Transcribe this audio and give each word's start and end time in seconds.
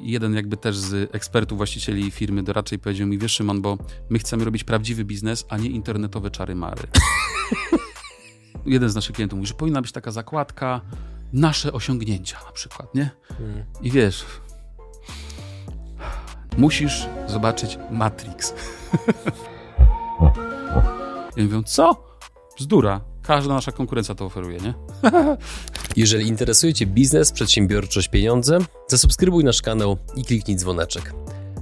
jeden 0.00 0.34
jakby 0.34 0.56
też 0.56 0.76
z 0.76 1.14
ekspertów, 1.14 1.58
właścicieli 1.58 2.10
firmy 2.10 2.42
doradczej 2.42 2.78
powiedział 2.78 3.06
mi, 3.06 3.18
wiesz 3.18 3.32
Szymon, 3.32 3.62
bo 3.62 3.78
my 4.10 4.18
chcemy 4.18 4.44
robić 4.44 4.64
prawdziwy 4.64 5.04
biznes, 5.04 5.46
a 5.48 5.56
nie 5.56 5.70
internetowe 5.70 6.30
czary-mary. 6.30 6.88
jeden 8.66 8.88
z 8.88 8.94
naszych 8.94 9.16
klientów 9.16 9.36
mówi, 9.36 9.48
że 9.48 9.54
powinna 9.54 9.82
być 9.82 9.92
taka 9.92 10.10
zakładka 10.10 10.80
nasze 11.32 11.72
osiągnięcia 11.72 12.38
na 12.46 12.52
przykład, 12.52 12.94
nie? 12.94 13.10
Hmm. 13.28 13.64
I 13.82 13.90
wiesz, 13.90 14.24
musisz 16.56 17.06
zobaczyć 17.26 17.78
Matrix. 17.90 18.52
I 21.36 21.42
mówią, 21.42 21.62
co? 21.62 22.04
Bzdura. 22.58 23.00
Każda 23.28 23.54
nasza 23.54 23.72
konkurencja 23.72 24.14
to 24.14 24.24
oferuje, 24.24 24.58
nie? 24.58 24.74
Jeżeli 25.96 26.28
interesuje 26.28 26.74
Cię 26.74 26.86
biznes, 26.86 27.32
przedsiębiorczość, 27.32 28.08
pieniądze, 28.08 28.58
zasubskrybuj 28.86 29.44
nasz 29.44 29.62
kanał 29.62 29.96
i 30.16 30.24
kliknij 30.24 30.56
dzwoneczek. 30.56 31.14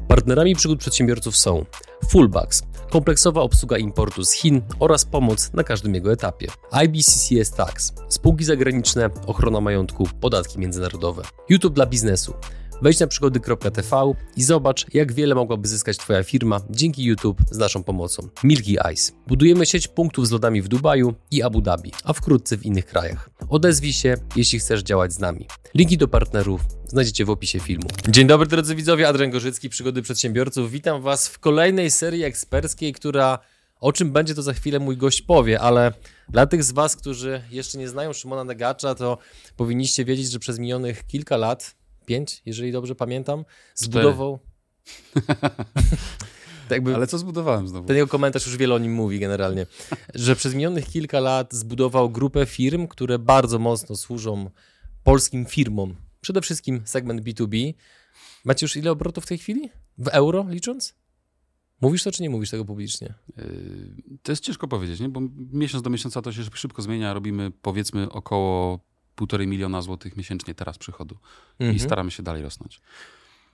Partnerami 0.09 0.57
przygód 0.57 0.79
przedsiębiorców 0.79 1.37
są 1.37 1.65
Fullbacks, 2.09 2.63
kompleksowa 2.91 3.41
obsługa 3.41 3.79
importu 3.79 4.25
z 4.25 4.33
Chin 4.33 4.63
oraz 4.79 5.05
pomoc 5.05 5.53
na 5.53 5.65
każdym 5.65 5.95
jego 5.95 6.13
etapie. 6.13 6.47
IBCCS 6.85 7.51
Tax, 7.51 7.93
spółki 8.09 8.45
zagraniczne, 8.45 9.11
ochrona 9.27 9.61
majątku, 9.61 10.09
podatki 10.21 10.59
międzynarodowe. 10.59 11.23
YouTube 11.49 11.75
dla 11.75 11.87
biznesu 11.87 12.35
Wejdź 12.83 13.01
na 13.01 13.07
przygody.tv 13.07 14.13
i 14.37 14.43
zobacz, 14.43 14.95
jak 14.95 15.13
wiele 15.13 15.35
mogłaby 15.35 15.69
zyskać 15.69 15.97
Twoja 15.97 16.23
firma 16.23 16.61
dzięki 16.71 17.05
YouTube 17.05 17.39
z 17.51 17.59
naszą 17.59 17.85
pomocą. 17.85 18.29
Milky 18.45 18.77
Ice. 18.93 19.13
Budujemy 19.27 19.67
sieć 19.67 19.89
punktów 19.89 20.27
z 20.29 20.31
lodami 20.31 20.63
w 20.63 20.69
Dubaju 20.69 21.15
i 21.31 21.43
Abu 21.43 21.61
Dhabi, 21.61 21.93
a 22.05 22.13
wkrótce 22.13 22.57
w 22.57 22.67
innych 22.67 22.87
krajach. 22.87 23.31
Odezwij 23.49 23.93
się, 23.93 24.17
jeśli 24.37 24.59
chcesz 24.59 24.83
działać 24.83 25.13
z 25.13 25.19
nami. 25.19 25.47
Linki 25.75 25.99
do 25.99 26.09
partnerów 26.09 26.61
znajdziecie 26.87 27.25
w 27.25 27.31
opisie 27.31 27.61
filmu. 27.61 27.89
Dzień 28.09 28.27
dobry 28.27 28.47
drodzy 28.47 28.75
widzowie, 28.75 29.09
Adrian 29.09 29.31
Gorzycki, 29.31 29.69
Przygody 29.69 30.03
Przedsiębiorców. 30.03 30.71
Witam 30.71 31.03
Was 31.03 31.29
w 31.29 31.39
kolejnej 31.39 31.91
serii 31.91 32.25
eksperckiej, 32.25 32.93
która 32.93 33.39
o 33.81 33.93
czym 33.93 34.13
będzie 34.13 34.35
to 34.35 34.43
za 34.43 34.53
chwilę 34.53 34.79
mój 34.79 34.97
gość 34.97 35.23
powie, 35.23 35.61
ale 35.61 35.93
dla 36.29 36.47
tych 36.47 36.65
z 36.65 36.73
Was, 36.73 36.97
którzy 36.97 37.43
jeszcze 37.51 37.79
nie 37.79 37.89
znają 37.89 38.13
Szymona 38.13 38.45
Negacza, 38.45 38.95
to 38.95 39.19
powinniście 39.57 40.05
wiedzieć, 40.05 40.31
że 40.31 40.39
przez 40.39 40.59
minionych 40.59 41.07
kilka 41.07 41.37
lat 41.37 41.75
pięć, 42.07 42.43
jeżeli 42.47 42.73
dobrze 42.73 42.95
pamiętam, 42.95 43.45
zbudował... 43.75 44.39
Jakby, 46.71 46.95
Ale 46.95 47.07
co 47.07 47.19
zbudowałem 47.19 47.69
znowu? 47.69 47.87
Ten 47.87 47.97
jego 47.97 48.09
komentarz 48.09 48.47
już 48.47 48.57
wiele 48.57 48.75
o 48.75 48.79
nim 48.79 48.93
mówi 48.93 49.19
generalnie, 49.19 49.67
że 50.15 50.37
przez 50.37 50.55
minionych 50.55 50.87
kilka 50.87 51.21
lat 51.21 51.55
zbudował 51.55 52.11
grupę 52.11 52.47
firm, 52.47 52.87
które 52.87 53.19
bardzo 53.19 53.59
mocno 53.59 53.97
służą 53.97 54.51
polskim 55.05 55.47
firmom. 55.47 55.95
Przede 56.21 56.41
wszystkim 56.41 56.83
segment 56.85 57.23
B2B. 57.23 57.75
Macie 58.45 58.65
już 58.65 58.77
ile 58.77 58.91
obrotów 58.91 59.25
w 59.25 59.27
tej 59.27 59.39
chwili? 59.39 59.71
W 59.99 60.09
euro 60.09 60.47
licząc? 60.49 60.95
Mówisz 61.81 62.03
to, 62.03 62.13
czy 62.13 62.23
nie 62.23 62.31
mówisz 62.31 62.51
tego 62.51 62.65
publicznie? 62.65 63.15
Yy, 63.37 64.19
to 64.23 64.33
jest 64.33 64.45
ciężko 64.45 64.69
powiedzieć, 64.69 65.01
nie? 65.01 65.09
bo 65.09 65.21
miesiąc 65.53 65.83
do 65.83 65.91
miesiąca 65.91 66.23
to 66.23 66.33
się 66.33 66.43
szybko 66.55 66.83
zmienia. 66.83 67.15
Robimy 67.15 67.51
powiedzmy 67.63 68.11
około 68.11 68.81
półtorej 69.17 69.47
miliona 69.47 69.83
złotych 69.83 70.17
miesięcznie 70.17 70.55
teraz 70.55 70.79
przychodu 70.79 71.17
mhm. 71.61 71.77
i 71.77 71.81
staramy 71.81 72.11
się 72.11 72.23
dalej 72.23 72.43
rosnąć. 72.43 72.81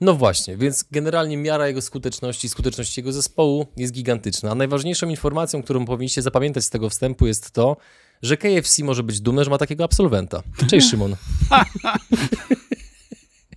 No 0.01 0.15
właśnie, 0.15 0.57
więc 0.57 0.85
generalnie 0.91 1.37
miara 1.37 1.69
jego 1.69 1.83
skuteczności, 1.83 2.49
skuteczności 2.49 3.01
jego 3.01 3.13
zespołu 3.13 3.67
jest 3.77 3.93
gigantyczna. 3.93 4.51
A 4.51 4.55
najważniejszą 4.55 5.09
informacją, 5.09 5.63
którą 5.63 5.85
powinniście 5.85 6.23
zapamiętać 6.23 6.65
z 6.65 6.71
tego 6.71 6.91
wstępu 6.91 7.27
jest 7.27 7.51
to, 7.51 7.77
że 8.23 8.37
KFC 8.37 8.85
może 8.85 9.03
być 9.03 9.21
dumny, 9.21 9.45
że 9.45 9.51
ma 9.51 9.59
takiego 9.59 9.85
absolwenta. 9.85 10.43
Cześć 10.71 10.91
Szymon. 10.91 11.17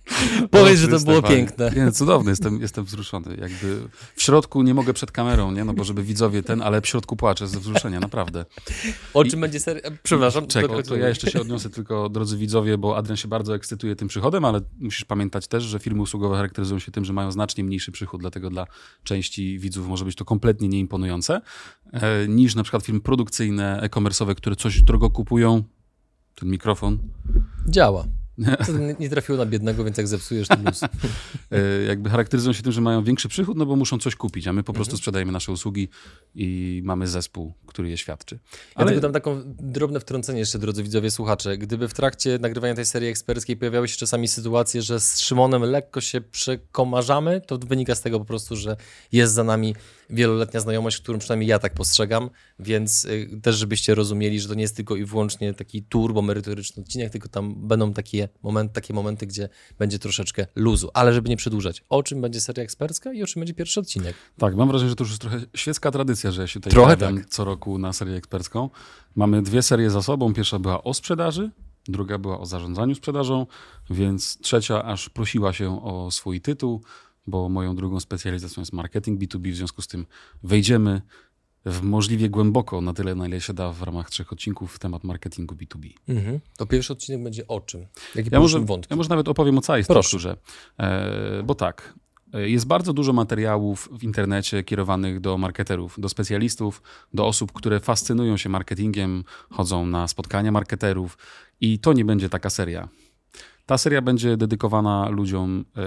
Powiedz, 0.50 0.80
że 0.80 0.88
to 0.88 1.00
było 1.00 1.22
piękne. 1.22 1.70
Nie, 1.76 1.92
cudowny, 1.92 2.30
jestem, 2.30 2.60
jestem 2.60 2.84
wzruszony. 2.84 3.36
Jakby 3.40 3.88
w 4.16 4.22
środku 4.22 4.62
nie 4.62 4.74
mogę 4.74 4.92
przed 4.92 5.12
kamerą, 5.12 5.52
nie? 5.52 5.64
No 5.64 5.74
bo 5.74 5.84
żeby 5.84 6.02
widzowie 6.02 6.42
ten, 6.42 6.62
ale 6.62 6.80
w 6.80 6.86
środku 6.86 7.16
płaczę 7.16 7.48
ze 7.48 7.60
wzruszenia, 7.60 8.00
naprawdę. 8.00 8.44
O 9.14 9.24
czym 9.24 9.38
I... 9.38 9.42
będzie 9.42 9.60
seria? 9.60 9.82
Przepraszam. 10.02 10.46
Czekaj, 10.46 10.82
to 10.82 10.96
ja 10.96 11.08
jeszcze 11.08 11.30
się 11.30 11.40
odniosę 11.40 11.70
tylko, 11.70 12.08
drodzy 12.08 12.36
widzowie, 12.36 12.78
bo 12.78 12.96
Adrian 12.96 13.16
się 13.16 13.28
bardzo 13.28 13.54
ekscytuje 13.54 13.96
tym 13.96 14.08
przychodem, 14.08 14.44
ale 14.44 14.60
musisz 14.80 15.04
pamiętać 15.04 15.46
też, 15.46 15.64
że 15.64 15.78
firmy 15.78 16.02
usługowe 16.02 16.36
charakteryzują 16.36 16.78
się 16.78 16.92
tym, 16.92 17.04
że 17.04 17.12
mają 17.12 17.32
znacznie 17.32 17.64
mniejszy 17.64 17.92
przychód, 17.92 18.20
dlatego 18.20 18.50
dla 18.50 18.66
części 19.04 19.58
widzów 19.58 19.88
może 19.88 20.04
być 20.04 20.16
to 20.16 20.24
kompletnie 20.24 20.68
nieimponujące, 20.68 21.40
e, 21.92 22.28
niż 22.28 22.54
na 22.54 22.62
przykład 22.62 22.82
firmy 22.82 23.00
produkcyjne, 23.00 23.80
e-commerce'owe, 23.82 24.34
które 24.34 24.56
coś 24.56 24.82
drogo 24.82 25.10
kupują. 25.10 25.62
Ten 26.34 26.50
mikrofon. 26.50 26.98
Działa. 27.68 28.06
Nie, 28.78 28.94
nie 29.00 29.10
trafiło 29.10 29.38
na 29.38 29.46
biednego, 29.46 29.84
więc 29.84 29.96
jak 29.96 30.08
zepsujesz, 30.08 30.48
to 30.48 30.56
luz. 30.64 30.80
E, 31.50 31.82
jakby 31.82 32.10
charakteryzują 32.10 32.52
się 32.52 32.62
tym, 32.62 32.72
że 32.72 32.80
mają 32.80 33.04
większy 33.04 33.28
przychód, 33.28 33.56
no 33.56 33.66
bo 33.66 33.76
muszą 33.76 33.98
coś 33.98 34.16
kupić, 34.16 34.46
a 34.46 34.52
my 34.52 34.62
po 34.62 34.72
prostu 34.72 34.90
mhm. 34.90 34.98
sprzedajemy 34.98 35.32
nasze 35.32 35.52
usługi 35.52 35.88
i 36.34 36.80
mamy 36.84 37.08
zespół, 37.08 37.52
który 37.66 37.90
je 37.90 37.96
świadczy. 37.96 38.38
Ale... 38.74 38.94
Ja 38.94 39.00
dam 39.00 39.12
taką 39.12 39.42
drobne 39.46 40.00
wtrącenie 40.00 40.38
jeszcze, 40.38 40.58
drodzy 40.58 40.82
widzowie, 40.82 41.10
słuchacze. 41.10 41.58
Gdyby 41.58 41.88
w 41.88 41.94
trakcie 41.94 42.38
nagrywania 42.38 42.74
tej 42.74 42.86
serii 42.86 43.08
eksperckiej 43.08 43.56
pojawiały 43.56 43.88
się 43.88 43.96
czasami 43.96 44.28
sytuacje, 44.28 44.82
że 44.82 45.00
z 45.00 45.20
Szymonem 45.20 45.62
lekko 45.62 46.00
się 46.00 46.20
przekomarzamy, 46.20 47.40
to 47.40 47.58
wynika 47.58 47.94
z 47.94 48.00
tego 48.00 48.18
po 48.18 48.24
prostu, 48.24 48.56
że 48.56 48.76
jest 49.12 49.34
za 49.34 49.44
nami 49.44 49.74
wieloletnia 50.10 50.60
znajomość, 50.60 50.98
którą 50.98 51.18
przynajmniej 51.18 51.48
ja 51.48 51.58
tak 51.58 51.74
postrzegam, 51.74 52.30
więc 52.58 53.04
y, 53.04 53.40
też 53.42 53.56
żebyście 53.56 53.94
rozumieli, 53.94 54.40
że 54.40 54.48
to 54.48 54.54
nie 54.54 54.62
jest 54.62 54.76
tylko 54.76 54.96
i 54.96 55.04
wyłącznie 55.04 55.54
taki 55.54 55.82
turbo 55.82 56.22
merytoryczny 56.22 56.82
odcinek, 56.82 57.12
tylko 57.12 57.28
tam 57.28 57.54
będą 57.54 57.92
takie, 57.92 58.28
moment, 58.42 58.72
takie 58.72 58.94
momenty, 58.94 59.26
gdzie 59.26 59.48
będzie 59.78 59.98
troszeczkę 59.98 60.46
luzu, 60.54 60.90
ale 60.94 61.12
żeby 61.12 61.28
nie 61.28 61.36
przedłużać. 61.36 61.84
O 61.88 62.02
czym 62.02 62.20
będzie 62.20 62.40
seria 62.40 62.64
ekspercka 62.64 63.12
i 63.12 63.22
o 63.22 63.26
czym 63.26 63.40
będzie 63.40 63.54
pierwszy 63.54 63.80
odcinek? 63.80 64.16
Tak, 64.38 64.56
mam 64.56 64.68
wrażenie, 64.68 64.88
że 64.88 64.96
to 64.96 65.04
już 65.04 65.10
jest 65.10 65.20
trochę 65.20 65.40
świecka 65.54 65.90
tradycja, 65.90 66.30
że 66.30 66.40
ja 66.42 66.46
się 66.46 66.60
tutaj 66.60 66.72
trochę 66.72 66.96
tak. 66.96 67.26
co 67.26 67.44
roku 67.44 67.78
na 67.78 67.92
serię 67.92 68.16
ekspercką. 68.16 68.70
Mamy 69.14 69.42
dwie 69.42 69.62
serie 69.62 69.90
za 69.90 70.02
sobą. 70.02 70.34
Pierwsza 70.34 70.58
była 70.58 70.82
o 70.84 70.94
sprzedaży, 70.94 71.50
druga 71.88 72.18
była 72.18 72.40
o 72.40 72.46
zarządzaniu 72.46 72.94
sprzedażą, 72.94 73.46
więc 73.90 74.38
trzecia 74.38 74.84
aż 74.84 75.08
prosiła 75.08 75.52
się 75.52 75.84
o 75.84 76.10
swój 76.10 76.40
tytuł 76.40 76.82
bo 77.26 77.48
moją 77.48 77.76
drugą 77.76 78.00
specjalizacją 78.00 78.60
jest 78.60 78.72
marketing 78.72 79.20
B2B, 79.20 79.52
w 79.52 79.56
związku 79.56 79.82
z 79.82 79.86
tym 79.86 80.06
wejdziemy 80.42 81.02
w 81.66 81.82
możliwie 81.82 82.28
głęboko, 82.28 82.80
na 82.80 82.92
tyle, 82.92 83.14
na 83.14 83.26
ile 83.26 83.40
się 83.40 83.54
da 83.54 83.72
w 83.72 83.82
ramach 83.82 84.10
trzech 84.10 84.32
odcinków 84.32 84.74
w 84.74 84.78
temat 84.78 85.04
marketingu 85.04 85.54
B2B. 85.54 85.92
Mhm. 86.08 86.40
To 86.56 86.66
pierwszy 86.66 86.92
odcinek 86.92 87.22
będzie 87.22 87.48
o 87.48 87.60
czym? 87.60 87.86
Jaki 88.14 88.28
ja, 88.32 88.40
może, 88.40 88.60
wątki? 88.60 88.92
ja 88.92 88.96
może 88.96 89.08
nawet 89.08 89.28
opowiem 89.28 89.58
o 89.58 89.60
całej 89.60 89.84
strukturze, 89.84 90.36
e, 90.78 91.42
bo 91.42 91.54
tak, 91.54 91.94
e, 92.34 92.48
jest 92.48 92.66
bardzo 92.66 92.92
dużo 92.92 93.12
materiałów 93.12 93.88
w 93.92 94.04
internecie 94.04 94.64
kierowanych 94.64 95.20
do 95.20 95.38
marketerów, 95.38 96.00
do 96.00 96.08
specjalistów, 96.08 96.82
do 97.14 97.26
osób, 97.26 97.52
które 97.52 97.80
fascynują 97.80 98.36
się 98.36 98.48
marketingiem, 98.48 99.24
chodzą 99.50 99.86
na 99.86 100.08
spotkania 100.08 100.52
marketerów 100.52 101.18
i 101.60 101.78
to 101.78 101.92
nie 101.92 102.04
będzie 102.04 102.28
taka 102.28 102.50
seria. 102.50 102.88
Ta 103.66 103.78
seria 103.78 104.02
będzie 104.02 104.36
dedykowana 104.36 105.08
ludziom 105.08 105.64
e, 105.76 105.82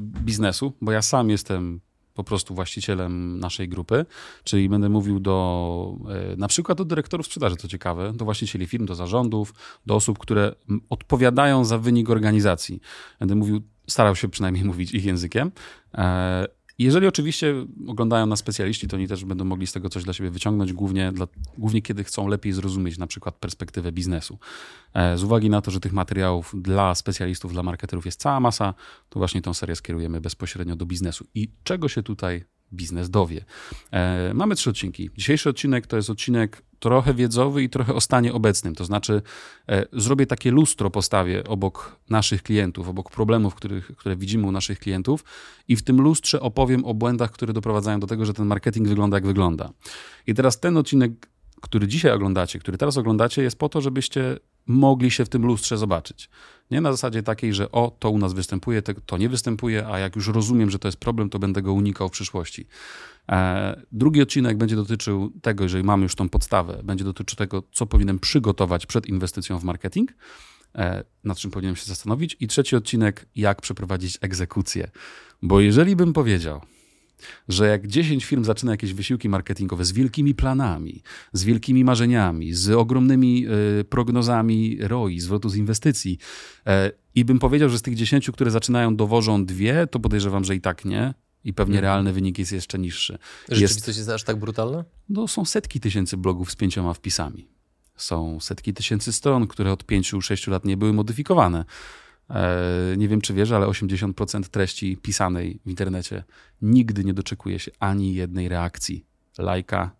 biznesu, 0.00 0.72
bo 0.80 0.92
ja 0.92 1.02
sam 1.02 1.30
jestem 1.30 1.80
po 2.14 2.24
prostu 2.24 2.54
właścicielem 2.54 3.38
naszej 3.38 3.68
grupy, 3.68 4.06
czyli 4.44 4.68
będę 4.68 4.88
mówił 4.88 5.20
do 5.20 5.96
e, 6.32 6.36
na 6.36 6.48
przykład 6.48 6.78
do 6.78 6.84
dyrektorów 6.84 7.26
sprzedaży, 7.26 7.56
co 7.56 7.68
ciekawe, 7.68 8.12
do 8.12 8.24
właścicieli 8.24 8.66
firm, 8.66 8.86
do 8.86 8.94
zarządów, 8.94 9.54
do 9.86 9.94
osób, 9.94 10.18
które 10.18 10.54
odpowiadają 10.90 11.64
za 11.64 11.78
wynik 11.78 12.10
organizacji. 12.10 12.80
Będę 13.20 13.34
mówił, 13.34 13.62
starał 13.88 14.16
się 14.16 14.28
przynajmniej 14.28 14.64
mówić 14.70 14.94
ich 14.94 15.04
językiem. 15.04 15.50
Jeżeli 16.82 17.06
oczywiście 17.06 17.54
oglądają 17.86 18.26
nas 18.26 18.38
specjaliści, 18.38 18.88
to 18.88 18.96
oni 18.96 19.08
też 19.08 19.24
będą 19.24 19.44
mogli 19.44 19.66
z 19.66 19.72
tego 19.72 19.88
coś 19.88 20.04
dla 20.04 20.12
siebie 20.12 20.30
wyciągnąć, 20.30 20.72
głównie, 20.72 21.12
dla, 21.12 21.26
głównie 21.58 21.82
kiedy 21.82 22.04
chcą 22.04 22.28
lepiej 22.28 22.52
zrozumieć 22.52 22.98
na 22.98 23.06
przykład 23.06 23.34
perspektywę 23.34 23.92
biznesu. 23.92 24.38
E, 24.94 25.18
z 25.18 25.24
uwagi 25.24 25.50
na 25.50 25.60
to, 25.60 25.70
że 25.70 25.80
tych 25.80 25.92
materiałów 25.92 26.54
dla 26.58 26.94
specjalistów, 26.94 27.52
dla 27.52 27.62
marketerów 27.62 28.06
jest 28.06 28.20
cała 28.20 28.40
masa, 28.40 28.74
to 29.08 29.20
właśnie 29.20 29.42
tą 29.42 29.54
serię 29.54 29.76
skierujemy 29.76 30.20
bezpośrednio 30.20 30.76
do 30.76 30.86
biznesu. 30.86 31.26
I 31.34 31.50
czego 31.64 31.88
się 31.88 32.02
tutaj 32.02 32.44
biznes 32.74 33.10
dowie? 33.10 33.44
E, 33.90 34.34
mamy 34.34 34.54
trzy 34.54 34.70
odcinki. 34.70 35.10
Dzisiejszy 35.16 35.48
odcinek 35.48 35.86
to 35.86 35.96
jest 35.96 36.10
odcinek 36.10 36.62
trochę 36.78 37.14
wiedzowy 37.14 37.62
i 37.62 37.68
trochę 37.68 37.94
o 37.94 38.00
stanie 38.00 38.32
obecnym. 38.32 38.74
To 38.74 38.84
znaczy, 38.84 39.22
e, 39.68 39.86
zrobię 39.92 40.26
takie 40.26 40.50
lustro 40.50 40.90
postawię 40.90 41.44
obok 41.44 41.96
naszych 42.10 42.42
klientów, 42.42 42.88
obok 42.88 43.10
problemów, 43.10 43.54
których, 43.54 43.96
które 43.96 44.16
widzimy 44.16 44.46
u 44.46 44.52
naszych 44.52 44.78
klientów, 44.78 45.24
i 45.68 45.76
w 45.76 45.82
tym 45.82 46.00
lustrze 46.00 46.40
opowiem 46.40 46.84
o 46.84 46.94
błędach, 46.94 47.30
które 47.30 47.52
doprowadzają 47.52 48.00
do 48.00 48.06
tego, 48.06 48.24
że 48.24 48.34
ten 48.34 48.46
marketing 48.46 48.88
wygląda 48.88 49.16
jak 49.16 49.26
wygląda. 49.26 49.72
I 50.26 50.34
teraz 50.34 50.60
ten 50.60 50.76
odcinek, 50.76 51.12
który 51.60 51.88
dzisiaj 51.88 52.12
oglądacie, 52.12 52.58
który 52.58 52.78
teraz 52.78 52.96
oglądacie, 52.96 53.42
jest 53.42 53.58
po 53.58 53.68
to, 53.68 53.80
żebyście 53.80 54.38
mogli 54.66 55.10
się 55.10 55.24
w 55.24 55.28
tym 55.28 55.46
lustrze 55.46 55.78
zobaczyć. 55.78 56.30
Nie 56.70 56.80
na 56.80 56.92
zasadzie 56.92 57.22
takiej, 57.22 57.54
że 57.54 57.72
o, 57.72 57.96
to 57.98 58.10
u 58.10 58.18
nas 58.18 58.32
występuje, 58.32 58.82
to 58.82 59.18
nie 59.18 59.28
występuje, 59.28 59.86
a 59.86 59.98
jak 59.98 60.16
już 60.16 60.28
rozumiem, 60.28 60.70
że 60.70 60.78
to 60.78 60.88
jest 60.88 60.98
problem, 60.98 61.30
to 61.30 61.38
będę 61.38 61.62
go 61.62 61.72
unikał 61.72 62.08
w 62.08 62.12
przyszłości. 62.12 62.66
E, 63.28 63.82
drugi 63.92 64.22
odcinek 64.22 64.56
będzie 64.56 64.76
dotyczył 64.76 65.32
tego, 65.42 65.64
jeżeli 65.64 65.84
mamy 65.84 66.02
już 66.02 66.14
tą 66.14 66.28
podstawę, 66.28 66.80
będzie 66.84 67.04
dotyczył 67.04 67.36
tego, 67.36 67.62
co 67.72 67.86
powinienem 67.86 68.18
przygotować 68.18 68.86
przed 68.86 69.06
inwestycją 69.06 69.58
w 69.58 69.64
marketing. 69.64 70.12
e, 70.74 71.04
nad 71.24 71.38
czym 71.38 71.50
powinienem 71.50 71.76
się 71.76 71.84
zastanowić. 71.84 72.36
I 72.40 72.48
trzeci 72.48 72.76
odcinek, 72.76 73.26
jak 73.36 73.60
przeprowadzić 73.60 74.18
egzekucję. 74.20 74.90
Bo 75.42 75.60
jeżeli 75.60 75.96
bym 75.96 76.12
powiedział, 76.12 76.60
że 77.48 77.66
jak 77.66 77.86
10 77.86 78.24
firm 78.24 78.44
zaczyna 78.44 78.72
jakieś 78.72 78.94
wysiłki 78.94 79.28
marketingowe 79.28 79.84
z 79.84 79.92
wielkimi 79.92 80.34
planami, 80.34 81.02
z 81.32 81.44
wielkimi 81.44 81.84
marzeniami, 81.84 82.54
z 82.54 82.70
ogromnymi 82.70 83.46
y, 83.80 83.84
prognozami 83.84 84.78
ROI, 84.80 85.20
zwrotu 85.20 85.48
z 85.48 85.56
inwestycji, 85.56 86.18
y, 86.58 86.70
i 87.14 87.24
bym 87.24 87.38
powiedział, 87.38 87.68
że 87.68 87.78
z 87.78 87.82
tych 87.82 87.94
10, 87.94 88.30
które 88.30 88.50
zaczynają, 88.50 88.96
dowożą 88.96 89.46
dwie, 89.46 89.86
to 89.86 90.00
podejrzewam, 90.00 90.44
że 90.44 90.54
i 90.54 90.60
tak 90.60 90.84
nie. 90.84 91.14
I 91.44 91.54
pewnie 91.54 91.74
mhm. 91.74 91.82
realny 91.82 92.12
wynik 92.12 92.38
jest 92.38 92.52
jeszcze 92.52 92.78
niższy. 92.78 93.18
Rzeczywistość 93.48 93.86
jest, 93.86 93.98
jest 93.98 94.10
aż 94.10 94.24
tak 94.24 94.36
brutalna? 94.36 94.84
No, 95.08 95.28
są 95.28 95.44
setki 95.44 95.80
tysięcy 95.80 96.16
blogów 96.16 96.50
z 96.50 96.56
pięcioma 96.56 96.94
wpisami. 96.94 97.48
Są 97.96 98.40
setki 98.40 98.74
tysięcy 98.74 99.12
stron, 99.12 99.46
które 99.46 99.72
od 99.72 99.84
pięciu, 99.84 100.20
sześciu 100.20 100.50
lat 100.50 100.64
nie 100.64 100.76
były 100.76 100.92
modyfikowane. 100.92 101.64
E, 102.32 102.96
nie 102.96 103.08
wiem, 103.08 103.20
czy 103.20 103.34
wiesz, 103.34 103.50
ale 103.50 103.66
80% 103.66 104.42
treści 104.42 104.96
pisanej 104.96 105.60
w 105.66 105.70
internecie 105.70 106.24
nigdy 106.62 107.04
nie 107.04 107.14
doczekuje 107.14 107.58
się 107.58 107.70
ani 107.78 108.14
jednej 108.14 108.48
reakcji, 108.48 109.04
lajka, 109.38 109.90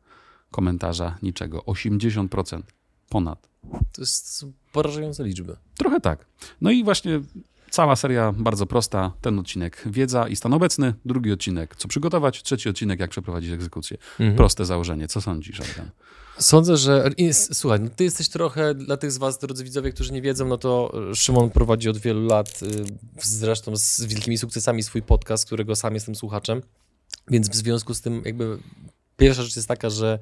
komentarza, 0.51 1.19
niczego. 1.23 1.59
80% 1.59 2.63
ponad. 3.09 3.49
To 3.93 4.03
jest 4.03 4.47
porażające 4.73 5.25
liczby. 5.25 5.57
Trochę 5.77 6.01
tak. 6.01 6.27
No 6.61 6.71
i 6.71 6.85
właśnie 6.85 7.21
cała 7.71 7.97
seria 7.97 8.33
bardzo 8.33 8.67
prosta. 8.67 9.13
Ten 9.21 9.39
odcinek 9.39 9.83
wiedza 9.87 10.29
i 10.29 10.37
stan 10.37 10.53
obecny, 10.53 10.95
drugi 11.05 11.33
odcinek 11.33 11.77
co 11.77 11.89
przygotować, 11.89 12.43
trzeci 12.43 12.69
odcinek 12.69 13.01
jak 13.01 13.11
przeprowadzić 13.11 13.53
egzekucję. 13.53 13.97
Mhm. 14.21 14.37
Proste 14.37 14.65
założenie. 14.65 15.09
Co 15.09 15.21
sądzisz, 15.21 15.61
Adrian? 15.61 15.91
Sądzę, 16.39 16.77
że. 16.77 17.11
Słuchaj, 17.33 17.81
no 17.81 17.89
ty 17.97 18.05
jesteś 18.05 18.29
trochę 18.29 18.75
dla 18.75 18.97
tych 18.97 19.13
z 19.13 19.19
Was, 19.19 19.39
drodzy 19.39 19.65
widzowie, 19.65 19.93
którzy 19.93 20.13
nie 20.13 20.23
wiedzą, 20.23 20.49
no 20.49 20.59
to 20.59 20.93
Szymon 21.15 21.51
prowadzi 21.51 21.89
od 21.89 21.99
wielu 21.99 22.27
lat, 22.27 22.61
y, 22.63 22.85
zresztą 23.23 23.77
z 23.77 24.01
wielkimi 24.05 24.39
sukcesami, 24.39 24.83
swój 24.83 25.03
podcast, 25.03 25.47
którego 25.47 25.77
sam 25.77 25.95
jestem 25.95 26.15
słuchaczem. 26.15 26.63
Więc 27.29 27.49
w 27.49 27.55
związku 27.55 27.95
z 27.95 28.01
tym, 28.01 28.23
jakby 28.25 28.59
pierwsza 29.17 29.43
rzecz 29.43 29.57
jest 29.57 29.69
taka, 29.69 29.91
że 29.91 30.19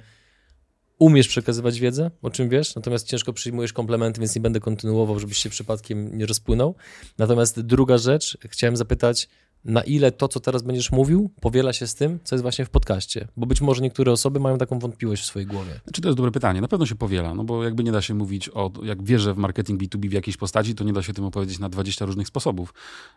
umiesz 0.99 1.29
przekazywać 1.29 1.81
wiedzę, 1.81 2.11
o 2.23 2.31
czym 2.31 2.49
wiesz, 2.49 2.75
natomiast 2.75 3.07
ciężko 3.07 3.33
przyjmujesz 3.33 3.73
komplementy, 3.73 4.21
więc 4.21 4.35
nie 4.35 4.41
będę 4.41 4.61
kontynuował, 4.61 5.19
żebyś 5.19 5.39
się 5.39 5.51
przypadkiem 5.51 6.19
nie 6.19 6.27
rozpłynął. 6.27 6.75
Natomiast 7.19 7.61
druga 7.61 7.99
rzecz, 7.99 8.39
chciałem 8.49 8.77
zapytać, 8.77 9.29
na 9.65 9.83
ile 9.83 10.13
to, 10.13 10.29
co 10.29 10.41
teraz 10.41 10.63
będziesz 10.63 10.93
mówił, 10.93 11.31
powiela 11.41 11.73
się 11.73 11.87
z 11.87 11.95
tym, 11.95 12.19
co 12.25 12.35
jest 12.35 12.43
właśnie 12.43 12.65
w 12.65 12.71
podcaście. 12.71 13.29
Bo 13.37 13.47
być 13.47 13.61
może 13.61 13.83
niektóre 13.83 14.13
osoby 14.13 14.41
mają 14.41 14.59
taką 14.59 14.79
wątpliwość 14.79 15.23
w 15.23 15.27
swojej 15.27 15.47
głowie. 15.47 15.81
Czy 15.93 16.01
to 16.01 16.09
jest 16.09 16.17
dobre 16.17 16.33
pytanie? 16.33 16.61
Na 16.61 16.69
pewno 16.69 16.87
się 16.87 16.95
powiela, 16.95 17.35
no 17.35 17.45
bo 17.45 17.65
jakby 17.65 17.85
nie 17.85 17.93
da 17.93 18.03
się 18.03 18.15
mówić 18.15 18.49
o, 18.49 18.73
jak 18.83 19.03
wierzę 19.03 19.35
w 19.35 19.37
marketing 19.37 19.83
B2B 19.83 20.09
w 20.09 20.13
jakiejś 20.13 20.37
postaci, 20.37 20.75
to 20.75 20.85
nie 20.85 20.93
da 20.93 21.03
się 21.03 21.13
tym 21.13 21.25
opowiedzieć 21.25 21.59
na 21.59 21.69
20 21.69 22.05
różnych 22.07 22.29
sposobów. 22.29 22.75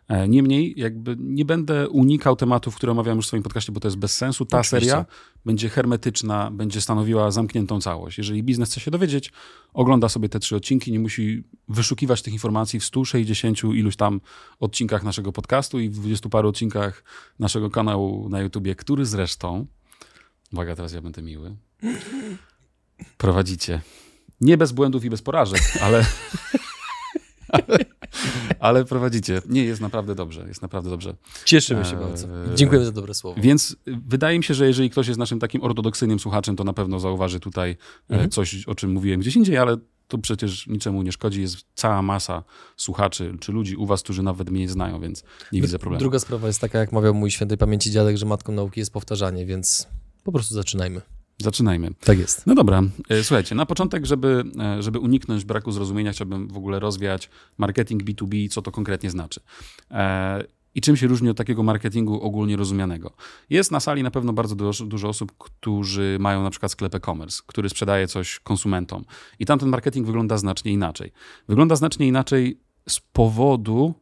E, 0.08 0.28
niemniej, 0.28 0.74
jakby 0.76 1.16
nie 1.18 1.44
będę 1.44 1.88
unikał 1.88 2.36
tematów, 2.36 2.76
które 2.76 2.92
omawiam 2.92 3.16
już 3.16 3.24
w 3.24 3.28
swoim 3.28 3.42
podcaście, 3.42 3.72
bo 3.72 3.80
to 3.80 3.88
jest 3.88 3.98
bez 3.98 4.16
sensu. 4.16 4.46
Ta 4.46 4.60
Oczywiście. 4.60 4.90
seria 4.90 5.06
będzie 5.44 5.68
hermetyczna, 5.68 6.50
będzie 6.50 6.80
stanowiła 6.80 7.30
zamkniętą 7.30 7.80
całość. 7.80 8.18
Jeżeli 8.18 8.42
biznes 8.42 8.70
chce 8.70 8.80
się 8.80 8.90
dowiedzieć, 8.90 9.32
ogląda 9.74 10.08
sobie 10.08 10.28
te 10.28 10.38
trzy 10.38 10.56
odcinki, 10.56 10.92
nie 10.92 10.98
musi 10.98 11.44
wyszukiwać 11.68 12.22
tych 12.22 12.32
informacji 12.32 12.80
w 12.80 12.84
160 12.84 13.64
iluś 13.64 13.96
tam 13.96 14.20
odcinkach 14.60 15.02
naszego 15.02 15.32
podcastu 15.32 15.80
i 15.80 15.88
w 15.88 15.92
20 15.92 16.28
paru 16.34 16.48
odcinkach 16.48 17.04
naszego 17.38 17.70
kanału 17.70 18.28
na 18.28 18.40
YouTubie, 18.40 18.74
który 18.74 19.06
zresztą, 19.06 19.66
uwaga, 20.52 20.76
teraz 20.76 20.92
ja 20.92 21.00
będę 21.00 21.22
miły, 21.22 21.56
prowadzicie. 23.18 23.80
Nie 24.40 24.56
bez 24.56 24.72
błędów 24.72 25.04
i 25.04 25.10
bez 25.10 25.22
porażek, 25.22 25.60
ale, 25.82 26.06
ale, 27.48 27.78
ale, 28.68 28.84
prowadzicie. 28.84 29.42
Nie, 29.48 29.64
jest 29.64 29.80
naprawdę 29.80 30.14
dobrze, 30.14 30.44
jest 30.48 30.62
naprawdę 30.62 30.90
dobrze. 30.90 31.16
Cieszymy 31.44 31.84
się 31.84 31.96
bardzo. 31.96 32.28
E, 32.28 32.54
Dziękujemy 32.54 32.86
za 32.86 32.92
dobre 32.92 33.14
słowo. 33.14 33.40
Więc 33.40 33.76
wydaje 33.86 34.38
mi 34.38 34.44
się, 34.44 34.54
że 34.54 34.66
jeżeli 34.66 34.90
ktoś 34.90 35.06
jest 35.08 35.18
naszym 35.18 35.38
takim 35.38 35.62
ortodoksyjnym 35.62 36.18
słuchaczem, 36.18 36.56
to 36.56 36.64
na 36.64 36.72
pewno 36.72 37.00
zauważy 37.00 37.40
tutaj 37.40 37.70
e, 37.70 37.76
mhm. 38.08 38.30
coś, 38.30 38.64
o 38.64 38.74
czym 38.74 38.92
mówiłem 38.92 39.20
gdzieś 39.20 39.36
indziej, 39.36 39.56
ale 39.56 39.76
to 40.08 40.18
przecież 40.18 40.66
niczemu 40.66 41.02
nie 41.02 41.12
szkodzi. 41.12 41.40
Jest 41.40 41.66
cała 41.74 42.02
masa 42.02 42.44
słuchaczy 42.76 43.36
czy 43.40 43.52
ludzi 43.52 43.76
u 43.76 43.86
was, 43.86 44.02
którzy 44.02 44.22
nawet 44.22 44.50
mnie 44.50 44.60
nie 44.60 44.68
znają, 44.68 45.00
więc 45.00 45.24
nie 45.52 45.62
widzę 45.62 45.78
problemu. 45.78 46.00
Druga 46.00 46.18
sprawa 46.18 46.46
jest 46.46 46.60
taka, 46.60 46.78
jak 46.78 46.92
mawiał 46.92 47.14
mój 47.14 47.30
świętej 47.30 47.58
pamięci 47.58 47.90
dziadek, 47.90 48.16
że 48.16 48.26
matką 48.26 48.52
nauki 48.52 48.80
jest 48.80 48.92
powtarzanie, 48.92 49.46
więc 49.46 49.88
po 50.24 50.32
prostu 50.32 50.54
zaczynajmy. 50.54 51.00
Zaczynajmy. 51.38 51.90
Tak 52.00 52.18
jest. 52.18 52.46
No 52.46 52.54
dobra, 52.54 52.82
e, 53.08 53.24
słuchajcie, 53.24 53.54
na 53.54 53.66
początek, 53.66 54.06
żeby, 54.06 54.44
e, 54.60 54.82
żeby 54.82 54.98
uniknąć 54.98 55.44
braku 55.44 55.72
zrozumienia, 55.72 56.12
chciałbym 56.12 56.48
w 56.48 56.56
ogóle 56.56 56.80
rozwiać 56.80 57.30
marketing 57.58 58.04
B2B, 58.04 58.48
co 58.48 58.62
to 58.62 58.70
konkretnie 58.70 59.10
znaczy. 59.10 59.40
I 60.74 60.80
czym 60.80 60.96
się 60.96 61.06
różni 61.06 61.28
od 61.28 61.36
takiego 61.36 61.62
marketingu 61.62 62.20
ogólnie 62.22 62.56
rozumianego. 62.56 63.12
Jest 63.50 63.70
na 63.70 63.80
sali 63.80 64.02
na 64.02 64.10
pewno 64.10 64.32
bardzo 64.32 64.54
dużo, 64.54 64.86
dużo 64.86 65.08
osób, 65.08 65.32
którzy 65.38 66.16
mają 66.20 66.42
na 66.42 66.50
przykład 66.50 66.72
sklep 66.72 66.94
e-commerce, 66.94 67.42
który 67.46 67.68
sprzedaje 67.68 68.06
coś 68.06 68.40
konsumentom. 68.40 69.04
I 69.38 69.46
tam 69.46 69.58
ten 69.58 69.68
marketing 69.68 70.06
wygląda 70.06 70.38
znacznie 70.38 70.72
inaczej. 70.72 71.12
Wygląda 71.48 71.76
znacznie 71.76 72.06
inaczej 72.08 72.60
z 72.88 73.00
powodu 73.00 73.94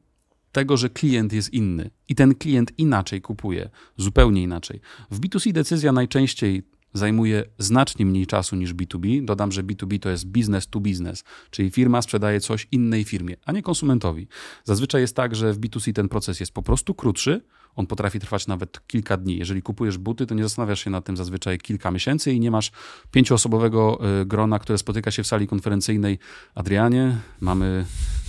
tego, 0.53 0.77
że 0.77 0.91
klient 0.91 1.33
jest 1.33 1.53
inny 1.53 1.91
i 2.09 2.15
ten 2.15 2.35
klient 2.35 2.73
inaczej 2.79 3.21
kupuje, 3.21 3.71
zupełnie 3.97 4.43
inaczej. 4.43 4.81
W 5.11 5.21
B2C 5.21 5.53
decyzja 5.53 5.93
najczęściej 5.93 6.63
zajmuje 6.93 7.45
znacznie 7.59 8.07
mniej 8.07 8.27
czasu 8.27 8.57
niż 8.57 8.75
B2B. 8.75 9.25
Dodam, 9.25 9.53
że 9.53 9.63
B2B 9.63 9.99
to 9.99 10.09
jest 10.09 10.27
business 10.27 10.69
to 10.69 10.81
business, 10.81 11.25
czyli 11.51 11.71
firma 11.71 12.03
sprzedaje 12.03 12.41
coś 12.41 12.69
innej 12.73 13.05
firmie, 13.05 13.37
a 13.45 13.53
nie 13.53 13.63
konsumentowi. 13.63 14.29
Zazwyczaj 14.65 15.01
jest 15.01 15.17
tak, 15.17 15.35
że 15.35 15.53
w 15.53 15.61
B2C 15.61 15.93
ten 15.93 16.09
proces 16.09 16.41
jest 16.41 16.53
po 16.53 16.63
prostu 16.63 16.95
krótszy, 16.95 17.41
on 17.77 17.87
potrafi 17.87 18.21
trwać 18.21 18.47
nawet 18.47 18.87
kilka 18.87 19.17
dni. 19.17 19.39
Jeżeli 19.39 19.63
kupujesz 19.63 19.99
buty, 19.99 20.27
to 20.27 20.35
nie 20.35 20.43
zastanawiasz 20.43 20.85
się 20.85 20.91
nad 20.91 21.05
tym 21.05 21.17
zazwyczaj 21.17 21.59
kilka 21.59 21.91
miesięcy 21.91 22.33
i 22.33 22.41
nie 22.41 22.51
masz 22.51 22.73
pięcioosobowego 23.11 23.99
y, 24.21 24.27
grona, 24.27 24.59
które 24.59 24.79
spotyka 24.79 25.11
się 25.11 25.23
w 25.23 25.27
sali 25.27 25.47
konferencyjnej. 25.47 26.19
Adrianie, 26.55 27.17
mamy 27.41 27.85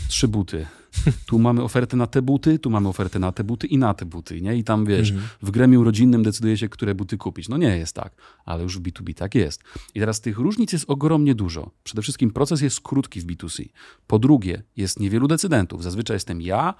trzy 0.07 0.27
buty 0.27 0.65
tu 1.25 1.39
mamy 1.39 1.63
ofertę 1.63 1.97
na 1.97 2.07
te 2.07 2.21
buty, 2.21 2.59
tu 2.59 2.69
mamy 2.69 2.89
ofertę 2.89 3.19
na 3.19 3.31
te 3.31 3.43
buty 3.43 3.67
i 3.67 3.77
na 3.77 3.93
te 3.93 4.05
buty, 4.05 4.41
nie? 4.41 4.55
I 4.55 4.63
tam, 4.63 4.85
wiesz, 4.85 5.09
mhm. 5.09 5.29
w 5.41 5.51
gremium 5.51 5.83
rodzinnym 5.83 6.23
decyduje 6.23 6.57
się, 6.57 6.69
które 6.69 6.95
buty 6.95 7.17
kupić. 7.17 7.49
No 7.49 7.57
nie 7.57 7.77
jest 7.77 7.95
tak, 7.95 8.13
ale 8.45 8.63
już 8.63 8.79
w 8.79 8.81
B2B 8.81 9.13
tak 9.13 9.35
jest. 9.35 9.63
I 9.95 9.99
teraz 9.99 10.21
tych 10.21 10.37
różnic 10.37 10.73
jest 10.73 10.85
ogromnie 10.87 11.35
dużo. 11.35 11.71
Przede 11.83 12.01
wszystkim 12.01 12.31
proces 12.31 12.61
jest 12.61 12.81
krótki 12.81 13.21
w 13.21 13.25
B2C. 13.25 13.65
Po 14.07 14.19
drugie, 14.19 14.63
jest 14.77 14.99
niewielu 14.99 15.27
decydentów. 15.27 15.83
Zazwyczaj 15.83 16.15
jestem 16.15 16.41
ja, 16.41 16.73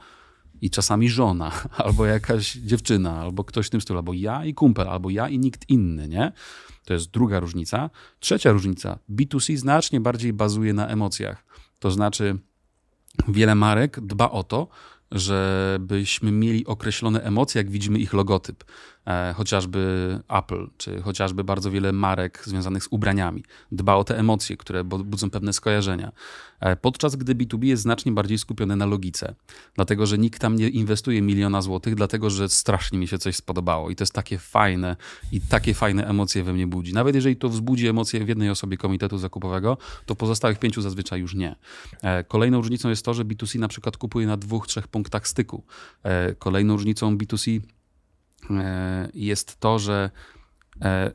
i 0.62 0.70
czasami 0.70 1.10
żona, 1.10 1.52
albo 1.86 2.06
jakaś 2.06 2.54
dziewczyna, 2.54 3.20
albo 3.20 3.44
ktoś 3.44 3.68
w 3.68 3.70
tym 3.70 3.82
stylu, 3.82 4.00
albo 4.00 4.14
ja 4.14 4.46
i 4.46 4.54
kumpel, 4.54 4.88
albo 4.88 5.10
ja 5.10 5.30
i 5.30 5.40
nikt 5.40 5.70
inny, 5.70 6.08
nie? 6.08 6.32
To 6.86 6.94
jest 6.94 7.12
druga 7.12 7.40
różnica. 7.40 7.90
Trzecia 8.20 8.52
różnica. 8.52 9.00
B2C 9.10 9.56
znacznie 9.56 10.02
bardziej 10.02 10.34
bazuje 10.34 10.74
na 10.74 10.88
emocjach. 10.88 11.46
To 11.80 11.92
znaczy, 11.92 12.40
wiele 13.28 13.56
marek 13.56 14.00
dba 14.00 14.32
o 14.32 14.44
to, 14.44 14.68
żebyśmy 15.12 16.32
mieli 16.32 16.66
określone 16.66 17.24
emocje, 17.24 17.60
jak 17.60 17.72
widzimy 17.72 18.00
ich 18.00 18.14
logotyp. 18.14 18.64
E, 19.08 19.34
chociażby 19.34 20.20
Apple, 20.30 20.68
czy 20.78 21.02
chociażby 21.02 21.44
bardzo 21.44 21.72
wiele 21.72 21.92
marek 21.92 22.42
związanych 22.46 22.84
z 22.84 22.88
ubraniami. 22.92 23.44
Dba 23.72 23.96
o 23.96 24.04
te 24.04 24.20
emocje, 24.20 24.58
które 24.58 24.84
budzą 24.84 25.30
pewne 25.30 25.54
skojarzenia. 25.54 26.12
E, 26.60 26.76
podczas 26.76 27.16
gdy 27.16 27.36
B2B 27.36 27.64
jest 27.64 27.84
znacznie 27.84 28.12
bardziej 28.12 28.38
skupione 28.38 28.76
na 28.76 28.86
logice. 28.86 29.36
Dlatego, 29.76 30.06
że 30.06 30.18
nikt 30.18 30.42
tam 30.42 30.56
nie 30.56 30.70
inwestuje 30.70 31.22
miliona 31.22 31.62
złotych, 31.62 31.96
dlatego, 31.96 32.30
że 32.30 32.50
strasznie 32.50 33.00
mi 33.00 33.08
się 33.08 33.18
coś 33.18 33.36
spodobało. 33.36 33.90
I 33.90 33.96
to 33.96 34.02
jest 34.02 34.14
takie 34.14 34.38
fajne 34.38 34.96
i 35.32 35.42
takie 35.42 35.74
fajne 35.74 36.08
emocje 36.08 36.44
we 36.44 36.54
mnie 36.54 36.68
budzi. 36.68 36.94
Nawet 36.94 37.16
jeżeli 37.16 37.36
to 37.36 37.50
wzbudzi 37.50 37.88
emocje 37.88 38.26
w 38.26 38.28
jednej 38.28 38.50
osobie 38.50 38.78
komitetu 38.78 39.18
zakupowego, 39.18 39.78
to 40.06 40.16
pozostałych 40.16 40.60
pięciu 40.60 40.82
zazwyczaj 40.82 41.20
już 41.20 41.36
nie. 41.36 41.56
E, 42.02 42.24
kolejną 42.24 42.58
różnicą 42.58 42.90
jest 42.90 43.06
to, 43.06 43.14
że 43.14 43.26
B2C 43.26 43.60
na 43.60 43.68
przykład 43.68 43.98
kupuje 43.98 44.28
na 44.28 44.38
dwóch, 44.38 44.68
trzech 44.68 44.88
punktach 44.88 45.28
styku. 45.28 45.64
Kolejną 46.40 46.74
różnicą 46.74 47.18
B2C 47.18 47.60
E, 47.60 47.83
jest 49.14 49.60
to, 49.60 49.80
że 49.80 50.10
e, 50.82 51.12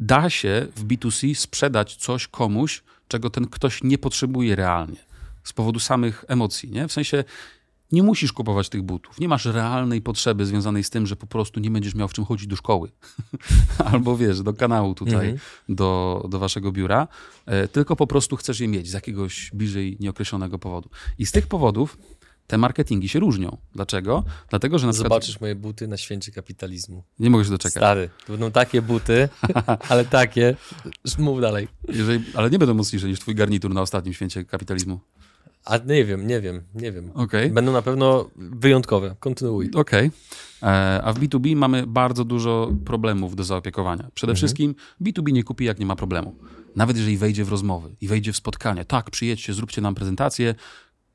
da 0.00 0.30
się 0.30 0.66
w 0.76 0.84
B2C 0.84 1.34
sprzedać 1.34 1.96
coś 1.96 2.28
komuś, 2.28 2.82
czego 3.08 3.30
ten 3.30 3.46
ktoś 3.46 3.82
nie 3.82 3.98
potrzebuje 3.98 4.56
realnie 4.56 5.08
z 5.44 5.52
powodu 5.52 5.80
samych 5.80 6.24
emocji. 6.28 6.70
Nie? 6.70 6.88
W 6.88 6.92
sensie 6.92 7.24
nie 7.92 8.02
musisz 8.02 8.32
kupować 8.32 8.68
tych 8.68 8.82
butów. 8.82 9.20
Nie 9.20 9.28
masz 9.28 9.44
realnej 9.44 10.02
potrzeby 10.02 10.46
związanej 10.46 10.84
z 10.84 10.90
tym, 10.90 11.06
że 11.06 11.16
po 11.16 11.26
prostu 11.26 11.60
nie 11.60 11.70
będziesz 11.70 11.94
miał 11.94 12.08
w 12.08 12.12
czym 12.12 12.24
chodzić 12.24 12.46
do 12.46 12.56
szkoły. 12.56 12.90
Albo 13.92 14.16
wiesz, 14.16 14.42
do 14.42 14.54
kanału 14.54 14.94
tutaj, 14.94 15.30
mhm. 15.30 15.38
do, 15.68 16.24
do 16.28 16.38
waszego 16.38 16.72
biura. 16.72 17.08
E, 17.46 17.68
tylko 17.68 17.96
po 17.96 18.06
prostu 18.06 18.36
chcesz 18.36 18.60
je 18.60 18.68
mieć 18.68 18.88
z 18.88 18.92
jakiegoś 18.92 19.50
bliżej 19.54 19.96
nieokreślonego 20.00 20.58
powodu. 20.58 20.90
I 21.18 21.26
z 21.26 21.32
tych 21.32 21.46
powodów 21.46 21.98
te 22.48 22.58
marketingi 22.58 23.08
się 23.08 23.20
różnią. 23.20 23.56
Dlaczego? 23.74 24.24
Dlatego, 24.50 24.78
że 24.78 24.86
na 24.86 24.92
przykład... 24.92 25.12
Zobaczysz 25.12 25.40
moje 25.40 25.54
buty 25.54 25.88
na 25.88 25.96
święcie 25.96 26.32
kapitalizmu. 26.32 27.02
Nie 27.18 27.30
mogę 27.30 27.44
się 27.44 27.50
doczekać. 27.50 27.82
Stary, 27.82 28.10
to 28.26 28.32
będą 28.32 28.50
takie 28.50 28.82
buty, 28.82 29.28
ale 29.90 30.04
takie. 30.04 30.56
Mów 31.18 31.40
dalej. 31.40 31.68
Jeżeli... 31.88 32.24
Ale 32.34 32.50
nie 32.50 32.58
będą 32.58 32.74
mocniejsze 32.74 33.08
niż 33.08 33.20
twój 33.20 33.34
garnitur 33.34 33.74
na 33.74 33.82
ostatnim 33.82 34.14
święcie 34.14 34.44
kapitalizmu. 34.44 35.00
A 35.64 35.76
nie 35.76 36.04
wiem, 36.04 36.26
nie 36.26 36.40
wiem, 36.40 36.62
nie 36.74 36.92
wiem. 36.92 37.10
Okay. 37.14 37.50
Będą 37.50 37.72
na 37.72 37.82
pewno 37.82 38.30
wyjątkowe. 38.36 39.16
Kontynuuj. 39.20 39.70
Okej. 39.74 40.10
Okay. 40.60 40.70
E, 40.70 41.02
a 41.02 41.12
w 41.12 41.20
B2B 41.20 41.56
mamy 41.56 41.86
bardzo 41.86 42.24
dużo 42.24 42.72
problemów 42.84 43.36
do 43.36 43.44
zaopiekowania. 43.44 44.10
Przede 44.14 44.30
mhm. 44.30 44.36
wszystkim 44.36 44.74
B2B 45.02 45.32
nie 45.32 45.44
kupi, 45.44 45.64
jak 45.64 45.78
nie 45.78 45.86
ma 45.86 45.96
problemu. 45.96 46.34
Nawet 46.76 46.96
jeżeli 46.96 47.16
wejdzie 47.16 47.44
w 47.44 47.48
rozmowy 47.48 47.96
i 48.00 48.08
wejdzie 48.08 48.32
w 48.32 48.36
spotkanie. 48.36 48.84
Tak, 48.84 49.10
przyjedźcie, 49.10 49.54
zróbcie 49.54 49.80
nam 49.80 49.94
prezentację, 49.94 50.54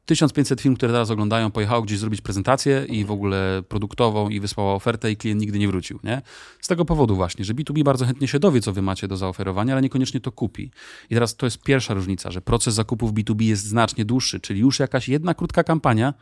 1500 0.05 0.61
firm, 0.61 0.75
które 0.75 0.91
teraz 0.91 1.09
oglądają, 1.09 1.51
pojechało 1.51 1.81
gdzieś 1.81 1.99
zrobić 1.99 2.21
prezentację 2.21 2.85
i 2.89 3.05
w 3.05 3.11
ogóle 3.11 3.63
produktową 3.69 4.29
i 4.29 4.39
wysłała 4.39 4.73
ofertę 4.73 5.11
i 5.11 5.17
klient 5.17 5.41
nigdy 5.41 5.59
nie 5.59 5.67
wrócił. 5.67 5.99
Nie? 6.03 6.21
Z 6.61 6.67
tego 6.67 6.85
powodu 6.85 7.15
właśnie, 7.15 7.45
że 7.45 7.53
B2B 7.53 7.83
bardzo 7.83 8.05
chętnie 8.05 8.27
się 8.27 8.39
dowie, 8.39 8.61
co 8.61 8.73
wy 8.73 8.81
macie 8.81 9.07
do 9.07 9.17
zaoferowania, 9.17 9.73
ale 9.73 9.81
niekoniecznie 9.81 10.19
to 10.19 10.31
kupi. 10.31 10.71
I 11.09 11.13
teraz 11.13 11.35
to 11.35 11.45
jest 11.45 11.63
pierwsza 11.63 11.93
różnica, 11.93 12.31
że 12.31 12.41
proces 12.41 12.73
zakupów 12.73 13.13
B2B 13.13 13.41
jest 13.41 13.65
znacznie 13.65 14.05
dłuższy, 14.05 14.39
czyli 14.39 14.59
już 14.59 14.79
jakaś 14.79 15.09
jedna 15.09 15.33
krótka 15.33 15.63
kampania 15.63 16.13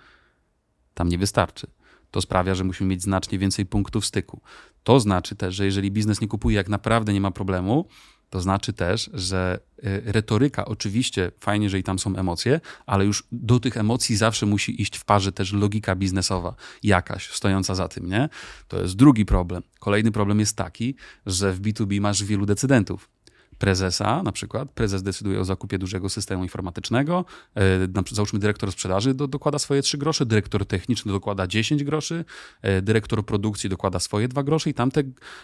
tam 0.93 1.09
nie 1.09 1.17
wystarczy. 1.17 1.67
To 2.11 2.21
sprawia, 2.21 2.55
że 2.55 2.63
musimy 2.63 2.89
mieć 2.89 3.03
znacznie 3.03 3.39
więcej 3.39 3.65
punktów 3.65 4.05
styku. 4.05 4.41
To 4.83 4.99
znaczy 4.99 5.35
też, 5.35 5.55
że 5.55 5.65
jeżeli 5.65 5.91
biznes 5.91 6.21
nie 6.21 6.27
kupuje, 6.27 6.57
jak 6.57 6.69
naprawdę 6.69 7.13
nie 7.13 7.21
ma 7.21 7.31
problemu, 7.31 7.87
to 8.31 8.41
znaczy 8.41 8.73
też, 8.73 9.09
że 9.13 9.59
y, 9.79 10.01
retoryka, 10.05 10.65
oczywiście 10.65 11.31
fajnie, 11.39 11.69
że 11.69 11.79
i 11.79 11.83
tam 11.83 11.99
są 11.99 12.15
emocje, 12.15 12.59
ale 12.85 13.05
już 13.05 13.23
do 13.31 13.59
tych 13.59 13.77
emocji 13.77 14.15
zawsze 14.15 14.45
musi 14.45 14.81
iść 14.81 14.97
w 14.97 15.05
parze 15.05 15.31
też 15.31 15.53
logika 15.53 15.95
biznesowa, 15.95 16.55
jakaś 16.83 17.29
stojąca 17.29 17.75
za 17.75 17.87
tym, 17.87 18.09
nie? 18.09 18.29
To 18.67 18.81
jest 18.81 18.95
drugi 18.95 19.25
problem. 19.25 19.63
Kolejny 19.79 20.11
problem 20.11 20.39
jest 20.39 20.57
taki, 20.57 20.95
że 21.25 21.53
w 21.53 21.61
B2B 21.61 22.01
masz 22.01 22.23
wielu 22.23 22.45
decydentów 22.45 23.09
prezesa, 23.61 24.23
na 24.23 24.31
przykład 24.31 24.71
prezes 24.71 25.03
decyduje 25.03 25.39
o 25.39 25.45
zakupie 25.45 25.77
dużego 25.77 26.09
systemu 26.09 26.43
informatycznego, 26.43 27.25
e, 27.55 28.03
załóżmy 28.11 28.39
dyrektor 28.39 28.71
sprzedaży 28.71 29.13
do, 29.13 29.27
dokłada 29.27 29.59
swoje 29.59 29.81
3 29.81 29.97
grosze, 29.97 30.25
dyrektor 30.25 30.65
techniczny 30.65 31.11
dokłada 31.11 31.47
10 31.47 31.83
groszy, 31.83 32.25
e, 32.61 32.81
dyrektor 32.81 33.25
produkcji 33.25 33.69
dokłada 33.69 33.99
swoje 33.99 34.27
2 34.27 34.43
grosze 34.43 34.69
i 34.69 34.73
tamte 34.73 35.03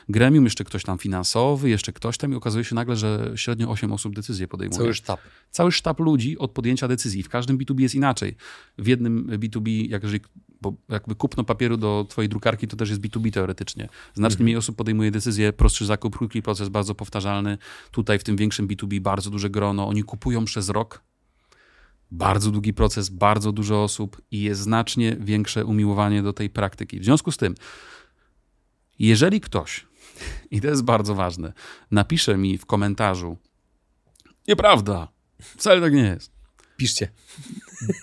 gremium, 0.10 0.44
jeszcze 0.44 0.64
ktoś 0.64 0.84
tam 0.84 0.98
finansowy, 0.98 1.70
jeszcze 1.70 1.94
ktoś 1.94 2.18
tam 2.18 2.34
i 2.34 2.36
okazuje 2.36 2.64
się 2.64 2.76
nagle, 2.76 2.96
że 2.96 3.32
średnio 3.36 3.70
8 3.70 3.92
osób 3.92 4.16
decyzję 4.16 4.48
podejmuje. 4.48 4.78
Cały 4.78 4.94
sztab. 4.94 5.20
Cały 5.52 5.72
sztab 5.72 6.00
ludzi 6.00 6.38
od 6.38 6.52
podjęcia 6.52 6.88
decyzji. 6.88 7.24
W 7.24 7.30
każdym 7.30 7.58
B2B 7.58 7.80
jest 7.80 7.96
inaczej. 7.96 8.36
W 8.78 8.88
jednym 8.88 9.28
B2B, 9.28 9.90
jak 9.90 10.04
jeżeli 10.04 10.22
bo 10.62 10.74
jakby 10.90 11.16
kupno 11.16 11.44
papieru 11.44 11.78
do 11.78 12.06
twojej 12.10 12.30
drukarki 12.30 12.68
to 12.68 12.78
też 12.78 12.90
jest 12.90 13.02
B2B 13.02 13.32
teoretycznie. 13.32 13.90
Znacznie 14.14 14.34
mhm. 14.34 14.44
mniej 14.44 14.58
osób 14.58 14.76
podejmuje 14.76 15.12
decyzję, 15.12 15.54
prostszy 15.54 15.86
zakup, 15.86 16.18
krótki 16.18 16.42
proces, 16.42 16.70
bardzo 16.70 16.96
powtarzalny. 16.96 17.58
Tutaj 17.92 18.20
w 18.20 18.24
tym 18.24 18.36
większym 18.36 18.68
B2B 18.68 19.00
bardzo 19.00 19.30
duże 19.30 19.50
grono. 19.50 19.88
Oni 19.88 20.04
kupują 20.04 20.46
przez 20.46 20.70
rok. 20.70 21.02
Bardzo 22.12 22.52
długi 22.52 22.74
proces, 22.74 23.10
bardzo 23.10 23.52
dużo 23.52 23.84
osób 23.84 24.22
i 24.32 24.42
jest 24.42 24.62
znacznie 24.62 25.18
większe 25.20 25.66
umiłowanie 25.66 26.24
do 26.24 26.34
tej 26.34 26.50
praktyki. 26.50 27.00
W 27.00 27.04
związku 27.04 27.32
z 27.32 27.38
tym, 27.38 27.56
jeżeli 29.00 29.42
ktoś, 29.42 29.86
i 30.52 30.62
to 30.62 30.68
jest 30.68 30.84
bardzo 30.84 31.16
ważne, 31.16 31.54
napisze 31.92 32.38
mi 32.38 32.58
w 32.58 32.66
komentarzu, 32.66 33.38
nieprawda, 34.48 35.08
wcale 35.42 35.82
tak 35.82 35.94
nie 35.94 36.04
jest. 36.04 36.32
Piszcie. 36.78 37.08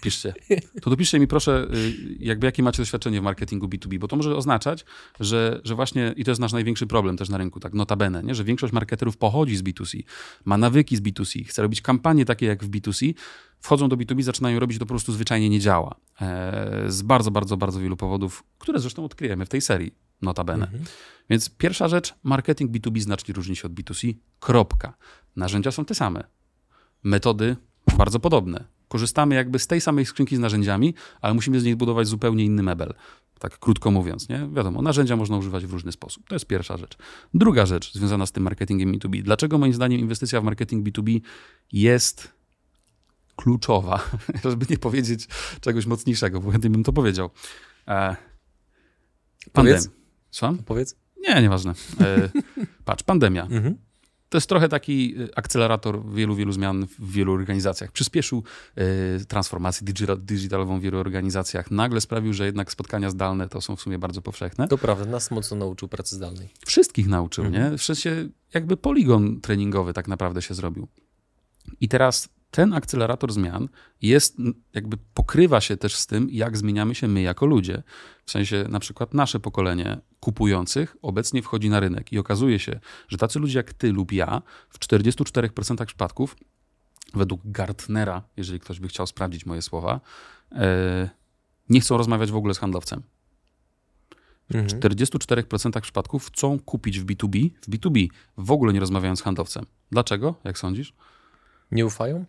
Piszcie. 0.03 0.35
To 0.83 0.91
dopiszcie 0.91 1.21
mi 1.21 1.27
proszę, 1.27 1.69
y, 1.75 2.17
jakby 2.19 2.47
jakie 2.47 2.63
macie 2.63 2.83
doświadczenie 2.83 3.21
w 3.21 3.25
marketingu 3.25 3.67
B2B, 3.67 3.99
bo 3.99 4.09
to 4.09 4.17
może 4.17 4.37
oznaczać, 4.37 4.85
że, 5.21 5.61
że 5.65 5.75
właśnie, 5.75 6.15
i 6.17 6.25
to 6.25 6.31
jest 6.31 6.41
nasz 6.41 6.53
największy 6.53 6.87
problem 6.87 7.17
też 7.17 7.29
na 7.29 7.39
rynku, 7.39 7.61
tak 7.61 7.75
notabene, 7.75 8.23
nie? 8.23 8.35
że 8.35 8.45
większość 8.45 8.73
marketerów 8.73 9.17
pochodzi 9.17 9.57
z 9.57 9.63
B2C, 9.63 10.03
ma 10.45 10.59
nawyki 10.59 10.97
z 10.97 11.01
B2C, 11.01 11.45
chce 11.47 11.63
robić 11.63 11.81
kampanie 11.81 12.25
takie 12.25 12.47
jak 12.47 12.65
w 12.65 12.71
B2C, 12.71 13.15
wchodzą 13.61 13.89
do 13.89 13.97
B2B, 13.97 14.23
zaczynają 14.23 14.59
robić, 14.59 14.79
to 14.79 14.87
po 14.87 14.89
prostu 14.89 15.13
zwyczajnie 15.13 15.51
nie 15.51 15.61
działa. 15.61 15.95
E, 16.21 16.85
z 16.89 17.03
bardzo, 17.03 17.31
bardzo, 17.31 17.57
bardzo 17.57 17.81
wielu 17.81 17.97
powodów, 17.97 18.45
które 18.59 18.81
zresztą 18.81 19.05
odkryjemy 19.05 19.47
w 19.47 19.49
tej 19.49 19.61
serii, 19.61 19.95
notabene. 20.23 20.65
Mhm. 20.65 20.85
Więc 21.31 21.51
pierwsza 21.51 21.89
rzecz, 21.89 22.15
marketing 22.23 22.71
B2B 22.71 23.01
znacznie 23.01 23.35
różni 23.35 23.57
się 23.57 23.69
od 23.69 23.73
B2C, 23.73 24.15
kropka. 24.41 24.95
Narzędzia 25.37 25.71
są 25.71 25.85
te 25.85 25.95
same. 25.95 26.25
Metody 27.05 27.57
bardzo 27.99 28.21
podobne. 28.21 28.65
Korzystamy 28.95 29.35
jakby 29.35 29.59
z 29.59 29.67
tej 29.67 29.81
samej 29.81 30.07
skrzynki 30.07 30.37
z 30.37 30.39
narzędziami, 30.39 30.95
ale 31.21 31.35
musimy 31.35 31.61
z 31.61 31.65
niej 31.65 31.77
budować 31.77 32.09
zupełnie 32.09 32.45
inny 32.45 32.63
mebel. 32.63 32.95
Tak 33.39 33.59
krótko 33.59 33.91
mówiąc, 33.91 34.29
nie? 34.29 34.49
Wiadomo, 34.53 34.83
narzędzia 34.83 35.17
można 35.17 35.37
używać 35.37 35.67
w 35.67 35.73
różny 35.73 35.93
sposób. 35.93 36.29
To 36.29 36.35
jest 36.35 36.47
pierwsza 36.47 36.77
rzecz. 36.77 36.97
Druga 37.35 37.67
rzecz 37.67 37.93
związana 37.95 38.27
z 38.27 38.33
tym 38.33 38.43
marketingiem 38.43 38.93
B2B. 38.93 39.23
Dlaczego 39.23 39.59
moim 39.59 39.75
zdaniem 39.75 40.01
inwestycja 40.01 40.41
w 40.41 40.45
marketing 40.45 40.89
B2B 40.89 41.21
jest 41.73 42.33
kluczowa, 43.37 44.11
żeby 44.45 44.67
nie 44.71 44.79
powiedzieć 44.79 45.27
czegoś 45.61 45.87
mocniejszego, 45.87 46.41
bo 46.41 46.51
chętnie 46.51 46.71
bym 46.71 46.85
to 46.85 46.93
powiedział. 46.93 47.31
E, 47.89 48.17
pandemia. 49.53 49.79
Słucham? 50.31 50.59
Powiedz. 50.59 50.97
Nie, 51.29 51.43
nieważne. 51.43 51.75
E, 52.01 52.29
patrz, 52.85 53.03
pandemia. 53.03 53.43
Mhm 53.43 53.84
to 54.35 54.39
jest 54.39 54.49
trochę 54.49 54.69
taki 54.69 55.21
y, 55.21 55.35
akcelerator 55.37 56.07
wielu, 56.11 56.35
wielu 56.35 56.53
zmian 56.53 56.87
w 56.99 57.13
wielu 57.13 57.33
organizacjach. 57.33 57.93
Przyspieszył 57.93 58.43
y, 59.21 59.25
transformację 59.25 59.87
digitalową 60.19 60.79
w 60.79 60.83
wielu 60.83 60.99
organizacjach. 60.99 61.71
Nagle 61.71 62.01
sprawił, 62.01 62.33
że 62.33 62.47
jednak 62.47 62.73
spotkania 62.73 63.11
zdalne 63.11 63.49
to 63.49 63.61
są 63.61 63.77
w 63.77 63.81
sumie 63.81 63.99
bardzo 63.99 64.23
powszechne. 64.23 64.69
To 64.69 64.79
prawda, 64.79 65.05
nas 65.05 65.31
mocno 65.31 65.57
nauczył 65.57 65.89
pracy 65.89 66.17
zdalnej. 66.17 66.49
Wszystkich 66.67 67.09
nauczył, 67.09 67.45
mhm. 67.45 67.73
nie? 67.73 67.79
W 67.79 67.83
sensie 67.83 68.29
jakby 68.55 68.77
poligon 68.77 69.41
treningowy 69.41 69.93
tak 69.93 70.09
naprawdę 70.09 70.43
się 70.43 70.55
zrobił. 70.55 70.89
I 71.81 71.89
teraz 71.89 72.29
ten 72.55 72.73
akcelerator 72.73 73.33
zmian 73.33 73.69
jest, 74.03 74.37
jakby 74.75 74.97
pokrywa 75.15 75.61
się 75.61 75.77
też 75.77 75.97
z 75.97 76.07
tym, 76.07 76.29
jak 76.31 76.57
zmieniamy 76.57 76.95
się 76.95 77.09
my 77.09 77.23
jako 77.23 77.47
ludzie. 77.47 77.83
W 78.25 78.31
sensie 78.31 78.65
na 78.69 78.81
przykład 78.81 79.15
nasze 79.15 79.41
pokolenie 79.41 80.01
kupujących 80.21 80.97
obecnie 81.03 81.43
wchodzi 81.43 81.71
na 81.71 81.81
rynek 81.81 82.13
i 82.13 82.19
okazuje 82.19 82.59
się, 82.59 82.81
że 83.09 83.19
tacy 83.19 83.39
ludzie 83.39 83.59
jak 83.59 83.73
ty 83.73 83.93
lub 83.93 84.13
ja 84.13 84.43
w 84.69 84.79
44% 84.79 85.85
przypadków, 85.87 86.37
według 87.15 87.41
Gartnera, 87.45 88.23
jeżeli 88.37 88.61
ktoś 88.61 88.81
by 88.81 88.89
chciał 88.89 89.07
sprawdzić 89.07 89.47
moje 89.47 89.63
słowa, 89.63 90.01
e, 90.53 91.11
nie 91.69 91.81
chcą 91.81 91.97
rozmawiać 91.97 92.31
w 92.31 92.37
ogóle 92.37 92.55
z 92.55 92.59
handlowcem. 92.59 93.03
W 94.51 94.55
mhm. 94.55 94.81
44% 94.81 95.81
przypadków 95.81 96.27
chcą 96.27 96.59
kupić 96.59 97.01
w 97.01 97.07
B2B, 97.07 97.51
w 97.63 97.69
B2B, 97.71 98.09
w 98.37 98.51
ogóle 98.51 98.73
nie 98.73 98.81
rozmawiając 98.81 99.19
z 99.19 99.23
handlowcem. 99.23 99.67
Dlaczego, 99.91 100.35
jak 100.45 100.59
sądzisz? 100.59 100.95
Nie 101.71 101.87
ufają? 101.87 102.25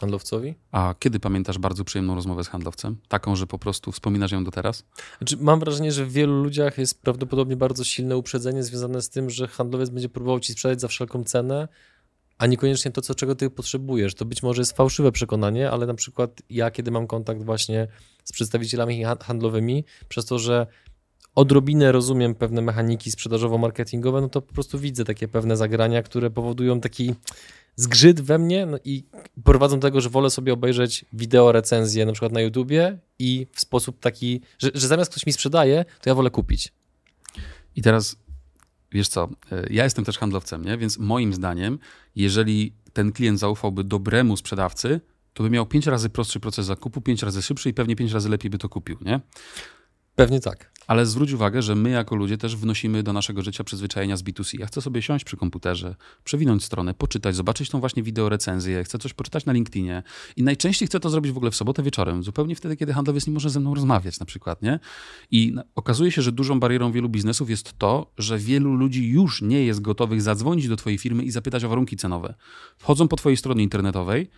Handlowcowi? 0.00 0.54
A 0.72 0.94
kiedy 0.98 1.20
pamiętasz 1.20 1.58
bardzo 1.58 1.84
przyjemną 1.84 2.14
rozmowę 2.14 2.44
z 2.44 2.48
handlowcem? 2.48 2.96
Taką, 3.08 3.36
że 3.36 3.46
po 3.46 3.58
prostu 3.58 3.92
wspominasz 3.92 4.32
ją 4.32 4.44
do 4.44 4.50
teraz? 4.50 4.84
Znaczy, 5.18 5.36
mam 5.40 5.60
wrażenie, 5.60 5.92
że 5.92 6.04
w 6.04 6.12
wielu 6.12 6.42
ludziach 6.42 6.78
jest 6.78 7.02
prawdopodobnie 7.02 7.56
bardzo 7.56 7.84
silne 7.84 8.16
uprzedzenie 8.16 8.62
związane 8.62 9.02
z 9.02 9.10
tym, 9.10 9.30
że 9.30 9.48
handlowiec 9.48 9.90
będzie 9.90 10.08
próbował 10.08 10.40
ci 10.40 10.52
sprzedać 10.52 10.80
za 10.80 10.88
wszelką 10.88 11.24
cenę, 11.24 11.68
a 12.38 12.46
niekoniecznie 12.46 12.90
to, 12.90 13.02
co, 13.02 13.14
czego 13.14 13.34
ty 13.34 13.50
potrzebujesz. 13.50 14.14
To 14.14 14.24
być 14.24 14.42
może 14.42 14.60
jest 14.60 14.76
fałszywe 14.76 15.12
przekonanie, 15.12 15.70
ale 15.70 15.86
na 15.86 15.94
przykład 15.94 16.42
ja, 16.50 16.70
kiedy 16.70 16.90
mam 16.90 17.06
kontakt 17.06 17.42
właśnie 17.42 17.88
z 18.24 18.32
przedstawicielami 18.32 19.04
handlowymi, 19.20 19.84
przez 20.08 20.26
to, 20.26 20.38
że 20.38 20.66
odrobinę 21.34 21.92
rozumiem 21.92 22.34
pewne 22.34 22.62
mechaniki 22.62 23.10
sprzedażowo-marketingowe, 23.10 24.20
no 24.20 24.28
to 24.28 24.42
po 24.42 24.54
prostu 24.54 24.78
widzę 24.78 25.04
takie 25.04 25.28
pewne 25.28 25.56
zagrania, 25.56 26.02
które 26.02 26.30
powodują 26.30 26.80
taki 26.80 27.14
zgrzyt 27.76 28.20
we 28.20 28.38
mnie 28.38 28.66
no 28.66 28.78
i 28.84 29.04
prowadzą 29.44 29.78
do 29.78 29.88
tego, 29.88 30.00
że 30.00 30.08
wolę 30.08 30.30
sobie 30.30 30.52
obejrzeć 30.52 31.04
wideo 31.12 31.52
recenzję 31.52 32.06
na 32.06 32.12
przykład 32.12 32.32
na 32.32 32.40
YouTubie 32.40 32.98
i 33.18 33.46
w 33.52 33.60
sposób 33.60 34.00
taki, 34.00 34.40
że, 34.58 34.70
że 34.74 34.88
zamiast 34.88 35.10
ktoś 35.10 35.26
mi 35.26 35.32
sprzedaje, 35.32 35.84
to 36.00 36.10
ja 36.10 36.14
wolę 36.14 36.30
kupić. 36.30 36.72
I 37.76 37.82
teraz, 37.82 38.16
wiesz 38.92 39.08
co, 39.08 39.28
e, 39.52 39.66
ja 39.70 39.84
jestem 39.84 40.04
też 40.04 40.18
handlowcem, 40.18 40.64
nie? 40.64 40.78
więc 40.78 40.98
moim 40.98 41.34
zdaniem, 41.34 41.78
jeżeli 42.16 42.72
ten 42.92 43.12
klient 43.12 43.38
zaufałby 43.38 43.84
dobremu 43.84 44.36
sprzedawcy, 44.36 45.00
to 45.32 45.42
by 45.42 45.50
miał 45.50 45.66
pięć 45.66 45.86
razy 45.86 46.10
prostszy 46.10 46.40
proces 46.40 46.66
zakupu, 46.66 47.00
pięć 47.00 47.22
razy 47.22 47.42
szybszy 47.42 47.68
i 47.68 47.74
pewnie 47.74 47.96
pięć 47.96 48.12
razy 48.12 48.28
lepiej 48.28 48.50
by 48.50 48.58
to 48.58 48.68
kupił, 48.68 48.98
nie? 49.00 49.20
Pewnie 50.14 50.40
tak. 50.40 50.73
Ale 50.86 51.06
zwróć 51.06 51.32
uwagę, 51.32 51.62
że 51.62 51.74
my 51.74 51.90
jako 51.90 52.16
ludzie 52.16 52.38
też 52.38 52.56
wnosimy 52.56 53.02
do 53.02 53.12
naszego 53.12 53.42
życia 53.42 53.64
przyzwyczajenia 53.64 54.16
z 54.16 54.22
B2C. 54.22 54.60
Ja 54.60 54.66
chcę 54.66 54.80
sobie 54.80 55.02
siąść 55.02 55.24
przy 55.24 55.36
komputerze, 55.36 55.94
przewinąć 56.24 56.64
stronę, 56.64 56.94
poczytać, 56.94 57.36
zobaczyć 57.36 57.70
tą 57.70 57.80
właśnie 57.80 58.02
wideo 58.02 58.28
recenzję, 58.28 58.84
chcę 58.84 58.98
coś 58.98 59.12
poczytać 59.12 59.44
na 59.44 59.52
LinkedInie 59.52 60.02
i 60.36 60.42
najczęściej 60.42 60.88
chcę 60.88 61.00
to 61.00 61.10
zrobić 61.10 61.32
w 61.32 61.36
ogóle 61.36 61.50
w 61.50 61.56
sobotę 61.56 61.82
wieczorem, 61.82 62.22
zupełnie 62.22 62.56
wtedy, 62.56 62.76
kiedy 62.76 62.92
handlowiec 62.92 63.26
nie 63.26 63.32
może 63.32 63.50
ze 63.50 63.60
mną 63.60 63.74
rozmawiać 63.74 64.20
na 64.20 64.26
przykład, 64.26 64.62
nie? 64.62 64.80
I 65.30 65.54
okazuje 65.74 66.10
się, 66.10 66.22
że 66.22 66.32
dużą 66.32 66.60
barierą 66.60 66.92
wielu 66.92 67.08
biznesów 67.08 67.50
jest 67.50 67.78
to, 67.78 68.12
że 68.18 68.38
wielu 68.38 68.74
ludzi 68.74 69.08
już 69.08 69.42
nie 69.42 69.64
jest 69.64 69.80
gotowych 69.80 70.22
zadzwonić 70.22 70.68
do 70.68 70.76
twojej 70.76 70.98
firmy 70.98 71.22
i 71.22 71.30
zapytać 71.30 71.64
o 71.64 71.68
warunki 71.68 71.96
cenowe. 71.96 72.34
Wchodzą 72.78 73.08
po 73.08 73.16
twojej 73.16 73.36
stronie 73.36 73.62
internetowej, 73.62 74.30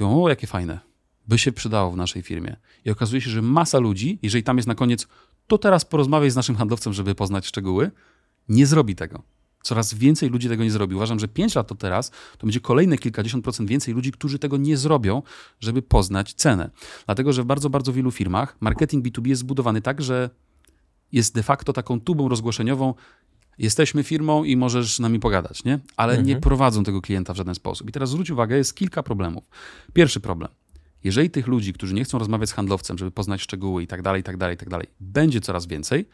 mówią, 0.00 0.22
o 0.22 0.28
jakie 0.28 0.46
fajne, 0.46 0.80
by 1.28 1.38
się 1.38 1.52
przydało 1.52 1.90
w 1.90 1.96
naszej 1.96 2.22
firmie. 2.22 2.56
I 2.84 2.90
okazuje 2.90 3.20
się, 3.20 3.30
że 3.30 3.42
masa 3.42 3.78
ludzi, 3.78 4.18
jeżeli 4.22 4.44
tam 4.44 4.56
jest 4.56 4.68
na 4.68 4.74
koniec 4.74 5.06
to 5.50 5.58
teraz 5.58 5.84
porozmawiaj 5.84 6.30
z 6.30 6.36
naszym 6.36 6.56
handlowcem, 6.56 6.92
żeby 6.92 7.14
poznać 7.14 7.46
szczegóły, 7.46 7.90
nie 8.48 8.66
zrobi 8.66 8.94
tego. 8.94 9.22
Coraz 9.62 9.94
więcej 9.94 10.30
ludzi 10.30 10.48
tego 10.48 10.64
nie 10.64 10.70
zrobi. 10.70 10.94
Uważam, 10.94 11.18
że 11.18 11.28
5 11.28 11.54
lat 11.54 11.68
to 11.68 11.74
teraz 11.74 12.10
to 12.38 12.46
będzie 12.46 12.60
kolejne 12.60 12.98
kilkadziesiąt 12.98 13.44
procent 13.44 13.68
więcej 13.68 13.94
ludzi, 13.94 14.12
którzy 14.12 14.38
tego 14.38 14.56
nie 14.56 14.76
zrobią, 14.76 15.22
żeby 15.60 15.82
poznać 15.82 16.34
cenę. 16.34 16.70
Dlatego, 17.06 17.32
że 17.32 17.42
w 17.42 17.46
bardzo, 17.46 17.70
bardzo 17.70 17.92
wielu 17.92 18.10
firmach 18.10 18.56
marketing 18.60 19.06
B2B 19.06 19.26
jest 19.26 19.40
zbudowany 19.40 19.82
tak, 19.82 20.02
że 20.02 20.30
jest 21.12 21.34
de 21.34 21.42
facto 21.42 21.72
taką 21.72 22.00
tubą 22.00 22.28
rozgłoszeniową. 22.28 22.94
Jesteśmy 23.58 24.02
firmą 24.04 24.44
i 24.44 24.56
możesz 24.56 24.96
z 24.96 25.00
nami 25.00 25.20
pogadać, 25.20 25.64
nie? 25.64 25.78
Ale 25.96 26.12
mhm. 26.12 26.28
nie 26.28 26.36
prowadzą 26.36 26.84
tego 26.84 27.00
klienta 27.00 27.32
w 27.32 27.36
żaden 27.36 27.54
sposób. 27.54 27.88
I 27.88 27.92
teraz 27.92 28.10
zwróć 28.10 28.30
uwagę, 28.30 28.56
jest 28.56 28.74
kilka 28.74 29.02
problemów. 29.02 29.44
Pierwszy 29.92 30.20
problem. 30.20 30.50
Jeżeli 31.04 31.30
tych 31.30 31.46
ludzi, 31.46 31.72
którzy 31.72 31.94
nie 31.94 32.04
chcą 32.04 32.18
rozmawiać 32.18 32.48
z 32.48 32.52
handlowcem, 32.52 32.98
żeby 32.98 33.10
poznać 33.10 33.40
szczegóły 33.40 33.82
i 33.82 33.86
tak 33.86 34.02
dalej, 34.02 34.20
i 34.20 34.24
tak 34.24 34.36
dalej, 34.36 34.54
i 34.54 34.58
tak 34.58 34.68
dalej, 34.68 34.86
będzie 35.00 35.40
coraz 35.40 35.66
więcej, 35.66 36.08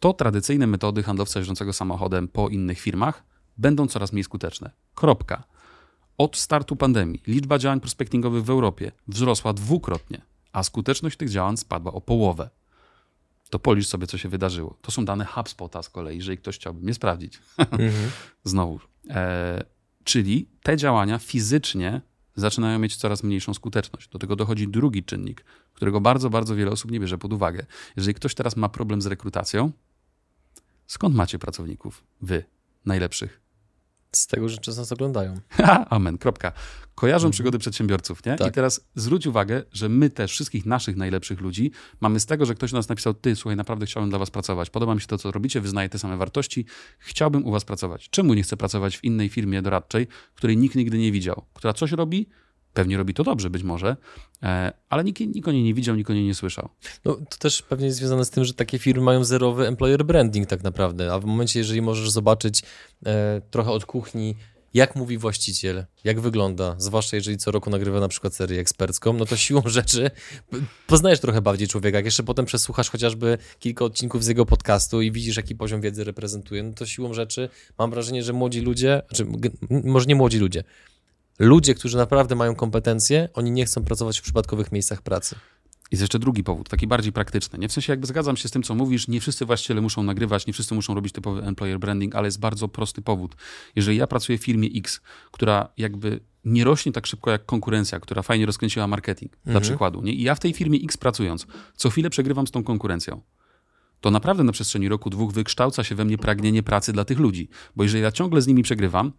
to 0.00 0.12
tradycyjne 0.12 0.66
metody 0.66 1.02
handlowca 1.02 1.40
jeżdżącego 1.40 1.72
samochodem 1.72 2.28
po 2.28 2.48
innych 2.48 2.80
firmach 2.80 3.24
będą 3.56 3.86
coraz 3.86 4.12
mniej 4.12 4.24
skuteczne. 4.24 4.70
Kropka. 4.94 5.44
Od 6.18 6.36
startu 6.36 6.76
pandemii 6.76 7.22
liczba 7.26 7.58
działań 7.58 7.80
prospektingowych 7.80 8.44
w 8.44 8.50
Europie 8.50 8.92
wzrosła 9.08 9.52
dwukrotnie, 9.52 10.22
a 10.52 10.62
skuteczność 10.62 11.16
tych 11.16 11.30
działań 11.30 11.56
spadła 11.56 11.92
o 11.92 12.00
połowę. 12.00 12.50
To 13.50 13.58
policz 13.58 13.86
sobie, 13.86 14.06
co 14.06 14.18
się 14.18 14.28
wydarzyło. 14.28 14.78
To 14.82 14.90
są 14.90 15.04
dane 15.04 15.24
HubSpota 15.24 15.82
z 15.82 15.88
kolei, 15.88 16.16
jeżeli 16.16 16.38
ktoś 16.38 16.56
chciałby 16.56 16.80
mnie 16.80 16.94
sprawdzić. 16.94 17.38
Mhm. 17.58 18.10
Znowu. 18.44 18.80
E, 19.10 19.64
czyli 20.04 20.48
te 20.62 20.76
działania 20.76 21.18
fizycznie 21.18 22.00
zaczynają 22.40 22.78
mieć 22.78 22.96
coraz 22.96 23.22
mniejszą 23.22 23.54
skuteczność. 23.54 24.08
Do 24.08 24.18
tego 24.18 24.36
dochodzi 24.36 24.68
drugi 24.68 25.04
czynnik, 25.04 25.44
którego 25.74 26.00
bardzo, 26.00 26.30
bardzo 26.30 26.54
wiele 26.56 26.70
osób 26.70 26.90
nie 26.90 27.00
bierze 27.00 27.18
pod 27.18 27.32
uwagę. 27.32 27.66
Jeżeli 27.96 28.14
ktoś 28.14 28.34
teraz 28.34 28.56
ma 28.56 28.68
problem 28.68 29.02
z 29.02 29.06
rekrutacją, 29.06 29.72
Skąd 30.88 31.14
macie 31.14 31.38
pracowników? 31.38 32.04
Wy, 32.20 32.44
najlepszych. 32.86 33.40
Z 34.12 34.26
tego, 34.26 34.48
że 34.48 34.58
często 34.58 34.82
nas 34.82 34.92
oglądają. 34.92 35.40
Amen, 35.90 36.18
kropka. 36.18 36.52
Kojarzą 36.94 37.26
mhm. 37.26 37.32
przygody 37.32 37.58
przedsiębiorców, 37.58 38.26
nie? 38.26 38.36
Tak. 38.36 38.48
I 38.48 38.52
teraz 38.52 38.80
zwróć 38.94 39.26
uwagę, 39.26 39.62
że 39.72 39.88
my 39.88 40.10
też 40.10 40.32
wszystkich 40.32 40.66
naszych 40.66 40.96
najlepszych 40.96 41.40
ludzi 41.40 41.70
mamy 42.00 42.20
z 42.20 42.26
tego, 42.26 42.46
że 42.46 42.54
ktoś 42.54 42.70
do 42.70 42.76
nas 42.76 42.88
napisał, 42.88 43.14
ty, 43.14 43.36
słuchaj, 43.36 43.56
naprawdę 43.56 43.86
chciałbym 43.86 44.10
dla 44.10 44.18
was 44.18 44.30
pracować, 44.30 44.70
podoba 44.70 44.94
mi 44.94 45.00
się 45.00 45.06
to, 45.06 45.18
co 45.18 45.30
robicie, 45.30 45.60
wyznaję 45.60 45.88
te 45.88 45.98
same 45.98 46.16
wartości, 46.16 46.64
chciałbym 46.98 47.46
u 47.46 47.50
was 47.50 47.64
pracować. 47.64 48.10
Czemu 48.10 48.34
nie 48.34 48.42
chcę 48.42 48.56
pracować 48.56 48.96
w 48.96 49.04
innej 49.04 49.28
firmie 49.28 49.62
doradczej, 49.62 50.06
której 50.34 50.56
nikt 50.56 50.74
nigdy 50.74 50.98
nie 50.98 51.12
widział, 51.12 51.44
która 51.54 51.72
coś 51.72 51.92
robi, 51.92 52.28
Pewnie 52.78 52.96
robi 52.96 53.14
to 53.14 53.24
dobrze 53.24 53.50
być 53.50 53.62
może, 53.62 53.96
e, 54.42 54.72
ale 54.88 55.04
nikt, 55.04 55.20
nikt 55.20 55.48
o 55.48 55.52
niej 55.52 55.62
nie 55.62 55.74
widział, 55.74 55.96
nikt 55.96 56.10
o 56.10 56.12
niej 56.12 56.24
nie 56.24 56.34
słyszał. 56.34 56.68
No, 57.04 57.14
to 57.14 57.36
też 57.38 57.62
pewnie 57.62 57.86
jest 57.86 57.98
związane 57.98 58.24
z 58.24 58.30
tym, 58.30 58.44
że 58.44 58.54
takie 58.54 58.78
firmy 58.78 59.04
mają 59.04 59.24
zerowy 59.24 59.66
employer 59.66 60.04
branding 60.04 60.48
tak 60.48 60.62
naprawdę, 60.62 61.12
a 61.12 61.18
w 61.18 61.24
momencie, 61.24 61.58
jeżeli 61.58 61.82
możesz 61.82 62.10
zobaczyć 62.10 62.62
e, 63.06 63.40
trochę 63.50 63.70
od 63.70 63.86
kuchni, 63.86 64.34
jak 64.74 64.96
mówi 64.96 65.18
właściciel, 65.18 65.84
jak 66.04 66.20
wygląda, 66.20 66.74
zwłaszcza 66.78 67.16
jeżeli 67.16 67.38
co 67.38 67.50
roku 67.50 67.70
nagrywa 67.70 68.00
na 68.00 68.08
przykład 68.08 68.34
serię 68.34 68.60
ekspercką, 68.60 69.12
no 69.12 69.26
to 69.26 69.36
siłą 69.36 69.62
rzeczy 69.78 70.10
poznajesz 70.86 71.20
trochę 71.20 71.42
bardziej 71.42 71.68
człowieka. 71.68 71.98
Jak 71.98 72.04
jeszcze 72.04 72.22
potem 72.22 72.44
przesłuchasz 72.44 72.90
chociażby 72.90 73.38
kilka 73.58 73.84
odcinków 73.84 74.24
z 74.24 74.26
jego 74.26 74.46
podcastu 74.46 75.02
i 75.02 75.12
widzisz, 75.12 75.36
jaki 75.36 75.56
poziom 75.56 75.80
wiedzy 75.80 76.04
reprezentuje, 76.04 76.62
no 76.62 76.72
to 76.72 76.86
siłą 76.86 77.14
rzeczy 77.14 77.48
mam 77.78 77.90
wrażenie, 77.90 78.22
że 78.22 78.32
młodzi 78.32 78.60
ludzie, 78.60 79.02
znaczy 79.08 79.26
może 79.70 80.06
nie 80.06 80.14
młodzi 80.14 80.38
ludzie, 80.38 80.64
ludzie, 81.38 81.74
którzy 81.74 81.96
naprawdę 81.96 82.34
mają 82.34 82.54
kompetencje, 82.54 83.28
oni 83.34 83.50
nie 83.50 83.64
chcą 83.64 83.84
pracować 83.84 84.18
w 84.18 84.22
przypadkowych 84.22 84.72
miejscach 84.72 85.02
pracy. 85.02 85.36
Jest 85.90 86.00
jeszcze 86.00 86.18
drugi 86.18 86.44
powód, 86.44 86.68
taki 86.68 86.86
bardziej 86.86 87.12
praktyczny. 87.12 87.58
Nie 87.58 87.68
w 87.68 87.72
sensie 87.72 87.92
jakby 87.92 88.06
zgadzam 88.06 88.36
się 88.36 88.48
z 88.48 88.50
tym, 88.50 88.62
co 88.62 88.74
mówisz, 88.74 89.08
nie 89.08 89.20
wszyscy 89.20 89.44
właściciele 89.44 89.80
muszą 89.80 90.02
nagrywać, 90.02 90.46
nie 90.46 90.52
wszyscy 90.52 90.74
muszą 90.74 90.94
robić 90.94 91.12
typowy 91.12 91.42
employer 91.42 91.78
branding, 91.78 92.14
ale 92.14 92.28
jest 92.28 92.40
bardzo 92.40 92.68
prosty 92.68 93.02
powód. 93.02 93.36
Jeżeli 93.76 93.98
ja 93.98 94.06
pracuję 94.06 94.38
w 94.38 94.42
firmie 94.42 94.68
X, 94.76 95.00
która 95.32 95.68
jakby 95.76 96.20
nie 96.44 96.64
rośnie 96.64 96.92
tak 96.92 97.06
szybko 97.06 97.30
jak 97.30 97.46
konkurencja, 97.46 98.00
która 98.00 98.22
fajnie 98.22 98.46
rozkręciła 98.46 98.86
marketing, 98.86 99.32
mhm. 99.32 99.52
dla 99.52 99.60
przykładu, 99.60 100.02
nie? 100.02 100.12
i 100.12 100.22
ja 100.22 100.34
w 100.34 100.40
tej 100.40 100.52
firmie 100.52 100.78
X 100.84 100.96
pracując, 100.96 101.46
co 101.76 101.90
chwilę 101.90 102.10
przegrywam 102.10 102.46
z 102.46 102.50
tą 102.50 102.64
konkurencją, 102.64 103.20
to 104.00 104.10
naprawdę 104.10 104.44
na 104.44 104.52
przestrzeni 104.52 104.88
roku, 104.88 105.10
dwóch 105.10 105.32
wykształca 105.32 105.84
się 105.84 105.94
we 105.94 106.04
mnie 106.04 106.18
pragnienie 106.18 106.62
pracy 106.62 106.92
dla 106.92 107.04
tych 107.04 107.18
ludzi. 107.18 107.48
Bo 107.76 107.82
jeżeli 107.82 108.02
ja 108.02 108.12
ciągle 108.12 108.42
z 108.42 108.46
nimi 108.46 108.62
przegrywam, 108.62 109.12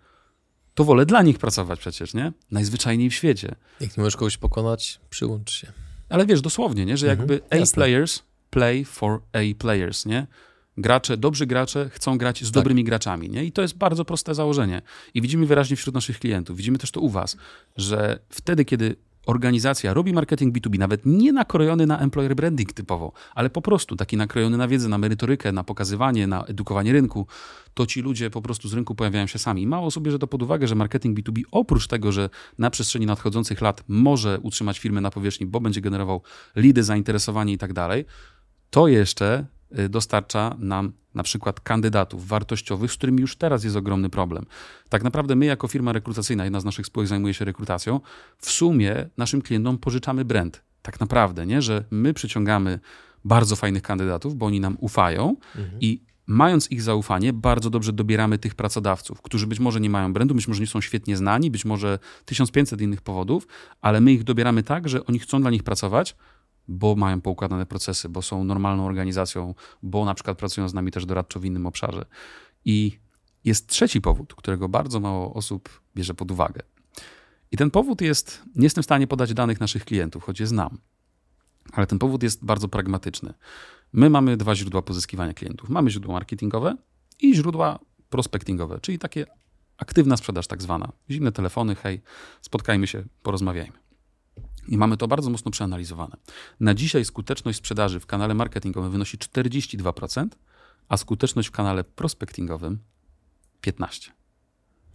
to 0.80 0.84
wolę 0.84 1.06
dla 1.06 1.22
nich 1.22 1.38
pracować 1.38 1.80
przecież, 1.80 2.14
nie? 2.14 2.32
Najzwyczajniej 2.52 3.10
w 3.10 3.14
świecie. 3.14 3.56
Jak 3.80 3.98
nie 3.98 4.02
możesz 4.02 4.16
kogoś 4.16 4.38
pokonać, 4.38 5.00
przyłącz 5.10 5.52
się. 5.52 5.72
Ale 6.10 6.26
wiesz, 6.26 6.42
dosłownie, 6.42 6.86
nie? 6.86 6.98
Że 6.98 7.12
mhm, 7.12 7.30
jakby 7.30 7.58
A-players 7.64 8.24
play 8.50 8.86
for 8.86 9.22
A-players, 9.34 10.06
nie? 10.06 10.28
Gracze, 10.78 11.18
dobrzy 11.18 11.46
gracze 11.46 11.90
chcą 11.90 12.18
grać 12.18 12.40
z 12.40 12.46
tak. 12.46 12.54
dobrymi 12.54 12.84
graczami, 12.84 13.30
nie? 13.30 13.46
I 13.46 13.52
to 13.52 13.62
jest 13.62 13.78
bardzo 13.78 14.06
proste 14.06 14.36
założenie. 14.36 14.82
I 15.14 15.22
widzimy 15.22 15.46
wyraźnie 15.46 15.76
wśród 15.76 15.96
naszych 15.96 16.20
klientów, 16.20 16.58
widzimy 16.58 16.78
też 16.78 16.92
to 16.92 17.02
u 17.02 17.10
was, 17.10 17.38
że 17.78 18.20
wtedy, 18.30 18.66
kiedy 18.66 18.96
organizacja 19.30 19.94
robi 19.94 20.14
marketing 20.14 20.58
B2B, 20.58 20.80
nawet 20.80 21.02
nie 21.06 21.34
nakrojony 21.34 21.88
na 21.88 22.00
employer 22.00 22.36
branding 22.36 22.74
typowo, 22.74 23.12
ale 23.36 23.50
po 23.50 23.62
prostu 23.62 23.96
taki 23.96 24.18
nakrojony 24.18 24.58
na 24.58 24.68
wiedzę, 24.68 24.90
na 24.90 24.98
merytorykę, 24.98 25.52
na 25.52 25.64
pokazywanie, 25.64 26.28
na 26.28 26.44
edukowanie 26.44 26.94
rynku, 26.94 27.28
to 27.74 27.86
ci 27.86 28.02
ludzie 28.02 28.30
po 28.30 28.42
prostu 28.42 28.68
z 28.68 28.74
rynku 28.74 28.96
pojawiają 28.96 29.28
się 29.28 29.40
sami. 29.40 29.68
Mało 29.68 29.88
osób 29.88 30.04
bierze 30.04 30.20
to 30.20 30.28
pod 30.28 30.44
uwagę, 30.44 30.68
że 30.68 30.76
marketing 30.76 31.20
B2B 31.20 31.42
oprócz 31.52 31.88
tego, 31.88 32.12
że 32.12 32.30
na 32.58 32.70
przestrzeni 32.70 33.06
nadchodzących 33.06 33.62
lat 33.62 33.84
może 33.88 34.40
utrzymać 34.40 34.80
firmę 34.80 35.02
na 35.02 35.12
powierzchni, 35.12 35.46
bo 35.48 35.60
będzie 35.60 35.82
generował 35.82 36.22
lidy, 36.56 36.84
zainteresowanie 36.84 37.54
i 37.54 37.58
tak 37.58 37.74
dalej, 37.74 38.06
to 38.70 38.88
jeszcze 38.88 39.46
Y, 39.78 39.90
dostarcza 39.90 40.56
nam 40.60 40.94
na 41.20 41.24
przykład 41.24 41.60
kandydatów 41.60 42.28
wartościowych, 42.28 42.92
z 42.92 42.96
którymi 42.96 43.22
już 43.22 43.36
teraz 43.36 43.64
jest 43.64 43.76
ogromny 43.76 44.10
problem. 44.10 44.46
Tak 44.90 45.04
naprawdę 45.04 45.36
my 45.36 45.46
jako 45.46 45.68
firma 45.68 45.94
rekrutacyjna, 45.94 46.44
jedna 46.44 46.60
z 46.60 46.66
naszych 46.66 46.86
spółek 46.86 47.08
zajmuje 47.08 47.34
się 47.34 47.46
rekrutacją, 47.46 48.00
w 48.38 48.52
sumie 48.52 49.10
naszym 49.18 49.42
klientom 49.42 49.78
pożyczamy 49.78 50.26
brand. 50.26 50.64
Tak 50.82 51.00
naprawdę, 51.00 51.46
nie? 51.46 51.62
że 51.62 51.84
my 51.92 52.14
przyciągamy 52.14 52.80
bardzo 53.26 53.56
fajnych 53.56 53.84
kandydatów, 53.84 54.36
bo 54.36 54.46
oni 54.46 54.60
nam 54.60 54.78
ufają 54.80 55.36
mhm. 55.56 55.82
i 55.82 56.02
mając 56.28 56.72
ich 56.72 56.82
zaufanie, 56.82 57.34
bardzo 57.34 57.70
dobrze 57.70 57.94
dobieramy 57.94 58.38
tych 58.38 58.56
pracodawców, 58.56 59.22
którzy 59.22 59.48
być 59.48 59.60
może 59.60 59.80
nie 59.80 59.90
mają 59.90 60.14
brandu, 60.14 60.36
być 60.36 60.48
może 60.48 60.62
nie 60.62 60.68
są 60.68 60.82
świetnie 60.82 61.18
znani, 61.18 61.52
być 61.52 61.66
może 61.66 62.00
1500 62.26 62.82
innych 62.82 63.02
powodów, 63.02 63.48
ale 63.82 64.02
my 64.02 64.14
ich 64.14 64.24
dobieramy 64.24 64.64
tak, 64.64 64.90
że 64.90 65.06
oni 65.06 65.20
chcą 65.20 65.42
dla 65.42 65.52
nich 65.52 65.64
pracować, 65.64 66.16
bo 66.70 66.96
mają 66.96 67.22
poukładane 67.22 67.66
procesy, 67.66 68.10
bo 68.10 68.22
są 68.22 68.44
normalną 68.44 68.86
organizacją, 68.86 69.56
bo 69.84 70.06
na 70.06 70.14
przykład 70.14 70.38
pracują 70.38 70.70
z 70.70 70.74
nami 70.74 70.92
też 70.92 71.06
doradczo 71.06 71.40
w 71.40 71.46
innym 71.46 71.66
obszarze. 71.66 72.06
I 72.66 73.00
jest 73.46 73.68
trzeci 73.68 74.02
powód, 74.02 74.36
którego 74.36 74.70
bardzo 74.70 75.00
mało 75.00 75.34
osób 75.34 75.82
bierze 75.96 76.14
pod 76.14 76.32
uwagę. 76.32 76.62
I 77.52 77.58
ten 77.58 77.72
powód 77.72 78.02
jest, 78.02 78.44
nie 78.56 78.64
jestem 78.64 78.82
w 78.82 78.86
stanie 78.86 79.08
podać 79.08 79.34
danych 79.34 79.60
naszych 79.60 79.86
klientów, 79.86 80.24
choć 80.24 80.40
je 80.40 80.48
znam, 80.48 80.78
ale 81.74 81.88
ten 81.88 82.00
powód 82.00 82.24
jest 82.24 82.46
bardzo 82.46 82.68
pragmatyczny. 82.68 83.34
My 83.94 84.10
mamy 84.10 84.38
dwa 84.38 84.56
źródła 84.56 84.82
pozyskiwania 84.82 85.34
klientów. 85.34 85.70
Mamy 85.70 85.92
źródła 85.92 86.14
marketingowe 86.14 86.76
i 87.20 87.36
źródła 87.36 87.80
prospectingowe, 88.10 88.80
czyli 88.82 89.00
takie 89.00 89.26
aktywna 89.78 90.18
sprzedaż 90.18 90.48
tak 90.48 90.62
zwana. 90.62 90.92
Zimne 91.12 91.32
telefony, 91.32 91.76
hej, 91.76 92.02
spotkajmy 92.42 92.88
się, 92.88 93.04
porozmawiajmy. 93.24 93.89
I 94.70 94.78
mamy 94.78 94.98
to 94.98 95.08
bardzo 95.08 95.30
mocno 95.30 95.52
przeanalizowane. 95.52 96.18
Na 96.60 96.74
dzisiaj 96.74 97.06
skuteczność 97.06 97.58
sprzedaży 97.58 98.00
w 98.00 98.06
kanale 98.06 98.34
marketingowym 98.34 98.92
wynosi 98.92 99.18
42%, 99.18 100.28
a 100.90 100.98
skuteczność 100.98 101.48
w 101.48 101.52
kanale 101.52 101.84
prospectingowym 101.84 102.80
15%. 103.62 104.10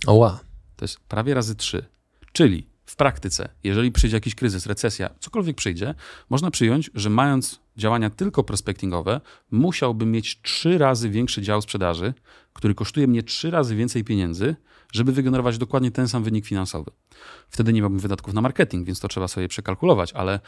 Oła. 0.07 0.41
To 0.77 0.85
jest 0.85 1.01
prawie 1.01 1.35
razy 1.35 1.55
3. 1.55 1.85
Czyli 2.33 2.74
w 2.87 2.97
praktyce, 2.97 3.49
jeżeli 3.65 3.93
przyjdzie 3.93 4.17
jakiś 4.17 4.35
kryzys, 4.35 4.67
recesja, 4.67 5.11
cokolwiek 5.21 5.57
przyjdzie, 5.57 5.95
można 6.31 6.51
przyjąć, 6.51 6.91
że 6.95 7.11
mając 7.11 7.61
działania 7.77 8.11
tylko 8.11 8.45
prospectingowe, 8.45 9.21
musiałbym 9.51 10.13
mieć 10.13 10.43
trzy 10.43 10.79
razy 10.79 11.11
większy 11.11 11.43
dział 11.43 11.63
sprzedaży, 11.63 12.15
który 12.53 12.75
kosztuje 12.75 13.07
mnie 13.07 13.23
trzy 13.23 13.51
razy 13.51 13.77
więcej 13.77 14.05
pieniędzy, 14.05 14.57
żeby 14.93 15.13
wygenerować 15.13 15.59
dokładnie 15.59 15.91
ten 15.91 16.09
sam 16.09 16.25
wynik 16.25 16.47
finansowy. 16.47 16.91
Wtedy 17.49 17.73
nie 17.73 17.81
miałbym 17.81 17.99
wydatków 17.99 18.35
na 18.35 18.41
marketing, 18.41 18.87
więc 18.87 19.01
to 19.01 19.09
trzeba 19.09 19.29
sobie 19.29 19.49
przekalkulować, 19.49 20.13
ale 20.13 20.41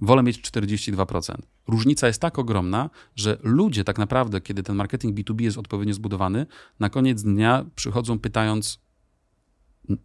wolę 0.00 0.22
mieć 0.22 0.50
42%. 0.50 1.34
Różnica 1.68 2.06
jest 2.06 2.20
tak 2.20 2.38
ogromna, 2.38 2.90
że 3.16 3.38
ludzie 3.42 3.84
tak 3.84 3.98
naprawdę, 3.98 4.40
kiedy 4.40 4.62
ten 4.62 4.76
marketing 4.76 5.18
B2B 5.18 5.40
jest 5.40 5.58
odpowiednio 5.58 5.94
zbudowany, 5.94 6.46
na 6.80 6.90
koniec 6.90 7.22
dnia 7.22 7.64
przychodzą 7.74 8.18
pytając, 8.18 8.80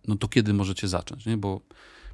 no 0.07 0.15
to 0.15 0.27
kiedy 0.27 0.53
możecie 0.53 0.87
zacząć, 0.87 1.25
nie? 1.25 1.37
Bo 1.37 1.61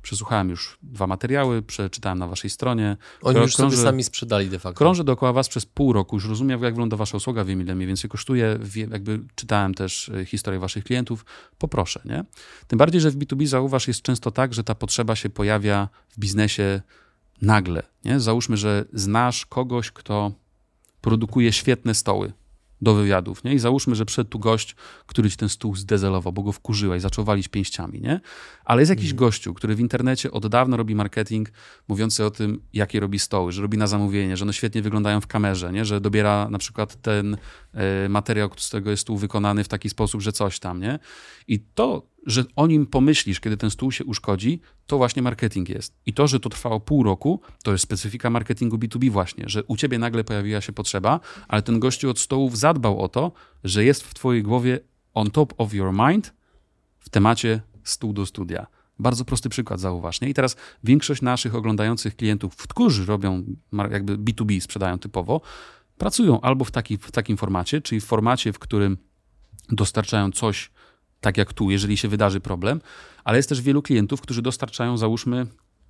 Przesłuchałem 0.01 0.49
już 0.49 0.77
dwa 0.83 1.07
materiały, 1.07 1.61
przeczytałem 1.61 2.19
na 2.19 2.27
waszej 2.27 2.49
stronie. 2.49 2.97
Oni 3.21 3.39
już 3.39 3.55
krąży, 3.55 3.77
sobie 3.77 3.89
sami 3.89 4.03
sprzedali 4.03 4.49
de 4.49 4.59
facto. 4.59 4.77
Krążę 4.77 5.03
dookoła 5.03 5.33
was 5.33 5.49
przez 5.49 5.65
pół 5.65 5.93
roku, 5.93 6.15
już 6.15 6.29
rozumiem, 6.29 6.63
jak 6.63 6.73
wygląda 6.73 6.97
wasza 6.97 7.17
usługa, 7.17 7.43
wiem 7.43 7.61
ile 7.61 7.75
mniej 7.75 7.87
więcej 7.87 8.09
kosztuje, 8.09 8.59
jakby 8.75 9.19
czytałem 9.35 9.73
też 9.73 10.09
e, 10.09 10.25
historię 10.25 10.59
waszych 10.59 10.83
klientów, 10.83 11.25
poproszę, 11.57 12.01
nie? 12.05 12.23
Tym 12.67 12.79
bardziej, 12.79 13.01
że 13.01 13.11
w 13.11 13.17
B2B 13.17 13.45
zauważ 13.45 13.87
jest 13.87 14.01
często 14.01 14.31
tak, 14.31 14.53
że 14.53 14.63
ta 14.63 14.75
potrzeba 14.75 15.15
się 15.15 15.29
pojawia 15.29 15.89
w 16.09 16.19
biznesie 16.19 16.81
nagle, 17.41 17.83
nie? 18.05 18.19
Załóżmy, 18.19 18.57
że 18.57 18.85
znasz 18.93 19.45
kogoś, 19.45 19.91
kto 19.91 20.31
produkuje 21.01 21.53
świetne 21.53 21.95
stoły, 21.95 22.33
do 22.81 22.93
wywiadów, 22.93 23.43
nie? 23.43 23.53
I 23.53 23.59
załóżmy, 23.59 23.95
że 23.95 24.05
przyszedł 24.05 24.29
tu 24.29 24.39
gość, 24.39 24.75
który 25.05 25.29
ci 25.29 25.37
ten 25.37 25.49
stół 25.49 25.75
zdezelował, 25.75 26.33
bo 26.33 26.43
go 26.43 26.51
wkurzyłeś, 26.51 27.01
zaczął 27.01 27.25
walić 27.25 27.47
pięściami, 27.47 28.01
nie? 28.01 28.19
Ale 28.65 28.81
jest 28.81 28.89
jakiś 28.89 29.11
mhm. 29.11 29.19
gościu, 29.19 29.53
który 29.53 29.75
w 29.75 29.79
internecie 29.79 30.31
od 30.31 30.47
dawna 30.47 30.77
robi 30.77 30.95
marketing 30.95 31.51
mówiący 31.87 32.25
o 32.25 32.31
tym, 32.31 32.61
jakie 32.73 32.99
robi 32.99 33.19
stoły, 33.19 33.51
że 33.51 33.61
robi 33.61 33.77
na 33.77 33.87
zamówienie, 33.87 34.37
że 34.37 34.45
one 34.45 34.53
świetnie 34.53 34.81
wyglądają 34.81 35.21
w 35.21 35.27
kamerze, 35.27 35.71
nie? 35.71 35.85
Że 35.85 36.01
dobiera 36.01 36.47
na 36.49 36.57
przykład 36.57 37.01
ten 37.01 37.37
y, 38.05 38.09
materiał, 38.09 38.49
z 38.57 38.67
którego 38.67 38.91
jest 38.91 39.01
stół 39.01 39.17
wykonany 39.17 39.63
w 39.63 39.67
taki 39.67 39.89
sposób, 39.89 40.21
że 40.21 40.31
coś 40.31 40.59
tam, 40.59 40.79
nie? 40.79 40.99
I 41.47 41.59
to 41.59 42.11
że 42.25 42.43
o 42.55 42.67
nim 42.67 42.85
pomyślisz, 42.85 43.39
kiedy 43.39 43.57
ten 43.57 43.71
stół 43.71 43.91
się 43.91 44.05
uszkodzi, 44.05 44.61
to 44.85 44.97
właśnie 44.97 45.21
marketing 45.21 45.69
jest. 45.69 45.93
I 46.05 46.13
to, 46.13 46.27
że 46.27 46.39
to 46.39 46.49
trwało 46.49 46.79
pół 46.79 47.03
roku, 47.03 47.41
to 47.63 47.71
jest 47.71 47.83
specyfika 47.83 48.29
marketingu 48.29 48.77
B2B 48.77 49.09
właśnie, 49.09 49.43
że 49.47 49.63
u 49.63 49.77
ciebie 49.77 49.99
nagle 49.99 50.23
pojawiła 50.23 50.61
się 50.61 50.73
potrzeba, 50.73 51.19
ale 51.47 51.61
ten 51.61 51.79
gościu 51.79 52.09
od 52.09 52.19
stołów 52.19 52.57
zadbał 52.57 53.01
o 53.01 53.09
to, 53.09 53.31
że 53.63 53.83
jest 53.83 54.03
w 54.03 54.13
twojej 54.13 54.43
głowie 54.43 54.79
on 55.13 55.31
top 55.31 55.53
of 55.57 55.73
your 55.73 55.93
mind 55.93 56.33
w 56.99 57.09
temacie 57.09 57.61
stół 57.83 58.13
do 58.13 58.25
studia. 58.25 58.67
Bardzo 58.99 59.25
prosty 59.25 59.49
przykład, 59.49 59.79
zauważ. 59.79 60.21
Nie? 60.21 60.29
I 60.29 60.33
teraz 60.33 60.55
większość 60.83 61.21
naszych 61.21 61.55
oglądających 61.55 62.15
klientów, 62.15 62.55
którzy 62.55 63.05
robią 63.05 63.43
jakby 63.91 64.17
B2B, 64.17 64.59
sprzedają 64.59 64.99
typowo, 64.99 65.41
pracują 65.97 66.41
albo 66.41 66.65
w, 66.65 66.71
taki, 66.71 66.97
w 66.97 67.11
takim 67.11 67.37
formacie, 67.37 67.81
czyli 67.81 68.01
w 68.01 68.05
formacie, 68.05 68.53
w 68.53 68.59
którym 68.59 68.97
dostarczają 69.69 70.31
coś, 70.31 70.71
tak 71.21 71.37
jak 71.37 71.53
tu, 71.53 71.71
jeżeli 71.71 71.97
się 71.97 72.07
wydarzy 72.07 72.39
problem, 72.39 72.81
ale 73.23 73.37
jest 73.37 73.49
też 73.49 73.61
wielu 73.61 73.81
klientów, 73.81 74.21
którzy 74.21 74.41
dostarczają, 74.41 74.97
załóżmy, 74.97 75.47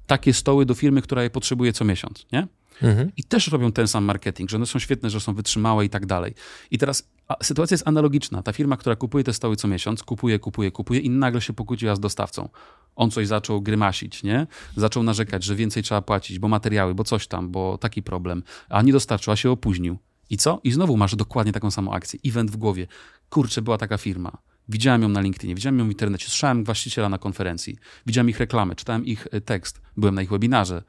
takie 0.08 0.34
stoły 0.34 0.66
do 0.66 0.74
firmy, 0.74 1.02
która 1.02 1.24
je 1.24 1.30
potrzebuje 1.30 1.74
co 1.74 1.86
miesiąc, 1.86 2.26
nie? 2.32 2.48
Mhm. 2.82 3.12
I 3.18 3.24
też 3.24 3.48
robią 3.48 3.72
ten 3.72 3.88
sam 3.88 4.04
marketing, 4.04 4.50
że 4.50 4.58
one 4.58 4.66
są 4.66 4.80
świetne, 4.80 5.10
że 5.10 5.20
są 5.20 5.34
wytrzymałe 5.34 5.86
i 5.86 5.90
tak 5.90 6.06
dalej. 6.06 6.34
I 6.72 6.78
teraz 6.78 7.10
sytuacja 7.44 7.76
jest 7.76 7.88
analogiczna. 7.88 8.44
Ta 8.44 8.54
firma, 8.54 8.78
która 8.78 8.96
kupuje 8.96 9.24
te 9.24 9.34
stoły 9.34 9.56
co 9.56 9.68
miesiąc, 9.68 10.04
kupuje, 10.04 10.40
kupuje, 10.40 10.72
kupuje 10.72 11.00
i 11.00 11.10
nagle 11.10 11.42
się 11.42 11.54
pokłóciła 11.54 11.96
z 11.96 12.00
dostawcą. 12.00 12.50
On 12.96 13.12
coś 13.12 13.28
zaczął 13.28 13.62
grymasić, 13.62 14.24
nie? 14.24 14.48
Zaczął 14.76 15.04
narzekać, 15.04 15.44
że 15.44 15.56
więcej 15.56 15.84
trzeba 15.84 16.02
płacić, 16.02 16.40
bo 16.40 16.48
materiały, 16.48 16.96
bo 16.96 17.04
coś 17.04 17.28
tam, 17.28 17.52
bo 17.52 17.78
taki 17.78 18.04
problem. 18.04 18.44
A 18.70 18.82
nie 18.82 18.92
dostarczył, 18.92 19.34
a 19.34 19.36
się 19.36 19.52
opóźnił. 19.52 19.98
I 20.30 20.38
co? 20.38 20.60
I 20.64 20.72
znowu 20.72 20.98
masz 20.98 21.16
dokładnie 21.16 21.52
taką 21.52 21.72
samą 21.72 21.94
akcję. 21.94 22.20
Event 22.26 22.52
w 22.52 22.58
głowie. 22.58 22.88
Kurczę, 23.30 23.62
była 23.62 23.78
taka 23.78 23.98
firma 23.98 24.38
Widziałem 24.72 25.02
ją 25.02 25.10
na 25.10 25.22
LinkedInie, 25.22 25.56
widziałem 25.56 25.80
ją 25.80 25.86
w 25.88 25.92
internecie, 25.92 26.26
słyszałem 26.28 26.64
właściciela 26.64 27.10
na 27.10 27.18
konferencji, 27.18 27.78
widziałem 28.06 28.30
ich 28.30 28.40
reklamy, 28.40 28.76
czytałem 28.76 29.06
ich 29.06 29.28
e, 29.32 29.42
tekst, 29.42 29.82
byłem 29.98 30.16
na 30.16 30.22
ich 30.22 30.30
webinarze, 30.30 30.84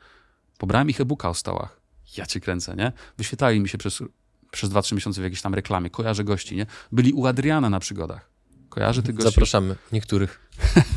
pobrałem 0.59 0.91
ich 0.91 1.01
e-booka 1.01 1.29
o 1.29 1.35
stołach. 1.35 1.81
Ja 2.17 2.27
cię 2.27 2.41
kręcę, 2.41 2.77
nie? 2.77 2.93
Wyświetlali 3.19 3.61
mi 3.61 3.69
się 3.69 3.79
przez, 3.79 4.03
przez 4.51 4.71
2-3 4.71 4.95
miesiące 4.95 5.21
w 5.21 5.25
jakiejś 5.25 5.43
tam 5.43 5.55
reklamie, 5.55 5.91
kojarzę 5.91 6.25
gości, 6.25 6.57
nie? 6.57 6.67
Byli 6.93 7.13
u 7.13 7.27
Adriana 7.27 7.71
na 7.71 7.81
przygodach. 7.81 8.31
Kojarzę 8.69 9.03
tych 9.03 9.15
gości? 9.15 9.31
Zapraszamy 9.31 9.77
niektórych. 9.93 10.51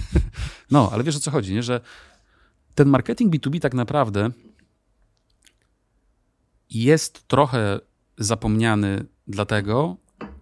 no, 0.72 0.90
ale 0.94 1.04
wiesz 1.04 1.16
o 1.16 1.20
co 1.20 1.32
chodzi, 1.32 1.54
nie? 1.54 1.64
Że 1.64 1.82
ten 2.76 2.90
marketing 2.90 3.36
B2B 3.36 3.60
tak 3.60 3.74
naprawdę 3.74 4.30
jest 6.70 7.28
trochę 7.28 7.80
zapomniany 8.18 9.06
dlatego, 9.28 9.98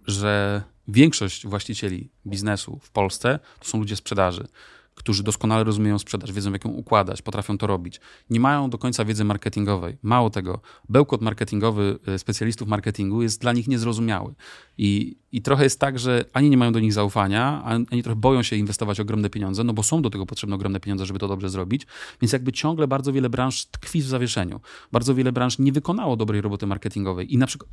że 0.06 0.62
większość 0.88 1.46
właścicieli 1.46 2.10
biznesu 2.26 2.78
w 2.82 2.90
Polsce 2.90 3.38
to 3.60 3.68
są 3.68 3.78
ludzie 3.78 3.96
sprzedaży, 3.96 4.46
którzy 4.94 5.22
doskonale 5.22 5.64
rozumieją 5.64 5.98
sprzedaż, 5.98 6.32
wiedzą 6.32 6.52
jak 6.52 6.64
ją 6.64 6.70
układać, 6.70 7.22
potrafią 7.22 7.58
to 7.58 7.66
robić. 7.66 8.00
Nie 8.30 8.40
mają 8.40 8.70
do 8.70 8.78
końca 8.78 9.04
wiedzy 9.04 9.24
marketingowej. 9.24 9.96
Mało 10.02 10.30
tego, 10.30 10.60
bełkot 10.88 11.20
marketingowy 11.20 11.98
e, 12.06 12.18
specjalistów 12.18 12.68
marketingu 12.68 13.22
jest 13.22 13.40
dla 13.40 13.52
nich 13.52 13.68
niezrozumiały. 13.68 14.34
I, 14.78 15.16
I 15.32 15.42
trochę 15.42 15.64
jest 15.64 15.80
tak, 15.80 15.98
że 15.98 16.24
ani 16.32 16.50
nie 16.50 16.56
mają 16.56 16.72
do 16.72 16.80
nich 16.80 16.92
zaufania, 16.92 17.62
ani 17.64 18.02
trochę 18.02 18.16
boją 18.16 18.42
się 18.42 18.56
inwestować 18.56 19.00
ogromne 19.00 19.30
pieniądze, 19.30 19.64
no 19.64 19.72
bo 19.72 19.82
są 19.82 20.02
do 20.02 20.10
tego 20.10 20.26
potrzebne 20.26 20.56
ogromne 20.56 20.80
pieniądze, 20.80 21.06
żeby 21.06 21.18
to 21.18 21.28
dobrze 21.28 21.48
zrobić. 21.48 21.86
Więc 22.20 22.32
jakby 22.32 22.52
ciągle 22.52 22.88
bardzo 22.88 23.12
wiele 23.12 23.30
branż 23.30 23.66
tkwi 23.66 24.02
w 24.02 24.06
zawieszeniu. 24.06 24.60
Bardzo 24.92 25.14
wiele 25.14 25.32
branż 25.32 25.58
nie 25.58 25.72
wykonało 25.72 26.16
dobrej 26.16 26.40
roboty 26.40 26.66
marketingowej. 26.66 27.34
I 27.34 27.38
na 27.38 27.46
przykład 27.46 27.70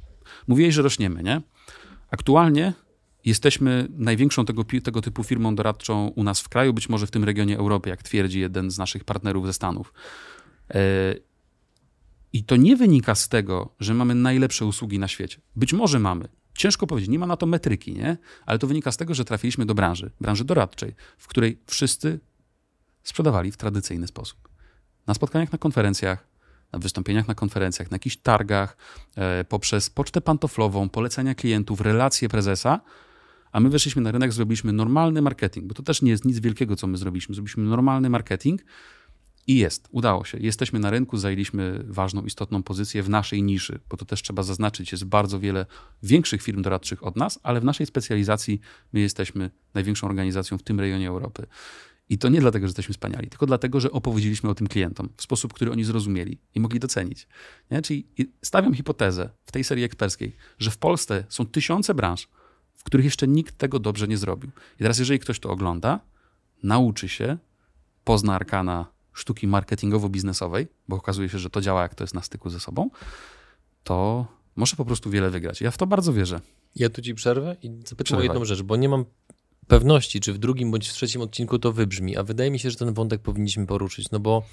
mówiłeś, 0.47 0.75
że 0.75 0.81
rośniemy, 0.81 1.23
nie? 1.23 1.41
Aktualnie 2.11 2.73
Jesteśmy 3.25 3.87
największą 3.89 4.45
tego, 4.45 4.63
tego, 4.83 5.01
typu 5.01 5.23
firmą 5.23 5.55
doradczą 5.55 6.07
u 6.07 6.23
nas 6.23 6.41
w 6.41 6.49
kraju, 6.49 6.73
być 6.73 6.89
może 6.89 7.07
w 7.07 7.11
tym 7.11 7.23
regionie 7.23 7.57
Europy, 7.57 7.89
jak 7.89 8.03
twierdzi 8.03 8.39
jeden 8.39 8.71
z 8.71 8.77
naszych 8.77 9.03
partnerów 9.03 9.45
ze 9.45 9.53
Stanów. 9.53 9.93
E, 10.69 11.15
I 12.33 12.43
to 12.43 12.55
nie 12.55 12.75
wynika 12.75 13.15
z 13.15 13.29
tego, 13.29 13.75
że 13.79 13.93
mamy 13.93 14.15
najlepsze 14.15 14.65
usługi 14.65 14.99
na 14.99 15.07
świecie. 15.07 15.41
Być 15.55 15.73
może 15.73 15.99
mamy. 15.99 16.27
Ciężko 16.53 16.87
powiedzieć, 16.87 17.09
nie 17.09 17.19
ma 17.19 17.25
na 17.25 17.37
to 17.37 17.45
metryki, 17.45 17.93
nie? 17.93 18.17
Ale 18.45 18.59
to 18.59 18.67
wynika 18.67 18.91
z 18.91 18.97
tego, 18.97 19.13
że 19.13 19.25
trafiliśmy 19.25 19.65
do 19.65 19.75
branży, 19.75 20.11
branży 20.21 20.45
doradczej, 20.45 20.95
w 21.17 21.27
której 21.27 21.61
wszyscy 21.67 22.19
sprzedawali 23.03 23.51
w 23.51 23.57
tradycyjny 23.57 24.07
sposób. 24.07 24.49
Na 25.07 25.13
spotkaniach, 25.13 25.51
na 25.51 25.57
konferencjach, 25.57 26.27
na 26.71 26.79
wystąpieniach 26.79 27.27
na 27.27 27.35
konferencjach, 27.35 27.91
na 27.91 27.95
jakichś 27.95 28.17
targach, 28.17 28.77
e, 29.15 29.43
poprzez 29.43 29.89
pocztę 29.89 30.21
pantoflową, 30.21 30.89
polecenia 30.89 31.35
klientów, 31.35 31.81
relacje 31.81 32.29
prezesa– 32.29 32.79
a 33.51 33.59
my 33.59 33.69
weszliśmy 33.69 34.01
na 34.01 34.11
rynek, 34.11 34.33
zrobiliśmy 34.33 34.73
normalny 34.73 35.21
marketing, 35.21 35.65
bo 35.65 35.73
to 35.73 35.83
też 35.83 36.01
nie 36.01 36.11
jest 36.11 36.25
nic 36.25 36.39
wielkiego, 36.39 36.75
co 36.75 36.87
my 36.87 36.97
zrobiliśmy. 36.97 37.35
Zrobiliśmy 37.35 37.63
normalny 37.63 38.09
marketing 38.09 38.61
i 39.47 39.55
jest, 39.57 39.87
udało 39.91 40.25
się. 40.25 40.37
Jesteśmy 40.37 40.79
na 40.79 40.89
rynku, 40.89 41.17
zajęliśmy 41.17 41.83
ważną, 41.87 42.25
istotną 42.25 42.63
pozycję 42.63 43.03
w 43.03 43.09
naszej 43.09 43.43
niszy, 43.43 43.79
bo 43.89 43.97
to 43.97 44.05
też 44.05 44.21
trzeba 44.21 44.43
zaznaczyć, 44.43 44.91
jest 44.91 45.05
bardzo 45.05 45.39
wiele 45.39 45.65
większych 46.03 46.41
firm 46.41 46.61
doradczych 46.61 47.03
od 47.03 47.15
nas, 47.15 47.39
ale 47.43 47.61
w 47.61 47.63
naszej 47.63 47.85
specjalizacji 47.85 48.59
my 48.93 48.99
jesteśmy 48.99 49.51
największą 49.73 50.07
organizacją 50.07 50.57
w 50.57 50.63
tym 50.63 50.79
rejonie 50.79 51.07
Europy. 51.07 51.47
I 52.09 52.17
to 52.17 52.29
nie 52.29 52.41
dlatego, 52.41 52.67
że 52.67 52.69
jesteśmy 52.69 52.93
wspaniali, 52.93 53.29
tylko 53.29 53.45
dlatego, 53.45 53.79
że 53.79 53.91
opowiedzieliśmy 53.91 54.49
o 54.49 54.55
tym 54.55 54.67
klientom 54.67 55.09
w 55.17 55.21
sposób, 55.21 55.53
który 55.53 55.71
oni 55.71 55.83
zrozumieli 55.83 56.39
i 56.55 56.59
mogli 56.59 56.79
docenić. 56.79 57.27
Nie? 57.71 57.81
Czyli 57.81 58.07
stawiam 58.41 58.73
hipotezę 58.73 59.29
w 59.45 59.51
tej 59.51 59.63
serii 59.63 59.83
eksperckiej, 59.83 60.35
że 60.59 60.71
w 60.71 60.77
Polsce 60.77 61.25
są 61.29 61.45
tysiące 61.45 61.93
branż, 61.93 62.27
w 62.81 62.83
których 62.83 63.05
jeszcze 63.05 63.27
nikt 63.27 63.57
tego 63.57 63.79
dobrze 63.79 64.07
nie 64.07 64.17
zrobił. 64.17 64.51
I 64.75 64.83
teraz, 64.83 64.99
jeżeli 64.99 65.19
ktoś 65.19 65.39
to 65.39 65.49
ogląda, 65.49 65.99
nauczy 66.63 67.09
się, 67.09 67.37
pozna 68.03 68.35
arkana 68.35 68.85
sztuki 69.13 69.47
marketingowo-biznesowej, 69.47 70.67
bo 70.87 70.95
okazuje 70.95 71.29
się, 71.29 71.39
że 71.39 71.49
to 71.49 71.61
działa, 71.61 71.81
jak 71.81 71.95
to 71.95 72.03
jest 72.03 72.13
na 72.13 72.21
styku 72.21 72.49
ze 72.49 72.59
sobą, 72.59 72.89
to 73.83 74.25
może 74.55 74.75
po 74.75 74.85
prostu 74.85 75.09
wiele 75.09 75.29
wygrać. 75.29 75.61
Ja 75.61 75.71
w 75.71 75.77
to 75.77 75.87
bardzo 75.87 76.13
wierzę. 76.13 76.41
Ja 76.75 76.89
tu 76.89 77.01
ci 77.01 77.15
przerwę 77.15 77.55
i 77.63 77.71
zapytam 77.85 78.19
o 78.19 78.21
jedną 78.21 78.45
rzecz, 78.45 78.61
bo 78.61 78.75
nie 78.75 78.89
mam 78.89 79.05
pewności, 79.67 80.19
czy 80.19 80.33
w 80.33 80.37
drugim 80.37 80.71
bądź 80.71 80.89
w 80.89 80.93
trzecim 80.93 81.21
odcinku 81.21 81.59
to 81.59 81.71
wybrzmi, 81.71 82.17
a 82.17 82.23
wydaje 82.23 82.51
mi 82.51 82.59
się, 82.59 82.71
że 82.71 82.77
ten 82.77 82.93
wątek 82.93 83.21
powinniśmy 83.21 83.67
poruszyć, 83.67 84.11
no 84.11 84.19
bo 84.19 84.43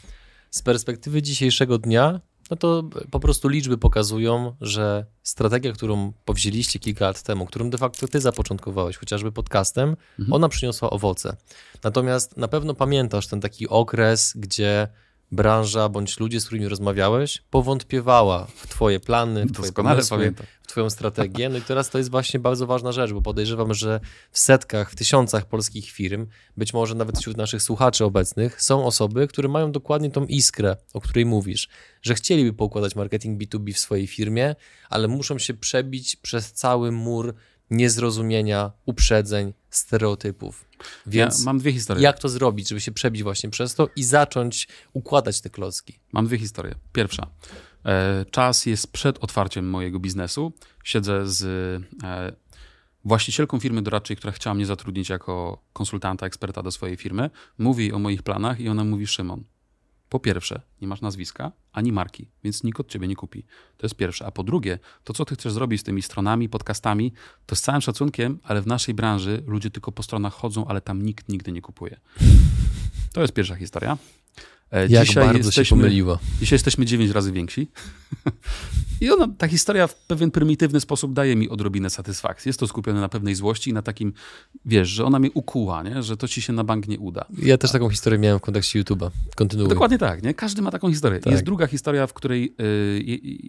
z 0.51 0.63
perspektywy 0.63 1.23
dzisiejszego 1.23 1.79
dnia 1.79 2.21
no 2.51 2.57
to 2.57 2.85
po 3.11 3.21
prostu 3.21 3.49
liczby 3.49 3.79
pokazują, 3.79 4.57
że 4.61 5.07
strategia, 5.23 5.73
którą 5.73 6.13
powzięliście 6.25 6.79
kilka 6.79 7.05
lat 7.05 7.23
temu, 7.23 7.47
którą 7.47 7.71
de 7.71 7.79
facto 7.79 8.09
ty 8.09 8.21
zapoczątkowałeś, 8.21 8.97
chociażby 8.97 9.33
podcastem, 9.33 9.89
mhm. 10.19 10.33
ona 10.33 10.49
przyniosła 10.49 10.91
owoce. 10.91 11.37
Natomiast 11.85 12.37
na 12.37 12.49
pewno 12.49 12.75
pamiętasz 12.75 13.27
ten 13.27 13.41
taki 13.41 13.69
okres, 13.69 14.33
gdzie 14.37 14.89
branża 15.33 15.89
bądź 15.89 16.21
ludzie, 16.21 16.41
z 16.41 16.47
którymi 16.47 16.69
rozmawiałeś, 16.69 17.43
powątpiewała 17.51 18.47
w 18.57 18.67
twoje 18.67 19.01
plany, 19.01 19.47
w 19.47 19.53
twoje 19.53 19.73
pomysły, 19.73 20.19
pamiętam. 20.19 20.47
w 20.63 20.67
twoją 20.67 20.91
strategię. 20.91 21.49
No 21.49 21.59
i 21.59 21.63
teraz 21.63 21.91
to 21.91 21.99
jest 21.99 22.11
właśnie 22.11 22.41
bardzo 22.41 22.67
ważna 22.67 22.93
rzecz, 22.93 23.13
bo 23.13 23.23
podejrzewam, 23.23 23.75
że 23.75 24.01
w 24.31 24.39
setkach, 24.39 24.91
w 24.91 24.95
tysiącach 24.95 25.47
polskich 25.47 25.91
firm, 25.91 26.27
być 26.57 26.75
może 26.75 26.95
nawet 26.95 27.19
wśród 27.19 27.37
naszych 27.37 27.63
słuchaczy 27.63 28.05
obecnych, 28.05 28.63
są 28.63 28.85
osoby, 28.85 29.29
które 29.29 29.49
mają 29.49 29.73
dokładnie 29.73 30.11
tą 30.11 30.27
iskrę, 30.27 30.77
o 30.95 31.01
której 31.01 31.27
mówisz, 31.27 31.69
że 32.03 32.15
chcieliby 32.15 32.53
poukładać 32.53 32.97
marketing 32.97 33.43
B2B 33.43 33.73
w 33.73 33.79
swojej 33.79 34.07
firmie, 34.07 34.57
ale 34.91 35.09
muszą 35.09 35.39
się 35.39 35.55
przebić 35.55 36.17
przez 36.17 36.53
cały 36.53 36.93
mur 36.93 37.35
niezrozumienia, 37.71 38.73
uprzedzeń, 38.87 39.53
stereotypów. 39.71 40.65
Więc 41.07 41.39
ja 41.39 41.45
mam 41.45 41.59
dwie 41.59 41.73
historie. 41.73 42.03
Jak 42.03 42.19
to 42.19 42.29
zrobić, 42.29 42.69
żeby 42.69 42.81
się 42.81 42.93
przebić 42.93 43.23
właśnie 43.23 43.51
przez 43.51 43.75
to 43.75 43.89
i 43.97 44.05
zacząć 44.05 44.69
układać 44.93 45.41
te 45.41 45.51
klocki? 45.51 45.99
Mam 46.13 46.27
dwie 46.27 46.39
historie. 46.39 46.75
Pierwsza. 46.93 47.27
E, 47.85 48.25
czas 48.31 48.67
jest 48.67 48.93
przed 48.93 49.19
otwarciem 49.19 49.71
mojego 49.71 50.01
biznesu. 50.01 50.53
Siedzę 50.85 51.29
z 51.29 51.45
e, 52.05 52.33
właścicielką 53.05 53.61
firmy 53.61 53.83
doradczej, 53.83 54.17
która 54.17 54.33
chciała 54.33 54.55
mnie 54.55 54.67
zatrudnić 54.67 55.09
jako 55.09 55.63
konsultanta, 55.73 56.27
eksperta 56.27 56.63
do 56.63 56.71
swojej 56.71 56.97
firmy. 56.97 57.31
Mówi 57.59 57.93
o 57.93 57.99
moich 57.99 58.23
planach 58.23 58.61
i 58.61 58.69
ona 58.69 58.85
mówi: 58.85 59.07
Szymon, 59.07 59.45
po 60.09 60.21
pierwsze, 60.21 60.61
nie 60.81 60.89
masz 60.89 61.01
nazwiska 61.01 61.53
ani 61.73 61.93
marki, 61.93 62.29
więc 62.45 62.65
nikt 62.65 62.81
od 62.81 62.89
ciebie 62.89 63.09
nie 63.09 63.17
kupi. 63.17 63.45
To 63.77 63.87
jest 63.87 63.95
pierwsze. 63.95 64.27
A 64.27 64.31
po 64.31 64.43
drugie, 64.43 64.79
to 65.05 65.13
co 65.13 65.25
ty 65.25 65.35
chcesz 65.35 65.53
zrobić 65.53 65.81
z 65.81 65.85
tymi 65.85 66.03
stronami, 66.03 66.49
podcastami, 66.49 67.13
to 67.47 67.57
z 67.57 67.61
całym 67.61 67.81
szacunkiem, 67.81 68.39
ale 68.43 68.63
w 68.63 68.67
naszej 68.67 68.95
branży 68.95 69.43
ludzie 69.47 69.71
tylko 69.71 69.93
po 69.93 70.03
stronach 70.03 70.35
chodzą, 70.35 70.67
ale 70.67 70.81
tam 70.81 71.03
nikt 71.03 71.29
nigdy 71.29 71.53
nie 71.53 71.63
kupuje. 71.63 72.01
To 73.13 73.21
jest 73.21 73.33
pierwsza 73.33 73.55
historia. 73.55 73.99
E, 74.73 74.87
Jak 74.89 75.07
dzisiaj 75.07 75.25
bardzo 75.25 75.39
jesteśmy, 75.39 75.65
się 75.65 75.77
pomyliła. 75.77 76.19
Dzisiaj 76.41 76.57
jesteśmy 76.57 76.87
dziewięć 76.87 77.11
razy 77.11 77.33
więksi. 77.33 77.69
I 79.01 79.11
ona, 79.11 79.29
ta 79.39 79.49
historia 79.49 79.87
w 79.87 79.95
pewien 79.95 80.31
prymitywny 80.31 80.81
sposób 80.81 81.13
daje 81.13 81.37
mi 81.37 81.49
odrobinę 81.49 81.91
satysfakcji. 81.91 82.49
Jest 82.49 82.61
to 82.61 82.67
skupione 82.67 83.01
na 83.01 83.09
pewnej 83.09 83.35
złości 83.35 83.71
i 83.71 83.73
na 83.73 83.83
takim, 83.83 84.13
wiesz, 84.65 84.89
że 84.89 85.05
ona 85.05 85.19
mnie 85.19 85.31
ukuła, 85.35 85.83
nie? 85.83 86.03
że 86.03 86.17
to 86.17 86.29
ci 86.29 86.43
się 86.43 86.53
na 86.53 86.65
bank 86.65 86.89
nie 86.89 86.99
uda. 86.99 87.25
Ja 87.43 87.59
też 87.59 87.73
taką 87.73 87.89
historię 87.89 88.19
miałem 88.19 88.39
w 88.39 88.43
kontekście 88.43 88.83
YouTube'a. 88.83 89.11
Kontynuuję. 89.37 89.69
Dokładnie 89.69 89.99
tak, 89.99 90.23
nie? 90.23 90.35
Każdy 90.35 90.63
ma 90.63 90.71
taką 90.71 90.91
historię. 90.91 91.21
Tak. 91.21 91.33
Jest 91.33 91.45
druga 91.45 91.67
historia, 91.67 92.07
w 92.07 92.13
której 92.13 92.55
y, 92.61 93.01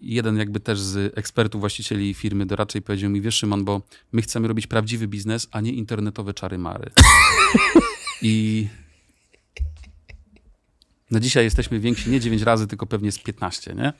jeden 0.01 0.38
jakby 0.38 0.60
też 0.60 0.79
z 0.79 1.17
ekspertów, 1.17 1.62
właścicieli 1.62 2.13
firmy 2.13 2.45
doradczej 2.45 2.82
powiedział 2.82 3.10
mi, 3.10 3.21
wiesz 3.21 3.36
Szymon, 3.36 3.65
bo 3.65 3.82
my 4.12 4.21
chcemy 4.21 4.47
robić 4.47 4.67
prawdziwy 4.67 5.08
biznes, 5.08 5.47
a 5.51 5.62
nie 5.62 5.71
internetowe 5.71 6.34
czary-mary. 6.34 6.91
I 8.21 8.67
na 11.12 11.19
dzisiaj 11.19 11.43
jesteśmy 11.43 11.80
więksi 11.80 12.10
nie 12.10 12.19
9 12.19 12.41
razy, 12.41 12.67
tylko 12.67 12.86
pewnie 12.86 13.12
z 13.12 13.19
15, 13.19 13.76
nie? 13.76 13.93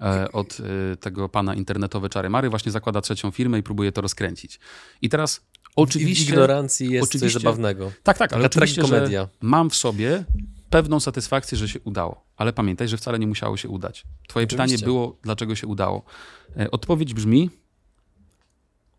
E, 0.00 0.32
od 0.32 0.58
e, 0.92 0.96
tego 0.96 1.28
pana 1.28 1.54
internetowe 1.54 2.08
czary 2.08 2.30
Mary 2.30 2.50
właśnie 2.50 2.72
zakłada 2.72 3.00
trzecią 3.00 3.30
firmę 3.30 3.58
i 3.58 3.62
próbuje 3.62 3.92
to 3.92 4.00
rozkręcić. 4.00 4.60
I 5.02 5.08
teraz 5.08 5.40
oczywiście... 5.76 6.24
W 6.24 6.28
ignorancji 6.28 6.90
jest 6.90 7.08
oczywiście, 7.08 7.34
coś 7.34 7.42
zabawnego. 7.42 7.92
Tak, 8.02 8.18
tak, 8.18 8.32
ale 8.32 8.46
oczywiście, 8.46 8.82
komedia. 8.82 9.28
mam 9.40 9.70
w 9.70 9.76
sobie 9.76 10.24
pewną 10.70 11.00
satysfakcję, 11.00 11.58
że 11.58 11.68
się 11.68 11.80
udało. 11.80 12.24
Ale 12.36 12.52
pamiętaj, 12.52 12.88
że 12.88 12.96
wcale 12.96 13.18
nie 13.18 13.26
musiało 13.26 13.56
się 13.56 13.68
udać. 13.68 14.04
Twoje 14.28 14.44
oczywiście. 14.44 14.74
pytanie 14.74 14.84
było, 14.84 15.18
dlaczego 15.22 15.54
się 15.54 15.66
udało. 15.66 16.04
E, 16.56 16.70
odpowiedź 16.70 17.14
brzmi, 17.14 17.50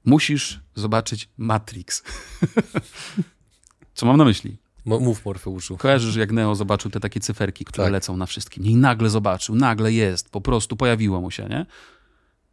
musisz 0.05 0.61
zobaczyć 0.75 1.29
Matrix. 1.37 2.03
Co 3.95 4.05
mam 4.05 4.17
na 4.17 4.25
myśli? 4.25 4.57
Mów 4.85 5.25
Morfeuszu. 5.25 5.77
Kojarzysz, 5.77 6.15
jak 6.15 6.31
Neo 6.31 6.55
zobaczył 6.55 6.91
te 6.91 6.99
takie 6.99 7.19
cyferki, 7.19 7.65
które 7.65 7.85
tak. 7.85 7.93
lecą 7.93 8.17
na 8.17 8.25
wszystkim. 8.25 8.65
I 8.65 8.75
nagle 8.75 9.09
zobaczył, 9.09 9.55
nagle 9.55 9.93
jest, 9.93 10.29
po 10.29 10.41
prostu 10.41 10.75
pojawiło 10.75 11.21
mu 11.21 11.31
się, 11.31 11.47
nie? 11.49 11.65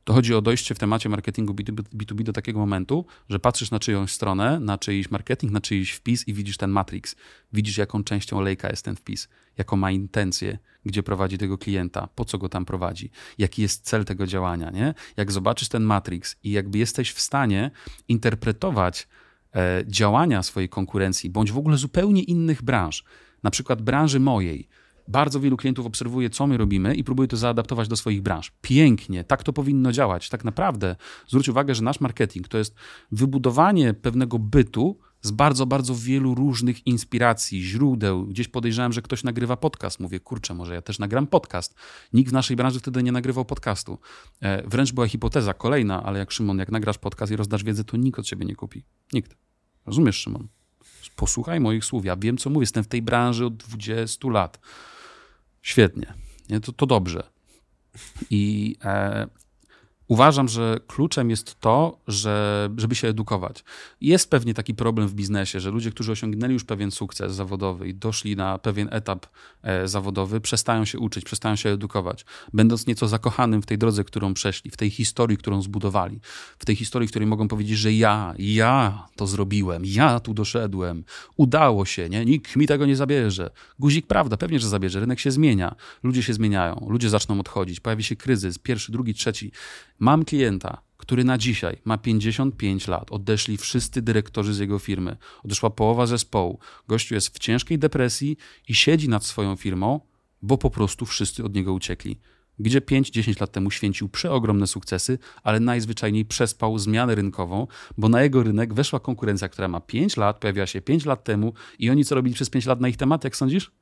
To 0.04 0.12
chodzi 0.12 0.34
o 0.34 0.42
dojście 0.42 0.74
w 0.74 0.78
temacie 0.78 1.08
marketingu 1.08 1.54
B2B 1.54 2.22
do 2.22 2.32
takiego 2.32 2.58
momentu, 2.58 3.06
że 3.28 3.38
patrzysz 3.38 3.70
na 3.70 3.78
czyjąś 3.78 4.12
stronę, 4.12 4.60
na 4.60 4.78
czyjś 4.78 5.10
marketing, 5.10 5.52
na 5.52 5.60
czyjś 5.60 5.92
wpis 5.92 6.28
i 6.28 6.34
widzisz 6.34 6.56
ten 6.56 6.70
matrix. 6.70 7.16
Widzisz, 7.52 7.78
jaką 7.78 8.04
częścią 8.04 8.40
lejka 8.40 8.70
jest 8.70 8.84
ten 8.84 8.96
wpis, 8.96 9.28
jaką 9.58 9.76
ma 9.76 9.90
intencję, 9.90 10.58
gdzie 10.84 11.02
prowadzi 11.02 11.38
tego 11.38 11.58
klienta, 11.58 12.08
po 12.14 12.24
co 12.24 12.38
go 12.38 12.48
tam 12.48 12.64
prowadzi, 12.64 13.10
jaki 13.38 13.62
jest 13.62 13.84
cel 13.84 14.04
tego 14.04 14.26
działania. 14.26 14.70
Nie? 14.70 14.94
Jak 15.16 15.32
zobaczysz 15.32 15.68
ten 15.68 15.82
matrix 15.82 16.36
i 16.44 16.50
jakby 16.50 16.78
jesteś 16.78 17.12
w 17.12 17.20
stanie 17.20 17.70
interpretować 18.08 19.08
działania 19.86 20.42
swojej 20.42 20.68
konkurencji, 20.68 21.30
bądź 21.30 21.52
w 21.52 21.58
ogóle 21.58 21.76
zupełnie 21.76 22.22
innych 22.22 22.62
branż, 22.62 23.04
na 23.42 23.50
przykład 23.50 23.82
branży 23.82 24.20
mojej. 24.20 24.68
Bardzo 25.08 25.40
wielu 25.40 25.56
klientów 25.56 25.86
obserwuje, 25.86 26.30
co 26.30 26.46
my 26.46 26.56
robimy 26.56 26.94
i 26.94 27.04
próbuje 27.04 27.28
to 27.28 27.36
zaadaptować 27.36 27.88
do 27.88 27.96
swoich 27.96 28.22
branż. 28.22 28.52
Pięknie, 28.60 29.24
tak 29.24 29.42
to 29.42 29.52
powinno 29.52 29.92
działać. 29.92 30.28
Tak 30.28 30.44
naprawdę 30.44 30.96
zwróć 31.28 31.48
uwagę, 31.48 31.74
że 31.74 31.82
nasz 31.82 32.00
marketing 32.00 32.48
to 32.48 32.58
jest 32.58 32.74
wybudowanie 33.12 33.94
pewnego 33.94 34.38
bytu 34.38 34.98
z 35.22 35.30
bardzo, 35.30 35.66
bardzo 35.66 35.94
wielu 35.94 36.34
różnych 36.34 36.86
inspiracji, 36.86 37.62
źródeł. 37.62 38.26
Gdzieś 38.26 38.48
podejrzewałem, 38.48 38.92
że 38.92 39.02
ktoś 39.02 39.24
nagrywa 39.24 39.56
podcast. 39.56 40.00
Mówię, 40.00 40.20
kurczę, 40.20 40.54
może 40.54 40.74
ja 40.74 40.82
też 40.82 40.98
nagram 40.98 41.26
podcast. 41.26 41.74
Nikt 42.12 42.30
w 42.30 42.32
naszej 42.32 42.56
branży 42.56 42.80
wtedy 42.80 43.02
nie 43.02 43.12
nagrywał 43.12 43.44
podcastu. 43.44 43.98
E, 44.40 44.68
wręcz 44.68 44.92
była 44.92 45.08
hipoteza 45.08 45.54
kolejna, 45.54 46.02
ale 46.02 46.18
jak 46.18 46.30
Szymon, 46.30 46.58
jak 46.58 46.72
nagrasz 46.72 46.98
podcast 46.98 47.32
i 47.32 47.36
rozdasz 47.36 47.64
wiedzę, 47.64 47.84
to 47.84 47.96
nikt 47.96 48.18
od 48.18 48.26
ciebie 48.26 48.44
nie 48.46 48.56
kupi. 48.56 48.84
Nikt. 49.12 49.36
Rozumiesz, 49.86 50.16
Szymon? 50.16 50.48
Posłuchaj 51.16 51.60
moich 51.60 51.84
słów. 51.84 52.04
Ja 52.04 52.16
wiem, 52.16 52.36
co 52.36 52.50
mówię. 52.50 52.62
Jestem 52.62 52.84
w 52.84 52.88
tej 52.88 53.02
branży 53.02 53.46
od 53.46 53.56
20 53.56 54.28
lat. 54.28 54.60
Świetnie. 55.62 56.14
Nie? 56.48 56.60
To, 56.60 56.72
to 56.72 56.86
dobrze. 56.86 57.30
I 58.30 58.76
e, 58.84 59.26
Uważam, 60.08 60.48
że 60.48 60.80
kluczem 60.86 61.30
jest 61.30 61.60
to, 61.60 61.98
że, 62.08 62.68
żeby 62.76 62.94
się 62.94 63.08
edukować. 63.08 63.64
Jest 64.00 64.30
pewnie 64.30 64.54
taki 64.54 64.74
problem 64.74 65.08
w 65.08 65.14
biznesie, 65.14 65.60
że 65.60 65.70
ludzie, 65.70 65.90
którzy 65.90 66.12
osiągnęli 66.12 66.52
już 66.52 66.64
pewien 66.64 66.90
sukces 66.90 67.34
zawodowy 67.34 67.88
i 67.88 67.94
doszli 67.94 68.36
na 68.36 68.58
pewien 68.58 68.88
etap 68.90 69.26
e, 69.62 69.88
zawodowy, 69.88 70.40
przestają 70.40 70.84
się 70.84 70.98
uczyć, 70.98 71.24
przestają 71.24 71.56
się 71.56 71.70
edukować, 71.70 72.24
będąc 72.52 72.86
nieco 72.86 73.08
zakochanym 73.08 73.62
w 73.62 73.66
tej 73.66 73.78
drodze, 73.78 74.04
którą 74.04 74.34
przeszli, 74.34 74.70
w 74.70 74.76
tej 74.76 74.90
historii, 74.90 75.36
którą 75.36 75.62
zbudowali, 75.62 76.20
w 76.58 76.64
tej 76.64 76.76
historii, 76.76 77.08
w 77.08 77.10
której 77.10 77.28
mogą 77.28 77.48
powiedzieć, 77.48 77.78
że 77.78 77.92
ja, 77.92 78.34
ja 78.38 79.06
to 79.16 79.26
zrobiłem, 79.26 79.82
ja 79.86 80.20
tu 80.20 80.34
doszedłem, 80.34 81.04
udało 81.36 81.84
się, 81.84 82.08
nie? 82.08 82.24
nikt 82.24 82.56
mi 82.56 82.66
tego 82.66 82.86
nie 82.86 82.96
zabierze. 82.96 83.50
Guzik, 83.78 84.06
prawda, 84.06 84.36
pewnie, 84.36 84.58
że 84.60 84.68
zabierze, 84.68 85.00
rynek 85.00 85.20
się 85.20 85.30
zmienia, 85.30 85.74
ludzie 86.02 86.22
się 86.22 86.34
zmieniają, 86.34 86.86
ludzie 86.90 87.10
zaczną 87.10 87.40
odchodzić, 87.40 87.80
pojawi 87.80 88.02
się 88.02 88.16
kryzys, 88.16 88.58
pierwszy, 88.58 88.92
drugi, 88.92 89.14
trzeci 89.14 89.52
Mam 90.02 90.24
klienta, 90.24 90.82
który 90.96 91.24
na 91.24 91.38
dzisiaj 91.38 91.76
ma 91.84 91.98
55 91.98 92.88
lat. 92.88 93.12
Odeszli 93.12 93.56
wszyscy 93.56 94.02
dyrektorzy 94.02 94.54
z 94.54 94.58
jego 94.58 94.78
firmy. 94.78 95.16
Odeszła 95.44 95.70
połowa 95.70 96.06
zespołu. 96.06 96.58
Gościu 96.88 97.14
jest 97.14 97.34
w 97.34 97.38
ciężkiej 97.38 97.78
depresji 97.78 98.36
i 98.68 98.74
siedzi 98.74 99.08
nad 99.08 99.24
swoją 99.24 99.56
firmą, 99.56 100.00
bo 100.42 100.58
po 100.58 100.70
prostu 100.70 101.06
wszyscy 101.06 101.44
od 101.44 101.54
niego 101.54 101.72
uciekli. 101.72 102.20
Gdzie 102.58 102.80
5-10 102.80 103.40
lat 103.40 103.52
temu 103.52 103.70
święcił 103.70 104.08
przeogromne 104.08 104.66
sukcesy, 104.66 105.18
ale 105.42 105.60
najzwyczajniej 105.60 106.24
przespał 106.24 106.78
zmianę 106.78 107.14
rynkową, 107.14 107.66
bo 107.98 108.08
na 108.08 108.22
jego 108.22 108.42
rynek 108.42 108.74
weszła 108.74 109.00
konkurencja, 109.00 109.48
która 109.48 109.68
ma 109.68 109.80
5 109.80 110.16
lat, 110.16 110.38
pojawiła 110.38 110.66
się 110.66 110.80
5 110.80 111.04
lat 111.04 111.24
temu 111.24 111.52
i 111.78 111.90
oni 111.90 112.04
co 112.04 112.14
robili 112.14 112.34
przez 112.34 112.50
5 112.50 112.66
lat 112.66 112.80
na 112.80 112.88
ich 112.88 112.96
temat, 112.96 113.24
jak 113.24 113.36
sądzisz? 113.36 113.72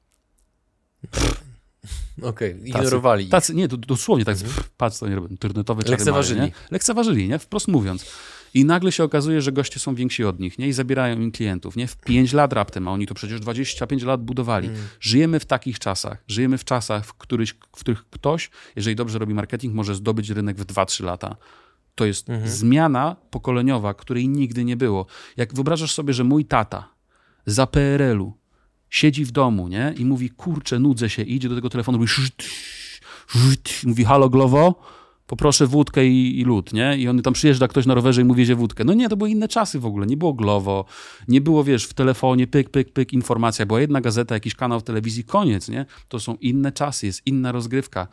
Okej, 2.22 2.54
okay, 2.54 2.68
ignorowali 2.68 3.24
tacy, 3.28 3.32
tacy, 3.32 3.54
Nie, 3.54 3.68
dosłownie 3.68 4.24
tak, 4.24 4.36
mhm. 4.36 4.64
patrz 4.76 4.96
co 4.96 5.08
nie 5.08 5.14
robią, 5.14 5.28
internetowe 5.28 5.82
czary 5.82 5.90
Lekceważyli. 5.90 6.40
nie? 6.40 6.52
Lekceważyli, 6.70 7.28
nie? 7.28 7.38
Wprost 7.38 7.68
mówiąc. 7.68 8.06
I 8.54 8.64
nagle 8.64 8.92
się 8.92 9.04
okazuje, 9.04 9.42
że 9.42 9.52
goście 9.52 9.80
są 9.80 9.94
więksi 9.94 10.24
od 10.24 10.40
nich, 10.40 10.58
nie? 10.58 10.68
I 10.68 10.72
zabierają 10.72 11.20
im 11.20 11.32
klientów, 11.32 11.76
nie? 11.76 11.86
W 11.86 11.96
5 11.96 12.32
lat 12.32 12.52
raptem, 12.52 12.88
a 12.88 12.92
oni 12.92 13.06
to 13.06 13.14
przecież 13.14 13.40
25 13.40 14.02
lat 14.02 14.22
budowali. 14.22 14.68
Mm. 14.68 14.80
Żyjemy 15.00 15.40
w 15.40 15.44
takich 15.44 15.78
czasach. 15.78 16.24
Żyjemy 16.28 16.58
w 16.58 16.64
czasach, 16.64 17.06
w 17.06 17.14
których, 17.14 17.50
w 17.76 17.80
których 17.80 18.04
ktoś, 18.10 18.50
jeżeli 18.76 18.96
dobrze 18.96 19.18
robi 19.18 19.34
marketing, 19.34 19.74
może 19.74 19.94
zdobyć 19.94 20.30
rynek 20.30 20.56
w 20.56 20.66
2-3 20.66 21.04
lata. 21.04 21.36
To 21.94 22.04
jest 22.06 22.30
mhm. 22.30 22.50
zmiana 22.50 23.16
pokoleniowa, 23.30 23.94
której 23.94 24.28
nigdy 24.28 24.64
nie 24.64 24.76
było. 24.76 25.06
Jak 25.36 25.54
wyobrażasz 25.54 25.92
sobie, 25.92 26.14
że 26.14 26.24
mój 26.24 26.44
tata 26.44 26.88
za 27.46 27.66
PRL-u 27.66 28.39
siedzi 28.90 29.24
w 29.24 29.31
domu, 29.33 29.68
nie? 29.68 29.94
I 29.98 30.05
mówi, 30.05 30.31
kurczę, 30.31 30.79
nudzę 30.79 31.11
się, 31.11 31.22
idzie 31.22 31.48
do 31.48 31.55
tego 31.55 31.70
telefonu, 31.70 31.98
mówi, 31.98 32.12
mówi 33.85 34.05
halo 34.05 34.29
Glowo, 34.29 34.74
poproszę 35.26 35.66
wódkę 35.66 36.07
i, 36.07 36.40
i 36.40 36.44
lód, 36.44 36.72
nie? 36.72 36.98
I 36.98 37.09
on 37.09 37.22
tam 37.22 37.33
przyjeżdża 37.33 37.68
ktoś 37.68 37.87
na 37.87 37.94
rowerze 37.94 38.22
i 38.22 38.24
mówi, 38.24 38.44
że 38.46 38.55
wódkę. 38.55 38.85
No 38.85 38.94
nie, 38.94 39.09
to 39.09 39.16
były 39.16 39.31
inne 39.31 39.48
czasy 39.48 39.81
w 39.81 39.87
ogóle, 39.87 40.07
nie 40.07 40.16
było 40.16 40.33
Glowo, 40.33 40.85
nie 41.29 41.40
było, 41.40 41.64
wiesz, 41.64 41.85
w 41.85 41.94
telefonie, 41.94 42.46
pyk, 42.46 42.70
pyk, 42.70 42.92
pyk, 42.92 43.12
informacja, 43.12 43.66
była 43.66 43.81
jedna 43.81 44.00
gazeta, 44.00 44.35
jakiś 44.35 44.55
kanał 44.55 44.81
w 44.81 44.83
telewizji, 44.83 45.24
koniec, 45.24 45.68
nie? 45.68 45.87
To 46.09 46.20
są 46.20 46.35
inne 46.35 46.72
czasy, 46.72 47.07
jest 47.07 47.26
inna 47.26 47.53
rozgrywka. 47.53 48.09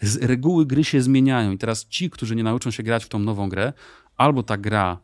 Z 0.00 0.16
reguły 0.16 0.66
gry 0.66 0.84
się 0.84 1.02
zmieniają 1.02 1.52
i 1.52 1.58
teraz 1.58 1.86
ci, 1.86 2.10
którzy 2.10 2.36
nie 2.36 2.42
nauczą 2.42 2.70
się 2.70 2.82
grać 2.82 3.04
w 3.04 3.08
tą 3.08 3.18
nową 3.18 3.48
grę, 3.48 3.72
albo 4.16 4.42
ta 4.42 4.56
gra 4.56 4.98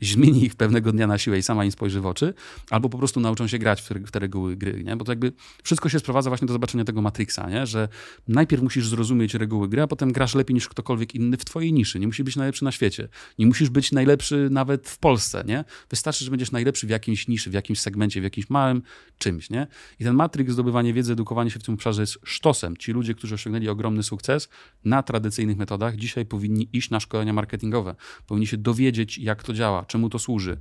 zmieni 0.00 0.44
ich 0.44 0.54
pewnego 0.54 0.92
dnia 0.92 1.06
na 1.06 1.18
siłę 1.18 1.38
i 1.38 1.42
sama 1.42 1.64
im 1.64 1.72
spojrzy 1.72 2.00
w 2.00 2.06
oczy, 2.06 2.34
albo 2.70 2.88
po 2.88 2.98
prostu 2.98 3.20
nauczą 3.20 3.46
się 3.46 3.58
grać 3.58 3.82
w 3.82 4.10
te, 4.10 4.18
reguły 4.18 4.56
gry, 4.56 4.84
nie? 4.84 4.96
Bo 4.96 5.04
to 5.04 5.12
jakby 5.12 5.32
wszystko 5.62 5.88
się 5.88 5.98
sprowadza 5.98 6.30
właśnie 6.30 6.46
do 6.46 6.52
zobaczenia 6.52 6.84
tego 6.84 7.02
Matrixa, 7.02 7.50
nie? 7.50 7.66
Że 7.66 7.88
najpierw 8.28 8.62
musisz 8.62 8.88
zrozumieć 8.88 9.34
reguły 9.34 9.68
gry, 9.68 9.82
a 9.82 9.86
potem 9.86 10.12
grasz 10.12 10.34
lepiej 10.34 10.54
niż 10.54 10.68
ktokolwiek 10.68 11.14
inny 11.14 11.36
w 11.36 11.44
twojej 11.44 11.72
niszy. 11.72 12.00
Nie 12.00 12.06
musisz 12.06 12.24
być 12.24 12.36
najlepszy 12.36 12.64
na 12.64 12.72
świecie. 12.72 13.08
Nie 13.38 13.46
musisz 13.46 13.70
być 13.70 13.92
najlepszy 13.92 14.48
nawet 14.50 14.88
w 14.88 14.98
Polsce, 14.98 15.44
nie? 15.46 15.64
Wystarczy, 15.90 16.24
że 16.24 16.30
będziesz 16.30 16.52
najlepszy 16.52 16.86
w 16.86 16.90
jakimś 16.90 17.28
niszy, 17.28 17.50
w 17.50 17.54
jakimś 17.54 17.80
segmencie, 17.80 18.20
w 18.20 18.24
jakimś 18.24 18.50
małym 18.50 18.82
czymś, 19.18 19.50
nie? 19.50 19.66
I 20.00 20.04
ten 20.04 20.14
Matrix, 20.14 20.52
zdobywanie 20.52 20.92
wiedzy, 20.92 21.12
edukowanie 21.12 21.50
się 21.50 21.58
w 21.58 21.62
tym 21.62 21.74
obszarze 21.74 22.02
jest 22.02 22.18
sztosem. 22.24 22.76
Ci 22.76 22.92
ludzie, 22.92 23.14
którzy 23.14 23.34
osiągnęli 23.34 23.68
ogromny 23.68 24.02
sukces 24.02 24.48
na 24.84 25.02
tradycyjnych 25.02 25.56
metodach, 25.56 25.96
dzisiaj 25.96 26.26
powinni 26.26 26.68
iść 26.72 26.90
na 26.90 27.00
szkolenia 27.00 27.32
marketingowe. 27.32 27.94
Powinni 28.26 28.46
się 28.46 28.56
dowiedzieć, 28.56 29.18
jak 29.24 29.42
to 29.42 29.52
działa, 29.52 29.84
czemu 29.84 30.10
to 30.10 30.18
służy. 30.18 30.56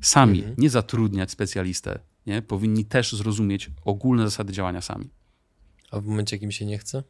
Sami, 0.00 0.38
mhm. 0.38 0.54
nie 0.58 0.70
zatrudniać 0.70 1.30
specjalistę. 1.30 1.98
Nie? 2.26 2.42
Powinni 2.42 2.84
też 2.84 3.12
zrozumieć 3.12 3.70
ogólne 3.84 4.24
zasady 4.24 4.52
działania 4.52 4.80
sami. 4.80 5.10
A 5.90 6.00
w 6.00 6.04
momencie, 6.04 6.36
jakim 6.36 6.52
się 6.52 6.66
nie 6.66 6.78
chce? 6.78 7.02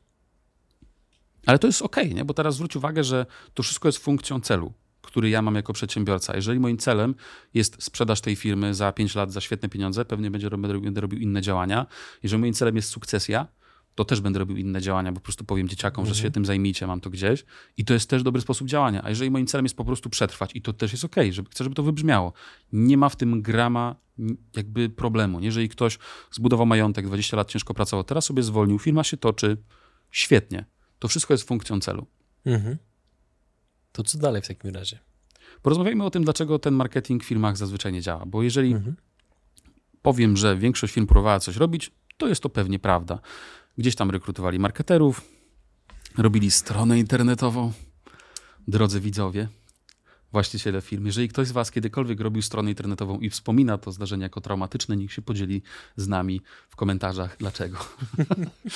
Ale 1.47 1.59
to 1.59 1.67
jest 1.67 1.83
ok, 1.83 1.97
nie? 2.15 2.25
bo 2.25 2.35
teraz 2.35 2.55
zwróć 2.55 2.77
uwagę, 2.77 3.05
że 3.05 3.27
to 3.55 3.63
wszystko 3.63 3.89
jest 3.89 3.99
funkcją 3.99 4.41
celu, 4.41 4.73
który 5.03 5.31
ja 5.31 5.43
mam 5.43 5.55
jako 5.55 5.73
przedsiębiorca. 5.73 6.37
Jeżeli 6.37 6.61
moim 6.61 6.79
celem 6.79 7.15
jest 7.55 7.83
sprzedaż 7.83 8.21
tej 8.21 8.37
firmy 8.37 8.75
za 8.75 8.93
5 8.93 9.15
lat 9.15 9.33
za 9.33 9.41
świetne 9.41 9.69
pieniądze, 9.69 10.05
pewnie 10.05 10.31
będzie, 10.31 10.51
będę 10.51 11.01
robił 11.01 11.19
inne 11.19 11.43
działania. 11.43 11.87
Jeżeli 12.23 12.41
moim 12.41 12.55
celem 12.55 12.77
jest 12.77 12.89
sukcesja, 12.89 13.47
to 13.95 14.05
też 14.05 14.21
będę 14.21 14.39
robił 14.39 14.57
inne 14.57 14.81
działania, 14.81 15.13
bo 15.13 15.21
po 15.21 15.25
prostu 15.25 15.45
powiem 15.45 15.69
dzieciakom, 15.69 16.03
Mhm. 16.03 16.15
że 16.15 16.23
się 16.23 16.31
tym 16.31 16.45
zajmijcie, 16.45 16.87
mam 16.87 17.01
to 17.01 17.11
gdzieś. 17.11 17.45
I 17.77 17.85
to 17.85 17.95
jest 17.95 18.11
też 18.11 18.23
dobry 18.23 18.41
sposób 18.43 18.69
działania. 18.69 19.05
A 19.05 19.09
jeżeli 19.11 19.31
moim 19.31 19.47
celem 19.47 19.65
jest 19.65 19.77
po 19.77 19.85
prostu 19.85 20.11
przetrwać, 20.11 20.51
i 20.57 20.63
to 20.63 20.73
też 20.73 20.93
jest 20.93 21.05
okej, 21.05 21.33
żeby, 21.33 21.51
chcę, 21.51 21.65
żeby 21.65 21.77
to 21.77 21.83
wybrzmiało, 21.83 22.33
nie 22.73 22.97
ma 22.97 23.09
w 23.09 23.17
tym 23.17 23.43
grama 23.43 23.97
jakby 24.57 24.89
problemu. 24.91 25.41
Jeżeli 25.41 25.69
ktoś 25.69 25.99
zbudował 26.31 26.67
majątek, 26.67 27.07
20 27.07 27.37
lat 27.37 27.49
ciężko 27.49 27.75
pracował, 27.75 28.05
teraz 28.05 28.25
sobie 28.25 28.43
zwolnił, 28.43 28.79
firma 28.79 29.05
się 29.05 29.17
toczy, 29.17 29.57
świetnie. 30.11 30.65
To 30.99 31.09
wszystko 31.09 31.35
jest 31.35 31.49
funkcją 31.49 31.81
celu. 31.81 32.07
Mhm. 32.47 32.77
To 33.93 34.03
co 34.03 34.19
dalej 34.19 34.43
w 34.43 34.49
takim 34.49 34.71
razie? 34.75 34.99
Porozmawiajmy 35.63 36.05
o 36.05 36.11
tym, 36.11 36.25
dlaczego 36.25 36.59
ten 36.59 36.75
marketing 36.75 37.25
w 37.25 37.27
firmach 37.27 37.57
zazwyczaj 37.57 37.93
nie 37.93 38.01
działa. 38.01 38.27
Bo 38.27 38.43
jeżeli 38.43 38.73
Mhm. 38.73 38.97
powiem, 40.03 40.37
że 40.37 40.57
większość 40.57 40.93
firm 40.95 41.07
próbowała 41.07 41.41
coś 41.41 41.57
robić, 41.57 41.91
to 42.17 42.29
jest 42.29 42.43
to 42.43 42.49
pewnie 42.49 42.79
prawda. 42.79 43.19
Gdzieś 43.79 43.95
tam 43.95 44.11
rekrutowali 44.11 44.59
marketerów, 44.59 45.21
robili 46.19 46.51
stronę 46.51 46.99
internetową. 46.99 47.73
Drodzy 48.69 49.01
widzowie, 49.01 49.49
właściciele 50.33 50.81
firm, 50.81 51.07
jeżeli 51.07 51.29
ktoś 51.29 51.49
z 51.49 51.53
Was 51.53 51.71
kiedykolwiek 51.71 52.21
robił 52.21 52.43
stronę 52.43 52.71
internetową 52.71 53.19
i 53.19 53.31
wspomina 53.31 53.79
to 53.79 53.93
zdarzenie 53.93 54.23
jako 54.23 54.41
traumatyczne, 54.41 54.97
niech 54.97 55.13
się 55.13 55.23
podzieli 55.23 55.63
z 55.97 56.09
nami 56.09 56.41
w 56.71 56.77
komentarzach, 56.77 57.37
dlaczego. 57.39 57.79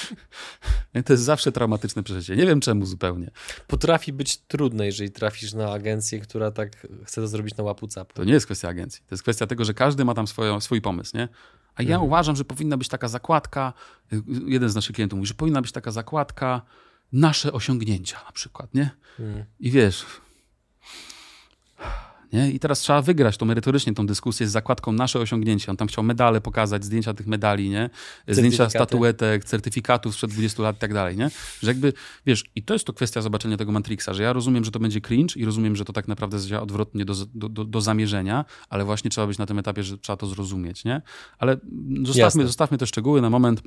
to 1.07 1.13
jest 1.13 1.23
zawsze 1.25 1.53
traumatyczne 1.53 2.03
przeżycie. 2.03 2.37
Nie 2.37 2.47
wiem 2.47 2.61
czemu 2.61 2.87
zupełnie. 2.87 3.31
Potrafi 3.67 4.13
być 4.13 4.37
trudne, 4.37 4.87
jeżeli 4.87 5.11
trafisz 5.11 5.55
na 5.55 5.73
agencję, 5.73 6.21
która 6.21 6.51
tak 6.51 6.87
chce 7.05 7.21
to 7.21 7.29
zrobić 7.29 7.57
na 7.57 7.65
łapu 7.65 7.89
capu. 7.89 8.15
To 8.15 8.25
nie 8.25 8.33
jest 8.33 8.47
kwestia 8.47 8.69
agencji. 8.69 9.01
To 9.09 9.15
jest 9.15 9.23
kwestia 9.23 9.47
tego, 9.47 9.65
że 9.65 9.75
każdy 9.75 10.05
ma 10.05 10.15
tam 10.15 10.27
swoją, 10.27 10.61
swój 10.61 10.81
pomysł, 10.81 11.17
nie? 11.17 11.29
A 11.77 11.83
ja 11.83 11.99
uważam, 11.99 12.37
że 12.37 12.45
powinna 12.45 12.77
być 12.77 12.89
taka 12.89 13.09
zakładka, 13.09 13.73
y, 14.13 14.23
jeden 14.47 14.69
z 14.69 14.75
naszych 14.75 14.95
klientów 14.95 15.17
mówi, 15.17 15.27
że 15.27 15.35
powinna 15.35 15.63
być 15.63 15.73
taka 15.73 15.91
zakładka 15.91 16.63
nasze 17.13 17.53
osiągnięcia 17.53 18.21
na 18.27 18.33
przykład, 18.33 18.75
nie? 18.75 18.91
Mm. 19.19 19.45
I 19.61 19.71
wiesz... 19.71 20.07
Nie? 22.37 22.51
I 22.51 22.59
teraz 22.59 22.81
trzeba 22.81 23.03
wygrać 23.03 23.37
to 23.37 23.45
merytorycznie 23.45 23.95
tą 23.95 24.07
dyskusję 24.07 24.49
z 24.49 24.51
zakładką 24.51 24.93
nasze 24.93 25.21
osiągnięcia. 25.21 25.71
On 25.71 25.77
tam 25.77 25.89
chciał 25.89 26.05
medale 26.05 26.41
pokazać, 26.41 26.85
zdjęcia 26.85 27.15
tych 27.15 27.27
medali, 27.27 27.71
nie? 27.71 27.91
Zdjęcia 28.29 28.71
statuetek, 28.71 29.45
certyfikatów 29.45 30.15
sprzed 30.15 30.31
20 30.31 30.63
lat 30.63 30.77
i 30.77 30.79
tak 30.79 30.95
dalej, 30.95 31.17
nie? 31.17 31.31
Że 31.63 31.71
jakby, 31.71 31.93
wiesz, 32.27 32.45
i 32.55 32.63
to 32.63 32.75
jest 32.75 32.87
to 32.87 32.93
kwestia 32.93 33.23
zobaczenia 33.23 33.57
tego 33.57 33.73
Matrixa, 33.73 34.15
że 34.15 34.23
ja 34.23 34.33
rozumiem, 34.33 34.65
że 34.65 34.71
to 34.71 34.79
będzie 34.79 35.01
cringe 35.01 35.37
i 35.37 35.45
rozumiem, 35.45 35.77
że 35.77 35.85
to 35.85 35.93
tak 35.93 36.09
naprawdę 36.09 36.39
zadziała 36.39 36.63
odwrotnie 36.63 37.05
do, 37.05 37.15
do, 37.35 37.49
do, 37.49 37.65
do 37.65 37.81
zamierzenia, 37.81 38.45
ale 38.69 38.85
właśnie 38.85 39.11
trzeba 39.11 39.27
być 39.27 39.39
na 39.39 39.47
tym 39.47 39.59
etapie, 39.59 39.83
że 39.83 39.99
trzeba 39.99 40.17
to 40.17 40.27
zrozumieć, 40.27 40.85
nie? 40.85 41.03
Ale 41.39 41.53
Jasne. 41.53 42.07
zostawmy, 42.07 42.47
zostawmy 42.47 42.79
te 42.79 42.87
szczegóły 42.87 43.21
na 43.21 43.31
moment. 43.31 43.63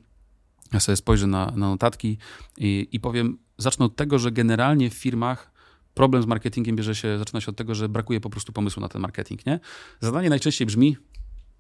Ja 0.74 0.80
sobie 0.80 0.96
spojrzę 0.96 1.28
na, 1.28 1.46
na 1.46 1.70
notatki 1.70 2.18
i, 2.58 2.88
i 2.92 3.00
powiem, 3.00 3.38
zacznę 3.58 3.86
od 3.86 3.96
tego, 3.96 4.20
że 4.20 4.32
generalnie 4.32 4.90
w 4.90 4.94
firmach 4.94 5.59
problem 5.94 6.24
z 6.24 6.26
marketingiem 6.26 6.76
bierze 6.76 6.96
się, 6.96 7.18
zaczyna 7.18 7.42
się 7.42 7.50
od 7.50 7.56
tego, 7.56 7.76
że 7.76 7.90
brakuje 7.90 8.20
po 8.20 8.30
prostu 8.30 8.54
pomysłu 8.54 8.82
na 8.82 8.90
ten 8.90 9.02
marketing, 9.02 9.46
nie? 9.46 9.60
Zadanie 10.00 10.30
najczęściej 10.30 10.68
brzmi, 10.68 10.98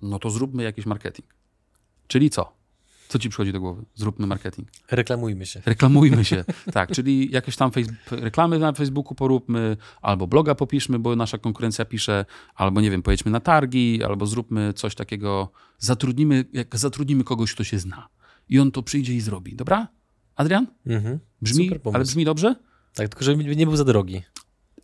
no 0.01 0.19
to 0.19 0.29
zróbmy 0.29 0.63
jakiś 0.63 0.85
marketing. 0.85 1.27
Czyli 2.07 2.29
co? 2.29 2.59
Co 3.09 3.19
ci 3.19 3.29
przychodzi 3.29 3.51
do 3.51 3.59
głowy? 3.59 3.85
Zróbmy 3.95 4.27
marketing. 4.27 4.67
Reklamujmy 4.91 5.45
się. 5.45 5.61
Reklamujmy 5.65 6.25
się. 6.25 6.43
tak, 6.73 6.91
czyli 6.91 7.31
jakieś 7.31 7.55
tam 7.55 7.71
reklamy 8.11 8.59
na 8.59 8.73
Facebooku 8.73 9.15
poróbmy, 9.15 9.77
albo 10.01 10.27
bloga 10.27 10.55
popiszmy, 10.55 10.99
bo 10.99 11.15
nasza 11.15 11.37
konkurencja 11.37 11.85
pisze, 11.85 12.25
albo 12.55 12.81
nie 12.81 12.91
wiem, 12.91 13.01
pojedźmy 13.01 13.31
na 13.31 13.39
targi, 13.39 14.03
albo 14.03 14.25
zróbmy 14.25 14.73
coś 14.73 14.95
takiego, 14.95 15.51
zatrudnimy, 15.77 16.45
jak 16.53 16.77
zatrudnimy 16.77 17.23
kogoś, 17.23 17.53
kto 17.53 17.63
się 17.63 17.79
zna. 17.79 18.07
I 18.49 18.59
on 18.59 18.71
to 18.71 18.83
przyjdzie 18.83 19.13
i 19.13 19.21
zrobi. 19.21 19.55
Dobra? 19.55 19.87
Adrian? 20.35 20.67
Mhm. 20.85 21.19
Brzmi, 21.41 21.71
ale 21.93 22.03
brzmi 22.03 22.25
dobrze? 22.25 22.55
Tak, 22.99 23.09
tylko 23.09 23.25
żeby 23.25 23.55
nie 23.55 23.65
był 23.65 23.75
za 23.75 23.83
drogi. 23.85 24.21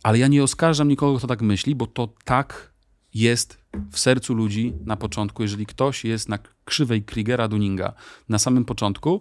Ale 0.02 0.18
ja 0.18 0.28
nie 0.28 0.42
oskarżam 0.42 0.88
nikogo, 0.88 1.18
kto 1.18 1.26
tak 1.26 1.42
myśli, 1.42 1.74
bo 1.74 1.86
to 1.86 2.08
tak 2.24 2.72
jest 3.14 3.58
w 3.92 3.98
sercu 3.98 4.34
ludzi 4.34 4.72
na 4.84 4.96
początku. 4.96 5.42
Jeżeli 5.42 5.66
ktoś 5.66 6.04
jest 6.04 6.28
na 6.28 6.38
krzywej 6.64 7.04
Kriegera-Dunninga 7.04 7.92
na 8.28 8.38
samym 8.38 8.64
początku, 8.64 9.20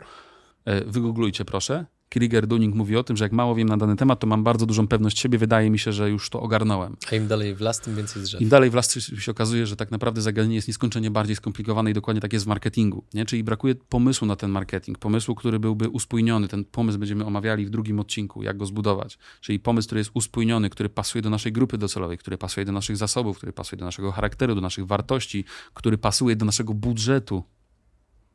e, 0.65 0.85
wygooglujcie 0.85 1.45
proszę. 1.45 1.85
Krieger-Dunning 2.09 2.75
mówi 2.75 2.97
o 2.97 3.03
tym, 3.03 3.17
że 3.17 3.25
jak 3.25 3.31
mało 3.31 3.55
wiem 3.55 3.69
na 3.69 3.77
dany 3.77 3.95
temat, 3.95 4.19
to 4.19 4.27
mam 4.27 4.43
bardzo 4.43 4.65
dużą 4.65 4.87
pewność 4.87 5.19
siebie. 5.19 5.37
Wydaje 5.37 5.69
mi 5.69 5.79
się, 5.79 5.93
że 5.93 6.09
już 6.09 6.29
to 6.29 6.41
ogarnąłem. 6.41 6.97
A 7.11 7.15
im 7.15 7.27
dalej 7.27 7.55
w 7.55 7.61
las, 7.61 7.81
tym 7.81 7.95
więcej 7.95 8.23
drzew. 8.23 8.41
Im 8.41 8.49
dalej 8.49 8.69
w 8.69 8.73
las 8.73 8.99
się 8.99 9.31
okazuje, 9.31 9.67
że 9.67 9.75
tak 9.75 9.91
naprawdę 9.91 10.21
zagadnienie 10.21 10.55
jest 10.55 10.67
nieskończenie 10.67 11.11
bardziej 11.11 11.35
skomplikowane 11.35 11.91
i 11.91 11.93
dokładnie 11.93 12.21
tak 12.21 12.33
jest 12.33 12.45
w 12.45 12.47
marketingu. 12.47 13.03
Nie? 13.13 13.25
Czyli 13.25 13.43
brakuje 13.43 13.75
pomysłu 13.75 14.27
na 14.27 14.35
ten 14.35 14.51
marketing, 14.51 14.97
pomysłu, 14.97 15.35
który 15.35 15.59
byłby 15.59 15.89
uspójniony. 15.89 16.47
Ten 16.47 16.65
pomysł 16.65 16.99
będziemy 16.99 17.25
omawiali 17.25 17.65
w 17.65 17.69
drugim 17.69 17.99
odcinku, 17.99 18.43
jak 18.43 18.57
go 18.57 18.65
zbudować. 18.65 19.17
Czyli 19.41 19.59
pomysł, 19.59 19.87
który 19.87 19.99
jest 19.99 20.11
uspójniony, 20.13 20.69
który 20.69 20.89
pasuje 20.89 21.21
do 21.21 21.29
naszej 21.29 21.51
grupy 21.51 21.77
docelowej, 21.77 22.17
który 22.17 22.37
pasuje 22.37 22.65
do 22.65 22.71
naszych 22.71 22.97
zasobów, 22.97 23.37
który 23.37 23.53
pasuje 23.53 23.79
do 23.79 23.85
naszego 23.85 24.11
charakteru, 24.11 24.55
do 24.55 24.61
naszych 24.61 24.85
wartości, 24.85 25.45
który 25.73 25.97
pasuje 25.97 26.35
do 26.35 26.45
naszego 26.45 26.73
budżetu. 26.73 27.43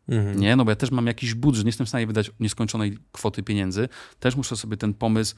Mhm. 0.08 0.40
Nie, 0.40 0.56
no 0.56 0.64
bo 0.64 0.70
ja 0.70 0.76
też 0.76 0.90
mam 0.90 1.06
jakiś 1.06 1.34
budżet, 1.34 1.64
nie 1.64 1.68
jestem 1.68 1.86
w 1.86 1.88
stanie 1.88 2.06
wydać 2.06 2.30
nieskończonej 2.40 2.98
kwoty 3.12 3.42
pieniędzy. 3.42 3.88
Też 4.20 4.36
muszę 4.36 4.56
sobie 4.56 4.76
ten 4.76 4.94
pomysł 4.94 5.36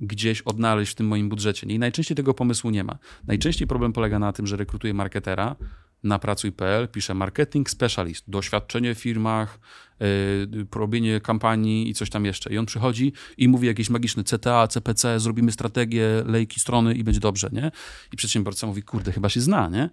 gdzieś 0.00 0.40
odnaleźć 0.40 0.92
w 0.92 0.94
tym 0.94 1.06
moim 1.06 1.28
budżecie. 1.28 1.66
I 1.66 1.78
najczęściej 1.78 2.16
tego 2.16 2.34
pomysłu 2.34 2.70
nie 2.70 2.84
ma. 2.84 2.98
Najczęściej 3.26 3.68
problem 3.68 3.92
polega 3.92 4.18
na 4.18 4.32
tym, 4.32 4.46
że 4.46 4.56
rekrutuję 4.56 4.94
marketera 4.94 5.56
na 6.04 6.18
pracuj.pl, 6.18 6.88
pisze 6.88 7.14
marketing 7.14 7.70
specialist, 7.70 8.24
doświadczenie 8.30 8.94
w 8.94 8.98
firmach, 8.98 9.58
yy, 10.00 10.66
robienie 10.74 11.20
kampanii 11.20 11.90
i 11.90 11.94
coś 11.94 12.10
tam 12.10 12.24
jeszcze. 12.24 12.54
I 12.54 12.58
on 12.58 12.66
przychodzi 12.66 13.12
i 13.38 13.48
mówi 13.48 13.66
jakieś 13.66 13.90
magiczne 13.90 14.24
CTA, 14.24 14.68
CPC, 14.68 15.20
zrobimy 15.20 15.52
strategię, 15.52 16.22
lejki 16.26 16.60
strony 16.60 16.94
i 16.94 17.04
będzie 17.04 17.20
dobrze, 17.20 17.48
nie? 17.52 17.70
I 18.12 18.16
przedsiębiorca 18.16 18.66
mówi, 18.66 18.82
kurde, 18.82 19.12
chyba 19.12 19.28
się 19.28 19.40
zna, 19.40 19.68
nie? 19.68 19.90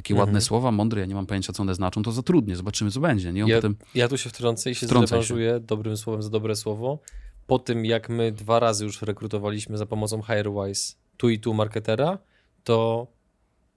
Takie 0.00 0.14
Mhm. 0.14 0.28
ładne 0.28 0.40
słowa, 0.40 0.70
mądre, 0.72 1.00
ja 1.00 1.06
nie 1.06 1.14
mam 1.14 1.26
pojęcia, 1.26 1.52
co 1.52 1.62
one 1.62 1.74
znaczą, 1.74 2.02
to 2.02 2.12
zatrudnię, 2.12 2.56
zobaczymy, 2.56 2.90
co 2.90 3.00
będzie, 3.00 3.32
nie? 3.32 3.44
On 3.44 3.50
Ja, 3.50 3.56
potem... 3.56 3.76
ja 3.94 4.08
tu 4.08 4.18
się 4.18 4.30
wtrącę 4.30 4.70
i 4.70 4.74
się 4.74 4.86
zrewanżuję 4.86 5.60
dobrym 5.60 5.96
słowem 5.96 6.22
za 6.22 6.30
dobre 6.30 6.56
słowo. 6.56 6.98
Po 7.46 7.58
tym, 7.58 7.84
jak 7.84 8.08
my 8.08 8.32
dwa 8.32 8.58
razy 8.60 8.84
już 8.84 9.02
rekrutowaliśmy 9.02 9.78
za 9.78 9.86
pomocą 9.86 10.22
HireWise 10.22 10.94
tu 11.16 11.28
i 11.28 11.38
tu 11.38 11.54
marketera, 11.54 12.18
to 12.64 13.06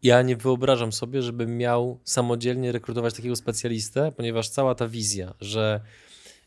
ja 0.03 0.21
nie 0.21 0.35
wyobrażam 0.37 0.91
sobie, 0.91 1.21
żebym 1.21 1.57
miał 1.57 1.99
samodzielnie 2.03 2.71
rekrutować 2.71 3.13
takiego 3.13 3.35
specjalistę, 3.35 4.11
ponieważ 4.11 4.49
cała 4.49 4.75
ta 4.75 4.87
wizja, 4.87 5.33
że 5.41 5.81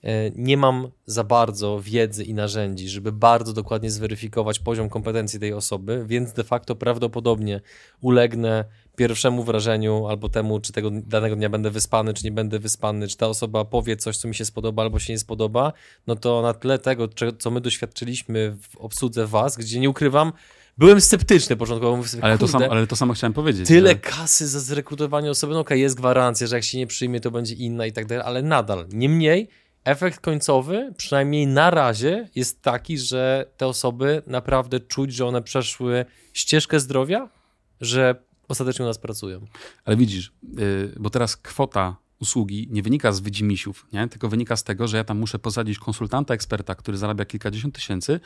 e, 0.03 0.31
nie 0.31 0.57
mam 0.57 0.89
za 1.07 1.25
bardzo 1.25 1.81
wiedzy 1.81 2.25
i 2.25 2.35
narzędzi, 2.35 2.89
żeby 2.89 3.12
bardzo 3.12 3.53
dokładnie 3.53 3.91
zweryfikować 3.91 4.59
poziom 4.59 4.89
kompetencji 4.89 5.41
tej 5.41 5.53
osoby, 5.53 6.05
więc 6.07 6.33
de 6.33 6.45
facto 6.45 6.77
prawdopodobnie 6.77 7.61
ulegnę 8.01 8.65
pierwszemu 8.97 9.43
wrażeniu 9.45 10.07
albo 10.07 10.29
temu, 10.29 10.61
czy 10.61 10.73
tego 10.73 10.91
danego 10.91 11.37
dnia 11.37 11.49
będę 11.49 11.71
wyspany, 11.71 12.15
czy 12.15 12.25
nie 12.25 12.33
będę 12.33 12.59
wyspany, 12.59 13.09
czy 13.09 13.17
ta 13.17 13.27
osoba 13.27 13.65
powie 13.65 13.97
coś, 13.97 14.17
co 14.17 14.29
mi 14.29 14.35
się 14.35 14.45
spodoba 14.45 14.83
albo 14.83 14.99
się 14.99 15.13
nie 15.13 15.19
spodoba, 15.19 15.73
no 16.07 16.17
to 16.17 16.43
na 16.43 16.55
tle 16.55 16.79
tego, 16.79 17.09
co 17.39 17.51
my 17.51 17.61
doświadczyliśmy 17.61 18.57
w 18.71 18.77
obsłudze 18.77 19.27
Was, 19.27 19.57
gdzie 19.57 19.81
nie 19.81 19.91
ukrywam, 19.91 20.33
byłem 20.79 21.01
sceptyczny 21.01 21.57
początkowo. 21.57 21.97
Mówię 21.97 22.09
sobie, 22.09 22.25
Ale 22.25 22.39
to, 22.39 22.49
samo, 22.49 22.67
ale 22.71 22.87
to 22.87 22.97
samo 22.97 23.15
chciałem 23.15 23.33
powiedzieć. 23.33 23.69
Tyle 23.69 23.91
że- 23.91 23.97
kasy 23.99 24.49
za 24.49 24.61
zrekrutowanie 24.61 25.31
osoby, 25.31 25.55
no 25.55 25.61
okej, 25.61 25.81
jest 25.81 25.95
gwarancja, 25.97 26.47
że 26.47 26.57
jak 26.57 26.65
się 26.65 26.79
nie 26.79 26.87
przyjmie, 26.87 27.21
to 27.21 27.31
będzie 27.31 27.55
inna 27.55 27.87
i 27.87 27.93
tak 27.93 28.07
dalej, 28.07 28.25
ale 28.27 28.43
nadal. 28.43 28.87
Niemniej 28.93 29.49
efekt 29.85 30.21
końcowy, 30.21 30.93
przynajmniej 30.97 31.47
na 31.47 31.71
razie, 31.71 32.29
jest 32.35 32.63
taki, 32.63 32.99
że 32.99 33.47
te 33.57 33.67
osoby 33.67 34.23
naprawdę 34.27 34.81
czuć, 34.81 35.13
że 35.15 35.27
one 35.27 35.43
przeszły 35.43 36.05
ścieżkę 36.33 36.81
zdrowia, 36.81 37.29
że 37.81 38.15
ostatecznie 38.49 38.85
u 38.85 38.89
nas 38.89 38.99
pracują. 38.99 39.47
Ale 39.85 39.97
widzisz, 39.97 40.33
yy, 40.43 40.95
bo 41.01 41.11
teraz 41.11 41.37
kwota 41.37 41.97
usługi 42.21 42.69
nie 42.71 42.83
wynika 42.83 43.13
z 43.13 43.21
wydzimisiów, 43.21 43.87
nie? 43.93 44.09
tylko 44.09 44.29
wynika 44.29 44.57
z 44.57 44.65
tego, 44.65 44.89
że 44.89 44.97
ja 44.97 45.05
tam 45.05 45.19
muszę 45.19 45.39
posadzić 45.39 45.79
konsultanta, 45.79 46.35
eksperta, 46.35 46.75
który 46.75 46.99
zarabia 46.99 47.25
kilkadziesiąt 47.25 47.75
tysięcy, 47.75 48.21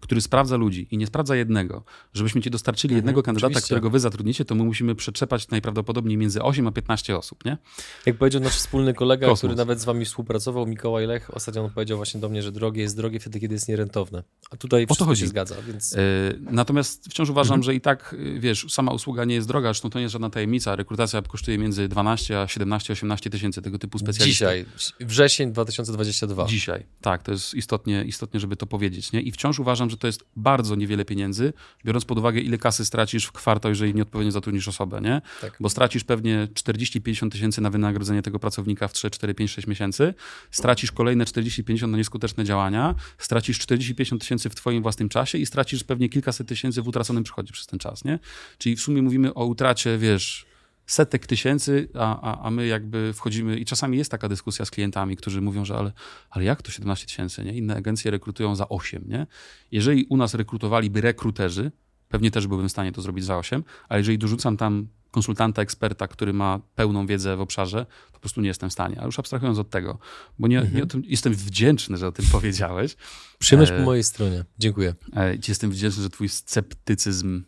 który 0.00 0.20
sprawdza 0.20 0.56
ludzi 0.56 0.88
i 0.90 0.98
nie 0.98 1.06
sprawdza 1.06 1.36
jednego. 1.36 1.82
Żebyśmy 2.14 2.40
ci 2.42 2.50
dostarczyli 2.50 2.94
jednego 2.94 3.22
kandydata, 3.22 3.46
oczywiście. 3.46 3.66
którego 3.66 3.90
wy 3.90 4.00
zatrudnicie, 4.00 4.44
to 4.44 4.54
my 4.54 4.64
musimy 4.64 4.94
przetrzepać 4.94 5.48
najprawdopodobniej 5.48 6.16
między 6.16 6.42
8 6.42 6.66
a 6.66 6.72
15 6.72 7.16
osób, 7.16 7.44
nie? 7.44 7.58
Jak 8.06 8.16
powiedział 8.18 8.42
nasz 8.42 8.52
wspólny 8.56 8.94
kolega, 8.94 9.26
Kosmos. 9.26 9.38
który 9.38 9.54
nawet 9.54 9.80
z 9.80 9.84
wami 9.84 10.04
współpracował, 10.04 10.66
Mikołaj 10.66 11.06
Lech, 11.06 11.34
ostatnio 11.34 11.64
on 11.64 11.70
powiedział 11.70 11.96
właśnie 11.96 12.20
do 12.20 12.28
mnie, 12.28 12.42
że 12.42 12.52
drogie 12.52 12.82
jest 12.82 12.96
drogie 12.96 13.20
wtedy, 13.20 13.40
kiedy 13.40 13.54
jest 13.54 13.68
nierentowne. 13.68 14.22
A 14.50 14.56
tutaj 14.56 14.86
to 14.86 14.94
wszystko 14.94 15.04
chodzi. 15.04 15.20
się 15.20 15.26
zgadza, 15.26 15.54
więc... 15.66 15.92
Yy, 15.92 15.98
natomiast 16.40 17.04
wciąż 17.10 17.30
uważam, 17.30 17.54
Mhm. 17.54 17.62
że 17.62 17.74
i 17.74 17.80
tak, 17.80 18.14
yy, 18.18 18.40
wiesz, 18.40 18.66
sama 18.68 18.92
usługa 18.92 19.24
nie 19.24 19.34
jest 19.34 19.48
droga, 19.48 19.68
zresztą 19.68 19.90
to 19.90 19.98
nie 19.98 20.02
jest 20.02 20.12
żadna 20.12 20.30
tajemnica. 20.30 20.76
Rekrutacja 20.76 21.22
kosztuje 21.22 21.58
między 21.58 21.88
12 21.88 22.40
a 22.40 22.48
17, 22.48 22.92
18 22.92 23.30
tysięcy 23.30 23.62
tego 23.62 23.78
typu 23.78 23.98
specjalistów. 23.98 24.26
Dzisiaj, 24.48 24.64
wrzesień 25.00 25.52
2022. 25.52 26.46
Dzisiaj, 26.46 26.86
tak, 27.00 27.22
to 27.22 27.32
jest 27.32 27.54
istotnie, 27.54 28.04
istotnie, 28.04 28.40
żeby 28.40 28.56
to 28.56 28.66
powiedzieć. 28.66 29.12
Nie? 29.12 29.20
I 29.20 29.32
wciąż 29.32 29.58
uważam, 29.58 29.89
uważam, 29.90 29.96
że 29.96 29.96
to 29.96 30.06
jest 30.06 30.24
bardzo 30.36 30.76
niewiele 30.76 31.04
pieniędzy, 31.04 31.52
biorąc 31.84 32.04
pod 32.04 32.18
uwagę, 32.18 32.40
ile 32.40 32.58
kasy 32.58 32.84
stracisz 32.84 33.24
w 33.24 33.32
kwartał, 33.32 33.70
jeżeli 33.70 33.94
nieodpowiednio 33.94 34.32
zatrudnisz 34.32 34.68
osobę, 34.68 35.00
nie? 35.00 35.22
Tak. 35.40 35.56
Bo 35.60 35.68
stracisz 35.68 36.04
pewnie 36.04 36.48
40-50 36.54 37.30
tysięcy 37.30 37.60
na 37.60 37.70
wynagrodzenie 37.70 38.22
tego 38.22 38.38
pracownika 38.38 38.88
w 38.88 38.92
3, 38.92 39.10
4, 39.10 39.34
5, 39.34 39.50
6 39.50 39.66
miesięcy, 39.66 40.14
stracisz 40.50 40.92
kolejne 40.92 41.24
40-50 41.24 41.88
na 41.88 41.98
nieskuteczne 41.98 42.44
działania, 42.44 42.94
stracisz 43.18 43.58
40-50 43.58 44.18
tysięcy 44.18 44.50
w 44.50 44.54
twoim 44.54 44.82
własnym 44.82 45.08
czasie 45.08 45.38
i 45.38 45.46
stracisz 45.46 45.84
pewnie 45.84 46.08
kilkaset 46.08 46.48
tysięcy 46.48 46.82
w 46.82 46.88
utraconym 46.88 47.24
przychodzie 47.24 47.52
przez 47.52 47.66
ten 47.66 47.78
czas, 47.78 48.04
nie? 48.04 48.18
Czyli 48.58 48.76
w 48.76 48.80
sumie 48.80 49.02
mówimy 49.02 49.34
o 49.34 49.44
utracie, 49.44 49.98
wiesz, 49.98 50.49
setek 50.90 51.26
tysięcy, 51.26 51.88
a, 51.94 52.20
a, 52.20 52.42
a 52.46 52.50
my 52.50 52.66
jakby 52.66 53.12
wchodzimy 53.12 53.58
i 53.58 53.64
czasami 53.64 53.98
jest 53.98 54.10
taka 54.10 54.28
dyskusja 54.28 54.64
z 54.64 54.70
klientami, 54.70 55.16
którzy 55.16 55.40
mówią, 55.40 55.64
że 55.64 55.76
ale, 55.76 55.92
ale 56.30 56.44
jak 56.44 56.62
to 56.62 56.70
17 56.70 57.06
tysięcy, 57.06 57.44
nie? 57.44 57.52
Inne 57.52 57.76
agencje 57.76 58.10
rekrutują 58.10 58.56
za 58.56 58.68
8, 58.68 59.04
nie? 59.06 59.26
Jeżeli 59.72 60.04
u 60.04 60.16
nas 60.16 60.34
rekrutowaliby 60.34 61.00
rekruterzy, 61.00 61.72
pewnie 62.08 62.30
też 62.30 62.46
byłbym 62.46 62.68
w 62.68 62.72
stanie 62.72 62.92
to 62.92 63.02
zrobić 63.02 63.24
za 63.24 63.38
8, 63.38 63.64
a 63.88 63.98
jeżeli 63.98 64.18
dorzucam 64.18 64.56
tam 64.56 64.88
konsultanta, 65.10 65.62
eksperta, 65.62 66.08
który 66.08 66.32
ma 66.32 66.60
pełną 66.74 67.06
wiedzę 67.06 67.36
w 67.36 67.40
obszarze, 67.40 67.86
to 68.06 68.12
po 68.12 68.20
prostu 68.20 68.40
nie 68.40 68.48
jestem 68.48 68.70
w 68.70 68.72
stanie. 68.72 69.00
A 69.00 69.04
już 69.06 69.18
abstrahując 69.18 69.58
od 69.58 69.70
tego, 69.70 69.98
bo 70.38 70.48
nie, 70.48 70.70
nie 70.74 70.82
o 70.82 70.86
tym, 70.86 71.02
jestem 71.06 71.34
wdzięczny, 71.34 71.96
że 71.96 72.06
o 72.06 72.12
tym 72.12 72.24
powiedziałeś. 72.32 72.96
Przyjemność 73.38 73.72
E, 73.72 73.76
po 73.76 73.82
mojej 73.82 74.04
stronie. 74.04 74.44
Dziękuję. 74.58 74.94
E, 75.16 75.34
Jestem 75.48 75.70
wdzięczny, 75.70 76.02
że 76.02 76.10
twój 76.10 76.28
sceptycyzm, 76.28 77.42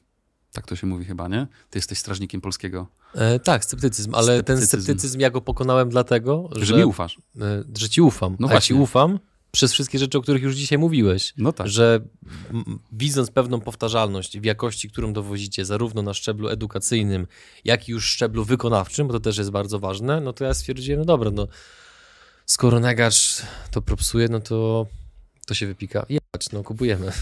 tak 0.52 0.66
to 0.66 0.76
się 0.76 0.86
mówi 0.86 1.04
chyba, 1.04 1.28
nie? 1.28 1.46
Ty 1.70 1.78
jesteś 1.78 1.98
strażnikiem 1.98 2.40
polskiego, 2.40 2.86
E, 3.14 3.38
tak, 3.38 3.64
sceptycyzm, 3.64 4.14
ale 4.14 4.42
ten 4.42 4.56
Sceptycyzm. 4.56 4.82
sceptycyzm 4.82 5.20
ja 5.20 5.30
go 5.30 5.40
pokonałem 5.40 5.88
dlatego, 5.88 6.48
że, 6.56 6.66
że, 6.66 6.76
mi 6.76 6.84
ufasz. 6.84 7.18
e, 7.40 7.64
że 7.78 7.88
ci 7.88 8.00
ufam. 8.00 8.36
No 8.40 8.48
a 8.48 8.52
ja 8.54 8.60
ci 8.60 8.74
właśnie. 8.74 8.82
ufam 8.84 9.18
przez 9.50 9.72
wszystkie 9.72 9.98
rzeczy, 9.98 10.18
o 10.18 10.20
których 10.22 10.42
już 10.42 10.54
dzisiaj 10.56 10.78
mówiłeś. 10.78 11.34
No 11.36 11.52
tak. 11.52 11.68
Że 11.68 12.00
m, 12.50 12.78
widząc 12.92 13.30
pewną 13.30 13.60
powtarzalność 13.60 14.38
w 14.38 14.44
jakości, 14.44 14.90
którą 14.90 15.12
dowozicie, 15.12 15.64
zarówno 15.64 16.02
na 16.02 16.14
szczeblu 16.14 16.48
edukacyjnym, 16.48 17.26
jak 17.64 17.88
i 17.88 17.92
już 17.92 18.06
szczeblu 18.06 18.44
wykonawczym, 18.44 19.06
bo 19.06 19.12
to 19.12 19.20
też 19.20 19.38
jest 19.38 19.50
bardzo 19.50 19.78
ważne, 19.78 20.20
no 20.20 20.32
to 20.32 20.44
ja 20.44 20.54
stwierdziłem, 20.54 21.00
no 21.00 21.04
dobra, 21.04 21.30
no 21.30 21.48
skoro 22.46 22.80
Negacz 22.80 23.42
to 23.70 23.82
propsuje, 23.82 24.28
no 24.28 24.40
to 24.40 24.86
to 25.52 25.56
się 25.56 25.66
wypika. 25.66 26.06
Jebać, 26.08 26.52
no 26.52 26.62
kupujemy. 26.62 27.12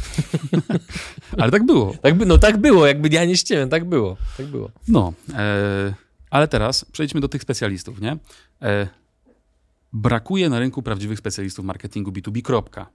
Ale 1.38 1.50
tak 1.50 1.66
było. 1.66 1.94
Tak 2.02 2.14
by, 2.14 2.26
no 2.26 2.38
tak 2.38 2.56
było, 2.56 2.86
jakby 2.86 3.08
ja 3.08 3.24
nie 3.24 3.36
ściemem, 3.36 3.68
tak 3.68 3.84
było, 3.84 4.16
tak 4.36 4.46
było. 4.46 4.70
No, 4.88 5.12
e, 5.34 5.94
ale 6.30 6.48
teraz 6.48 6.84
przejdźmy 6.84 7.20
do 7.20 7.28
tych 7.28 7.42
specjalistów, 7.42 8.00
nie? 8.00 8.16
E, 8.62 8.88
brakuje 9.92 10.48
na 10.48 10.58
rynku 10.58 10.82
prawdziwych 10.82 11.18
specjalistów 11.18 11.64
marketingu 11.64 12.10
B2B, 12.10 12.42
kropka. 12.42 12.86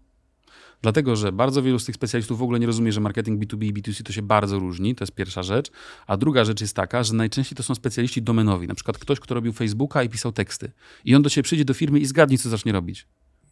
Dlatego, 0.81 1.15
że 1.15 1.31
bardzo 1.31 1.61
wielu 1.61 1.79
z 1.79 1.85
tych 1.85 1.95
specjalistów 1.95 2.39
w 2.39 2.43
ogóle 2.43 2.59
nie 2.59 2.67
rozumie, 2.67 2.91
że 2.91 3.01
marketing 3.01 3.43
B2B 3.43 3.65
i 3.65 3.73
B2C 3.73 4.03
to 4.03 4.13
się 4.13 4.21
bardzo 4.21 4.59
różni, 4.59 4.95
to 4.95 5.03
jest 5.03 5.13
pierwsza 5.13 5.43
rzecz. 5.43 5.71
A 6.07 6.17
druga 6.17 6.45
rzecz 6.45 6.61
jest 6.61 6.75
taka, 6.75 7.03
że 7.03 7.13
najczęściej 7.13 7.55
to 7.55 7.63
są 7.63 7.75
specjaliści 7.75 8.21
domenowi. 8.21 8.67
Na 8.67 8.75
przykład 8.75 8.97
ktoś, 8.97 9.19
kto 9.19 9.35
robił 9.35 9.53
Facebooka 9.53 10.03
i 10.03 10.09
pisał 10.09 10.31
teksty. 10.31 10.71
I 11.05 11.15
on 11.15 11.21
do 11.21 11.29
ciebie 11.29 11.43
przyjdzie 11.43 11.65
do 11.65 11.73
firmy 11.73 11.99
i 11.99 12.05
zgadnij, 12.05 12.37
co 12.37 12.49
zacznie 12.49 12.71
robić. 12.71 13.07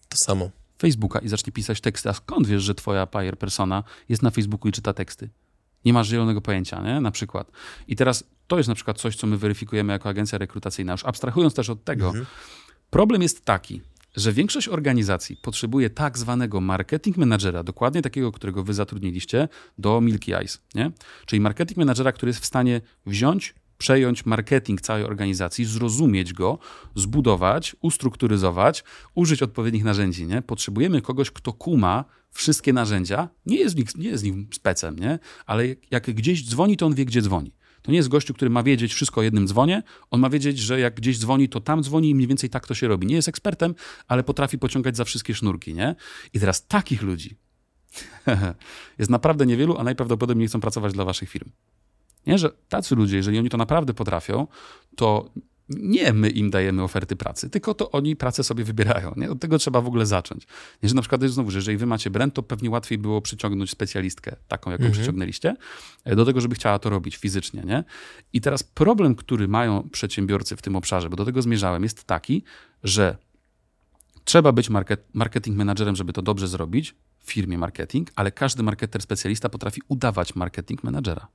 To 0.09 0.17
samo. 0.17 0.62
Facebooka 0.79 1.19
i 1.19 1.27
zacznie 1.27 1.53
pisać 1.53 1.81
teksty. 1.81 2.09
A 2.09 2.13
skąd 2.13 2.47
wiesz, 2.47 2.63
że 2.63 2.75
twoja 2.75 3.05
buyer 3.05 3.37
persona 3.37 3.83
jest 4.09 4.21
na 4.21 4.29
Facebooku 4.29 4.69
i 4.69 4.71
czyta 4.71 4.93
teksty? 4.93 5.29
Nie 5.85 5.93
masz 5.93 6.07
zielonego 6.07 6.41
pojęcia, 6.41 6.81
nie? 6.81 7.01
Na 7.01 7.11
przykład. 7.11 7.51
I 7.87 7.95
teraz 7.95 8.23
to 8.47 8.57
jest 8.57 8.69
na 8.69 8.75
przykład 8.75 8.97
coś, 8.97 9.15
co 9.15 9.27
my 9.27 9.37
weryfikujemy 9.37 9.93
jako 9.93 10.09
agencja 10.09 10.37
rekrutacyjna. 10.37 10.91
Już 10.91 11.05
abstrahując 11.05 11.53
też 11.53 11.69
od 11.69 11.83
tego, 11.83 12.13
problem 12.89 13.21
jest 13.21 13.45
taki, 13.45 13.81
że 14.15 14.33
większość 14.33 14.67
organizacji 14.67 15.37
potrzebuje 15.37 15.89
tak 15.89 16.17
zwanego 16.17 16.61
marketing 16.61 17.17
managera, 17.17 17.63
dokładnie 17.63 18.01
takiego, 18.01 18.31
którego 18.31 18.63
wy 18.63 18.73
zatrudniliście, 18.73 19.47
do 19.77 20.01
Milky 20.01 20.35
Eyes, 20.35 20.61
nie? 20.75 20.91
Czyli 21.25 21.39
marketing 21.39 21.77
managera, 21.77 22.11
który 22.11 22.29
jest 22.29 22.39
w 22.39 22.45
stanie 22.45 22.81
wziąć, 23.05 23.55
przejąć 23.83 24.25
marketing 24.25 24.81
całej 24.81 25.03
organizacji, 25.03 25.65
zrozumieć 25.65 26.33
go, 26.33 26.59
zbudować, 26.95 27.75
ustrukturyzować, 27.81 28.83
użyć 29.15 29.41
odpowiednich 29.41 29.83
narzędzi, 29.83 30.27
nie? 30.27 30.41
Potrzebujemy 30.41 31.01
kogoś, 31.01 31.31
kto 31.31 31.53
kuma 31.53 32.05
wszystkie 32.31 32.73
narzędzia, 32.73 33.29
nie 33.45 33.57
jest, 33.57 33.75
nik- 33.75 33.97
nie 33.97 34.09
jest 34.09 34.23
nim 34.23 34.47
specem, 34.53 34.99
nie? 34.99 35.19
Ale 35.45 35.63
jak 35.91 36.03
gdzieś 36.13 36.49
dzwoni, 36.49 36.77
to 36.77 36.85
on 36.85 36.95
wie, 36.95 37.05
gdzie 37.05 37.21
dzwoni. 37.21 37.51
To 37.81 37.91
nie 37.91 37.97
jest 37.97 38.09
gościu, 38.09 38.33
który 38.33 38.49
ma 38.49 38.63
wiedzieć 38.63 38.93
wszystko 38.93 39.21
o 39.21 39.23
jednym 39.23 39.47
dzwonie. 39.47 39.83
On 40.11 40.19
ma 40.19 40.29
wiedzieć, 40.29 40.59
że 40.59 40.79
jak 40.79 40.95
gdzieś 40.95 41.19
dzwoni, 41.19 41.49
to 41.49 41.59
tam 41.61 41.83
dzwoni 41.83 42.09
i 42.09 42.15
mniej 42.15 42.27
więcej 42.27 42.49
tak 42.49 42.67
to 42.67 42.73
się 42.73 42.87
robi. 42.87 43.07
Nie 43.07 43.15
jest 43.15 43.27
ekspertem, 43.27 43.75
ale 44.07 44.23
potrafi 44.23 44.57
pociągać 44.57 44.97
za 44.97 45.03
wszystkie 45.03 45.35
sznurki, 45.35 45.73
nie? 45.73 45.95
I 46.33 46.39
teraz 46.39 46.67
takich 46.67 47.01
ludzi 47.01 47.37
jest 48.99 49.11
naprawdę 49.11 49.45
niewielu, 49.45 49.77
a 49.77 49.83
najprawdopodobniej 49.83 50.47
chcą 50.47 50.61
pracować 50.61 50.93
dla 50.93 51.05
waszych 51.05 51.29
firm. 51.29 51.49
Nie, 52.27 52.37
że 52.37 52.51
tacy 52.69 52.95
ludzie, 52.95 53.17
jeżeli 53.17 53.39
oni 53.39 53.49
to 53.49 53.57
naprawdę 53.57 53.93
potrafią, 53.93 54.47
to 54.95 55.29
nie 55.69 56.13
my 56.13 56.29
im 56.29 56.49
dajemy 56.49 56.83
oferty 56.83 57.15
pracy, 57.15 57.49
tylko 57.49 57.73
to 57.73 57.91
oni 57.91 58.15
pracę 58.15 58.43
sobie 58.43 58.63
wybierają. 58.63 59.13
Nie? 59.17 59.31
Od 59.31 59.39
tego 59.39 59.57
trzeba 59.57 59.81
w 59.81 59.87
ogóle 59.87 60.05
zacząć. 60.05 60.47
Nie, 60.83 60.89
że 60.89 60.95
na 60.95 61.01
przykład 61.01 61.23
znowu, 61.23 61.51
że 61.51 61.57
jeżeli 61.57 61.77
wy 61.77 61.85
macie 61.85 62.09
brand, 62.09 62.33
to 62.33 62.43
pewnie 62.43 62.69
łatwiej 62.69 62.97
było 62.97 63.21
przyciągnąć 63.21 63.69
specjalistkę, 63.69 64.35
taką 64.47 64.71
jaką 64.71 64.91
przyciągnęliście, 64.91 65.55
e, 66.03 66.15
do 66.15 66.25
tego, 66.25 66.41
żeby 66.41 66.55
chciała 66.55 66.79
to 66.79 66.89
robić 66.89 67.17
fizycznie. 67.17 67.63
Nie? 67.65 67.83
I 68.33 68.41
teraz 68.41 68.63
problem, 68.63 69.15
który 69.15 69.47
mają 69.47 69.89
przedsiębiorcy 69.89 70.55
w 70.55 70.61
tym 70.61 70.75
obszarze, 70.75 71.09
bo 71.09 71.15
do 71.15 71.25
tego 71.25 71.41
zmierzałem, 71.41 71.83
jest 71.83 72.03
taki, 72.03 72.43
że 72.83 73.17
trzeba 74.23 74.51
być 74.51 74.69
market, 74.69 75.05
marketing 75.13 75.57
managerem, 75.57 75.95
żeby 75.95 76.13
to 76.13 76.21
dobrze 76.21 76.47
zrobić 76.47 76.95
w 77.19 77.31
firmie 77.31 77.57
marketing, 77.57 78.11
ale 78.15 78.31
każdy 78.31 78.63
marketer 78.63 79.01
specjalista 79.01 79.49
potrafi 79.49 79.81
udawać 79.87 80.35
marketing 80.35 80.83
managera. 80.83 81.27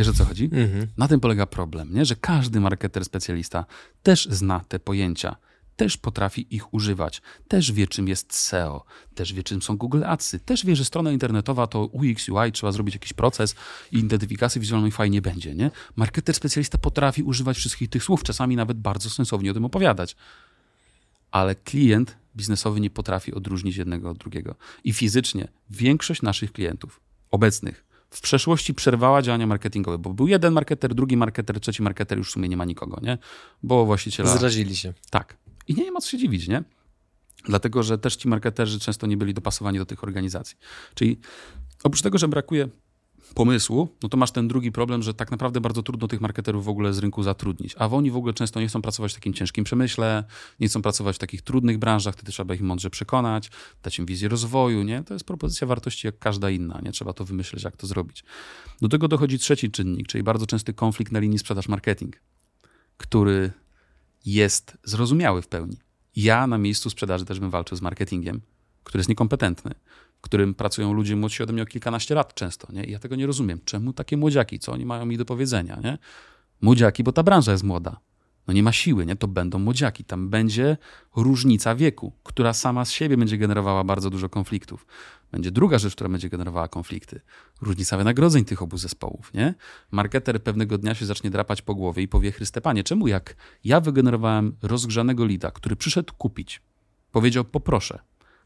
Wiesz 0.00 0.08
o 0.08 0.12
co 0.12 0.24
chodzi? 0.24 0.44
Mhm. 0.44 0.86
Na 0.96 1.08
tym 1.08 1.20
polega 1.20 1.46
problem, 1.46 1.94
nie? 1.94 2.04
że 2.04 2.16
każdy 2.16 2.60
marketer 2.60 3.04
specjalista 3.04 3.64
też 4.02 4.28
zna 4.30 4.60
te 4.68 4.78
pojęcia, 4.78 5.36
też 5.76 5.96
potrafi 5.96 6.54
ich 6.54 6.74
używać, 6.74 7.22
też 7.48 7.72
wie, 7.72 7.86
czym 7.86 8.08
jest 8.08 8.34
SEO, 8.34 8.84
też 9.14 9.32
wie, 9.32 9.42
czym 9.42 9.62
są 9.62 9.76
Google 9.76 10.04
Adsy, 10.04 10.40
też 10.40 10.66
wie, 10.66 10.76
że 10.76 10.84
strona 10.84 11.12
internetowa 11.12 11.66
to 11.66 11.84
UX, 11.84 12.28
UI, 12.28 12.52
trzeba 12.52 12.72
zrobić 12.72 12.94
jakiś 12.94 13.12
proces 13.12 13.54
i 13.92 13.98
identyfikacji 13.98 14.60
wizualnej 14.60 14.90
fajnie 14.90 15.22
będzie. 15.22 15.54
Nie? 15.54 15.70
Marketer 15.96 16.34
specjalista 16.34 16.78
potrafi 16.78 17.22
używać 17.22 17.56
wszystkich 17.56 17.88
tych 17.88 18.04
słów, 18.04 18.22
czasami 18.22 18.56
nawet 18.56 18.78
bardzo 18.78 19.10
sensownie 19.10 19.50
o 19.50 19.54
tym 19.54 19.64
opowiadać. 19.64 20.16
Ale 21.30 21.54
klient 21.54 22.16
biznesowy 22.36 22.80
nie 22.80 22.90
potrafi 22.90 23.34
odróżnić 23.34 23.76
jednego 23.76 24.10
od 24.10 24.18
drugiego. 24.18 24.54
I 24.84 24.92
fizycznie 24.92 25.48
większość 25.70 26.22
naszych 26.22 26.52
klientów 26.52 27.00
obecnych 27.30 27.89
w 28.10 28.20
przeszłości 28.20 28.74
przerwała 28.74 29.22
działania 29.22 29.46
marketingowe, 29.46 29.98
bo 29.98 30.14
był 30.14 30.28
jeden 30.28 30.52
marketer, 30.52 30.94
drugi 30.94 31.16
marketer, 31.16 31.60
trzeci 31.60 31.82
marketer, 31.82 32.18
już 32.18 32.28
w 32.28 32.32
sumie 32.32 32.48
nie 32.48 32.56
ma 32.56 32.64
nikogo, 32.64 33.00
nie? 33.02 33.18
Bo 33.62 33.84
właściciela... 33.84 34.36
Zrazili 34.36 34.76
się. 34.76 34.94
Tak. 35.10 35.36
I 35.68 35.74
nie 35.74 35.92
ma 35.92 36.00
co 36.00 36.08
się 36.08 36.18
dziwić, 36.18 36.48
nie? 36.48 36.64
Dlatego, 37.44 37.82
że 37.82 37.98
też 37.98 38.16
ci 38.16 38.28
marketerzy 38.28 38.80
często 38.80 39.06
nie 39.06 39.16
byli 39.16 39.34
dopasowani 39.34 39.78
do 39.78 39.86
tych 39.86 40.04
organizacji. 40.04 40.56
Czyli 40.94 41.20
oprócz 41.84 42.02
tego, 42.02 42.18
że 42.18 42.28
brakuje 42.28 42.68
pomysłu, 43.34 43.88
no 44.02 44.08
to 44.08 44.16
masz 44.16 44.30
ten 44.30 44.48
drugi 44.48 44.72
problem, 44.72 45.02
że 45.02 45.14
tak 45.14 45.30
naprawdę 45.30 45.60
bardzo 45.60 45.82
trudno 45.82 46.08
tych 46.08 46.20
marketerów 46.20 46.64
w 46.64 46.68
ogóle 46.68 46.94
z 46.94 46.98
rynku 46.98 47.22
zatrudnić. 47.22 47.74
A 47.78 47.86
oni 47.86 48.10
w 48.10 48.16
ogóle 48.16 48.34
często 48.34 48.60
nie 48.60 48.68
chcą 48.68 48.82
pracować 48.82 49.12
w 49.12 49.14
takim 49.14 49.34
ciężkim 49.34 49.64
przemyśle, 49.64 50.24
nie 50.60 50.68
chcą 50.68 50.82
pracować 50.82 51.16
w 51.16 51.18
takich 51.18 51.42
trudnych 51.42 51.78
branżach, 51.78 52.14
wtedy 52.14 52.32
trzeba 52.32 52.54
ich 52.54 52.62
mądrze 52.62 52.90
przekonać, 52.90 53.50
dać 53.82 53.98
im 53.98 54.06
wizję 54.06 54.28
rozwoju, 54.28 54.82
nie? 54.82 55.02
To 55.02 55.14
jest 55.14 55.26
propozycja 55.26 55.66
wartości 55.66 56.06
jak 56.06 56.18
każda 56.18 56.50
inna, 56.50 56.80
nie? 56.82 56.92
Trzeba 56.92 57.12
to 57.12 57.24
wymyśleć, 57.24 57.64
jak 57.64 57.76
to 57.76 57.86
zrobić. 57.86 58.24
Do 58.82 58.88
tego 58.88 59.08
dochodzi 59.08 59.38
trzeci 59.38 59.70
czynnik, 59.70 60.08
czyli 60.08 60.24
bardzo 60.24 60.46
częsty 60.46 60.74
konflikt 60.74 61.12
na 61.12 61.18
linii 61.18 61.38
sprzedaż-marketing, 61.38 62.12
który 62.96 63.52
jest 64.26 64.78
zrozumiały 64.84 65.42
w 65.42 65.48
pełni. 65.48 65.76
Ja 66.16 66.46
na 66.46 66.58
miejscu 66.58 66.90
sprzedaży 66.90 67.24
też 67.24 67.40
bym 67.40 67.50
walczył 67.50 67.76
z 67.76 67.82
marketingiem, 67.82 68.40
który 68.84 69.00
jest 69.00 69.08
niekompetentny, 69.08 69.74
w 70.20 70.22
którym 70.22 70.54
pracują 70.54 70.92
ludzie 70.92 71.16
młodsi 71.16 71.42
ode 71.42 71.52
mnie 71.52 71.62
o 71.62 71.66
kilkanaście 71.66 72.14
lat 72.14 72.34
często. 72.34 72.72
Nie? 72.72 72.84
I 72.84 72.92
ja 72.92 72.98
tego 72.98 73.16
nie 73.16 73.26
rozumiem. 73.26 73.60
Czemu 73.64 73.92
takie 73.92 74.16
młodziaki? 74.16 74.58
Co 74.58 74.72
oni 74.72 74.86
mają 74.86 75.06
mi 75.06 75.16
do 75.16 75.24
powiedzenia? 75.24 75.80
Nie? 75.84 75.98
Młodziaki, 76.60 77.04
bo 77.04 77.12
ta 77.12 77.22
branża 77.22 77.52
jest 77.52 77.64
młoda. 77.64 78.00
No 78.46 78.54
nie 78.54 78.62
ma 78.62 78.72
siły, 78.72 79.06
nie? 79.06 79.16
To 79.16 79.28
będą 79.28 79.58
młodziaki. 79.58 80.04
Tam 80.04 80.28
będzie 80.28 80.76
różnica 81.16 81.74
wieku, 81.74 82.12
która 82.22 82.52
sama 82.52 82.84
z 82.84 82.90
siebie 82.90 83.16
będzie 83.16 83.38
generowała 83.38 83.84
bardzo 83.84 84.10
dużo 84.10 84.28
konfliktów. 84.28 84.86
Będzie 85.32 85.50
druga 85.50 85.78
rzecz, 85.78 85.94
która 85.94 86.10
będzie 86.10 86.28
generowała 86.28 86.68
konflikty. 86.68 87.20
Różnica 87.60 87.96
wynagrodzeń 87.96 88.44
tych 88.44 88.62
obu 88.62 88.78
zespołów, 88.78 89.34
nie? 89.34 89.54
Marketer 89.90 90.42
pewnego 90.42 90.78
dnia 90.78 90.94
się 90.94 91.06
zacznie 91.06 91.30
drapać 91.30 91.62
po 91.62 91.74
głowie 91.74 92.02
i 92.02 92.08
powie, 92.08 92.32
Chryste 92.32 92.60
Panie, 92.60 92.84
czemu 92.84 93.08
jak 93.08 93.36
ja 93.64 93.80
wygenerowałem 93.80 94.56
rozgrzanego 94.62 95.26
lida, 95.26 95.50
który 95.50 95.76
przyszedł 95.76 96.14
kupić, 96.18 96.62
powiedział 97.12 97.44
poproszę, 97.44 97.98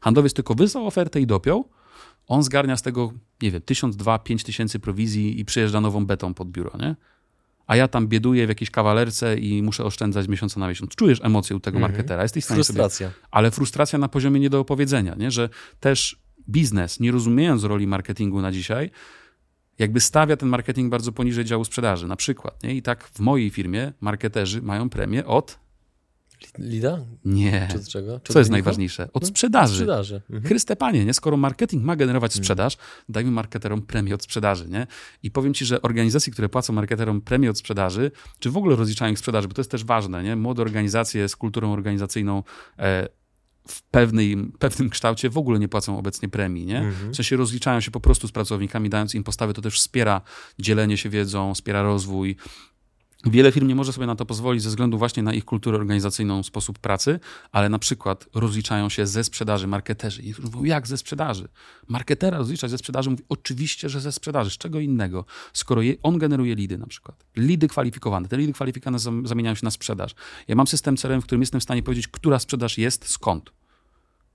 handlowiec 0.05 0.33
tylko 0.33 0.55
wysłał 0.55 0.87
ofertę 0.87 1.21
i 1.21 1.27
dopiął, 1.27 1.69
on 2.27 2.43
zgarnia 2.43 2.77
z 2.77 2.81
tego, 2.81 3.11
nie 3.41 3.51
wiem, 3.51 3.61
tysiąc, 3.61 3.95
dwa, 3.95 4.19
pięć 4.19 4.43
tysięcy 4.43 4.79
prowizji 4.79 5.39
i 5.39 5.45
przyjeżdża 5.45 5.81
nową 5.81 6.05
betą 6.05 6.33
pod 6.33 6.49
biuro, 6.51 6.71
nie? 6.79 6.95
A 7.67 7.75
ja 7.75 7.87
tam 7.87 8.07
bieduję 8.07 8.45
w 8.45 8.49
jakiejś 8.49 8.71
kawalerce 8.71 9.37
i 9.37 9.63
muszę 9.63 9.83
oszczędzać 9.83 10.27
miesiąca 10.27 10.59
na 10.59 10.67
miesiąc. 10.67 10.95
Czujesz 10.95 11.19
emocję 11.23 11.55
u 11.55 11.59
tego 11.59 11.79
marketera, 11.79 12.23
jesteś 12.23 12.43
w 12.43 12.45
stanie 12.45 12.63
sobie 12.63 12.77
Frustracja. 12.77 13.11
ale 13.31 13.51
frustracja 13.51 13.99
na 13.99 14.07
poziomie 14.07 14.39
nie 14.39 14.49
do 14.49 14.59
opowiedzenia, 14.59 15.15
nie? 15.15 15.31
że 15.31 15.49
też 15.79 16.19
biznes, 16.49 16.99
nie 16.99 17.11
rozumiejąc 17.11 17.63
roli 17.63 17.87
marketingu 17.87 18.41
na 18.41 18.51
dzisiaj, 18.51 18.91
jakby 19.79 20.01
stawia 20.01 20.37
ten 20.37 20.49
marketing 20.49 20.91
bardzo 20.91 21.11
poniżej 21.11 21.45
działu 21.45 21.65
sprzedaży, 21.65 22.07
na 22.07 22.15
przykład. 22.15 22.63
Nie? 22.63 22.75
I 22.75 22.81
tak 22.81 23.03
w 23.03 23.19
mojej 23.19 23.49
firmie 23.49 23.93
marketerzy 24.01 24.61
mają 24.61 24.89
premię 24.89 25.25
od 25.25 25.64
Lida? 26.57 26.99
Nie. 27.25 27.67
Czy 27.71 27.77
od 27.77 27.87
czego? 27.87 28.19
Czy 28.19 28.33
Co 28.33 28.39
jest 28.39 28.51
najważniejsze? 28.51 29.09
Od 29.13 29.23
No, 29.23 29.27
sprzedaży. 29.27 29.73
Sprzedaży. 29.73 30.15
Mhm. 30.15 30.43
Chryste 30.43 30.75
panie, 30.75 31.05
nie? 31.05 31.13
skoro 31.13 31.37
marketing 31.37 31.83
ma 31.83 31.95
generować 31.95 32.33
sprzedaż, 32.33 32.77
dajmy 33.09 33.31
marketerom 33.31 33.81
premię 33.81 34.15
od 34.15 34.23
sprzedaży. 34.23 34.69
Nie? 34.69 34.87
I 35.23 35.31
powiem 35.31 35.53
ci, 35.53 35.65
że 35.65 35.81
organizacje, 35.81 36.33
które 36.33 36.49
płacą 36.49 36.73
marketerom 36.73 37.21
premię 37.21 37.49
od 37.49 37.57
sprzedaży, 37.57 38.11
czy 38.39 38.51
w 38.51 38.57
ogóle 38.57 38.75
rozliczają 38.75 39.11
ich 39.11 39.19
sprzedaży, 39.19 39.47
bo 39.47 39.53
to 39.53 39.61
jest 39.61 39.71
też 39.71 39.85
ważne. 39.85 40.23
Nie? 40.23 40.35
Młode 40.35 40.61
organizacje 40.61 41.29
z 41.29 41.35
kulturą 41.35 41.73
organizacyjną 41.73 42.43
e, 42.79 43.07
w 43.67 43.81
pewnej, 43.81 44.37
pewnym 44.59 44.89
kształcie 44.89 45.29
w 45.29 45.37
ogóle 45.37 45.59
nie 45.59 45.67
płacą 45.67 45.97
obecnie 45.97 46.29
premii. 46.29 46.65
Nie? 46.65 46.91
W 47.11 47.15
sensie 47.15 47.37
rozliczają 47.37 47.79
się 47.79 47.91
po 47.91 47.99
prostu 47.99 48.27
z 48.27 48.31
pracownikami, 48.31 48.89
dając 48.89 49.15
im 49.15 49.23
postawy. 49.23 49.53
To 49.53 49.61
też 49.61 49.79
wspiera 49.79 50.21
dzielenie 50.59 50.97
się 50.97 51.09
wiedzą, 51.09 51.53
wspiera 51.53 51.83
rozwój. 51.83 52.35
Wiele 53.25 53.51
firm 53.51 53.67
nie 53.67 53.75
może 53.75 53.93
sobie 53.93 54.07
na 54.07 54.15
to 54.15 54.25
pozwolić 54.25 54.63
ze 54.63 54.69
względu 54.69 54.97
właśnie 54.97 55.23
na 55.23 55.33
ich 55.33 55.45
kulturę 55.45 55.77
organizacyjną, 55.77 56.43
sposób 56.43 56.79
pracy, 56.79 57.19
ale 57.51 57.69
na 57.69 57.79
przykład 57.79 58.27
rozliczają 58.33 58.89
się 58.89 59.07
ze 59.07 59.23
sprzedaży 59.23 59.67
marketerzy. 59.67 60.21
I 60.21 60.33
mówią, 60.43 60.63
jak 60.63 60.87
ze 60.87 60.97
sprzedaży? 60.97 61.47
Marketera 61.87 62.37
rozliczać 62.37 62.71
ze 62.71 62.77
sprzedaży? 62.77 63.09
Mówi, 63.09 63.23
oczywiście, 63.29 63.89
że 63.89 64.01
ze 64.01 64.11
sprzedaży. 64.11 64.49
Z 64.49 64.57
czego 64.57 64.79
innego? 64.79 65.25
Skoro 65.53 65.81
je, 65.81 65.93
on 66.03 66.17
generuje 66.17 66.55
lidy 66.55 66.77
na 66.77 66.87
przykład. 66.87 67.25
Lidy 67.35 67.67
kwalifikowane. 67.67 68.27
Te 68.27 68.37
lidy 68.37 68.53
kwalifikowane 68.53 68.99
zam- 68.99 69.27
zamieniają 69.27 69.55
się 69.55 69.65
na 69.65 69.71
sprzedaż. 69.71 70.15
Ja 70.47 70.55
mam 70.55 70.67
system 70.67 70.97
CRM, 70.97 71.21
w 71.21 71.23
którym 71.23 71.41
jestem 71.41 71.59
w 71.59 71.63
stanie 71.63 71.83
powiedzieć, 71.83 72.07
która 72.07 72.39
sprzedaż 72.39 72.77
jest, 72.77 73.07
skąd. 73.07 73.51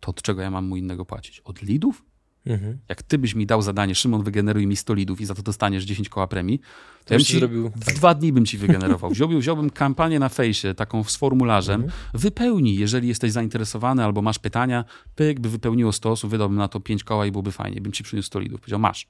To 0.00 0.10
od 0.10 0.22
czego 0.22 0.42
ja 0.42 0.50
mam 0.50 0.66
mu 0.66 0.76
innego 0.76 1.04
płacić? 1.04 1.40
Od 1.40 1.62
lidów? 1.62 2.02
Mhm. 2.46 2.78
Jak 2.88 3.02
ty 3.02 3.18
byś 3.18 3.34
mi 3.34 3.46
dał 3.46 3.62
zadanie, 3.62 3.94
Szymon, 3.94 4.22
wygeneruj 4.22 4.66
mi 4.66 4.76
100 4.76 4.94
lidów 4.94 5.20
i 5.20 5.24
za 5.24 5.34
to 5.34 5.42
dostaniesz 5.42 5.84
10 5.84 6.08
koła 6.08 6.26
premii, 6.26 6.58
to, 6.58 6.64
To 7.04 7.14
ja 7.14 7.18
bym 7.18 7.24
ci, 7.24 7.38
zrobił 7.38 7.70
w 7.76 7.84
tak. 7.84 7.94
dwa 7.94 8.14
dni 8.14 8.32
bym 8.32 8.46
ci 8.46 8.58
wygenerował. 8.58 9.10
Wziąłbym, 9.10 9.40
wziąłbym 9.40 9.70
kampanię 9.70 10.18
na 10.18 10.28
fejsie, 10.28 10.74
taką 10.74 11.04
z 11.04 11.16
formularzem, 11.16 11.80
Mhm. 11.82 12.00
wypełnij, 12.14 12.78
jeżeli 12.78 13.08
jesteś 13.08 13.32
zainteresowany 13.32 14.04
albo 14.04 14.22
masz 14.22 14.38
pytania, 14.38 14.84
pyk, 15.14 15.40
by 15.40 15.48
wypełniło 15.48 15.92
100 15.92 16.10
osób, 16.10 16.30
wydałbym 16.30 16.58
na 16.58 16.68
to 16.68 16.80
5 16.80 17.04
koła 17.04 17.26
i 17.26 17.30
byłoby 17.30 17.52
fajnie, 17.52 17.80
bym 17.80 17.92
ci 17.92 18.02
przyniósł 18.04 18.26
100 18.26 18.38
lidów. 18.40 18.60
Powiedział, 18.60 18.78
masz. 18.80 19.08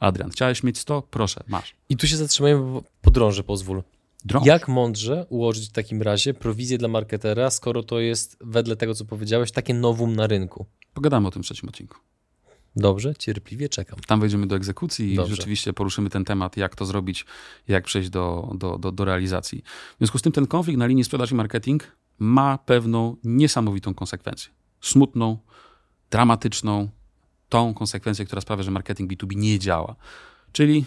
Adrian, 0.00 0.30
chciałeś 0.30 0.62
mieć 0.62 0.78
100? 0.78 1.02
Proszę, 1.02 1.44
masz. 1.48 1.74
I 1.88 1.96
tu 1.96 2.06
się 2.06 2.16
zatrzymajmy, 2.16 2.60
bo 2.60 2.82
podrążę, 3.02 3.42
pozwól. 3.42 3.82
Drąż. 4.24 4.46
Jak 4.46 4.68
mądrze 4.68 5.26
ułożyć 5.28 5.68
w 5.68 5.72
takim 5.72 6.02
razie 6.02 6.34
prowizję 6.34 6.78
dla 6.78 6.88
marketera, 6.88 7.50
skoro 7.50 7.82
to 7.82 8.00
jest, 8.00 8.36
wedle 8.40 8.76
tego 8.76 8.94
co 8.94 9.04
powiedziałeś, 9.04 9.52
takie 9.52 9.74
nowum 9.74 10.16
na 10.16 10.26
rynku? 10.26 10.66
Pogadamy 10.94 11.28
o 11.28 11.30
tym 11.30 11.42
w 11.42 11.46
trzecim 11.46 11.68
odcinku. 11.68 11.96
Dobrze, 12.76 13.14
cierpliwie 13.14 13.68
czekam. 13.68 13.98
Tam 14.06 14.20
wejdziemy 14.20 14.46
do 14.46 14.56
egzekucji 14.56 15.12
i 15.12 15.16
Dobrze. 15.16 15.36
rzeczywiście 15.36 15.72
poruszymy 15.72 16.10
ten 16.10 16.24
temat, 16.24 16.56
jak 16.56 16.76
to 16.76 16.86
zrobić, 16.86 17.26
jak 17.68 17.84
przejść 17.84 18.10
do, 18.10 18.52
do, 18.58 18.78
do, 18.78 18.92
do 18.92 19.04
realizacji. 19.04 19.62
W 19.94 19.98
związku 19.98 20.18
z 20.18 20.22
tym 20.22 20.32
ten 20.32 20.46
konflikt 20.46 20.78
na 20.78 20.86
linii 20.86 21.04
sprzedaż 21.04 21.30
i 21.30 21.34
marketing 21.34 21.96
ma 22.18 22.58
pewną 22.58 23.16
niesamowitą 23.24 23.94
konsekwencję. 23.94 24.52
Smutną, 24.80 25.38
dramatyczną, 26.10 26.88
tą 27.48 27.74
konsekwencję, 27.74 28.24
która 28.24 28.40
sprawia, 28.40 28.62
że 28.62 28.70
marketing 28.70 29.12
B2B 29.12 29.36
nie 29.36 29.58
działa. 29.58 29.96
Czyli 30.52 30.84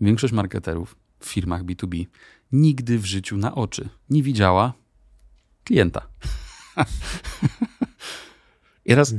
większość 0.00 0.32
marketerów 0.32 0.96
w 1.20 1.26
firmach 1.26 1.64
B2B 1.64 2.06
nigdy 2.52 2.98
w 2.98 3.04
życiu 3.04 3.36
na 3.36 3.54
oczy 3.54 3.88
nie 4.10 4.22
widziała 4.22 4.72
klienta. 5.64 6.08
I 8.84 8.94
raz 8.94 9.14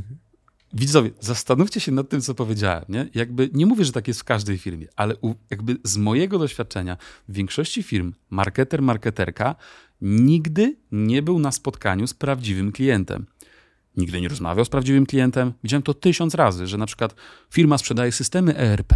Widzowie, 0.74 1.12
zastanówcie 1.20 1.80
się 1.80 1.92
nad 1.92 2.10
tym, 2.10 2.22
co 2.22 2.36
powiedziałem. 2.36 2.86
Nie? 2.90 3.10
Jakby 3.16 3.50
nie 3.54 3.66
mówię, 3.66 3.86
że 3.86 3.92
tak 3.92 4.08
jest 4.08 4.20
w 4.20 4.24
każdej 4.24 4.58
firmie, 4.58 4.88
ale 4.96 5.16
u, 5.22 5.36
jakby 5.50 5.78
z 5.84 5.98
mojego 5.98 6.40
doświadczenia 6.40 6.98
w 7.28 7.34
większości 7.34 7.84
firm 7.84 8.14
marketer, 8.30 8.82
marketerka 8.82 9.56
nigdy 10.02 10.76
nie 10.92 11.22
był 11.22 11.40
na 11.40 11.52
spotkaniu 11.52 12.08
z 12.08 12.14
prawdziwym 12.14 12.72
klientem. 12.72 13.26
Nigdy 13.98 14.22
nie 14.22 14.28
rozmawiał 14.28 14.66
z 14.66 14.70
prawdziwym 14.70 15.06
klientem. 15.06 15.54
Widziałem 15.64 15.84
to 15.84 15.94
tysiąc 15.94 16.36
razy, 16.36 16.68
że 16.68 16.78
na 16.78 16.86
przykład 16.86 17.16
firma 17.52 17.78
sprzedaje 17.78 18.12
systemy 18.12 18.58
ERP, 18.58 18.94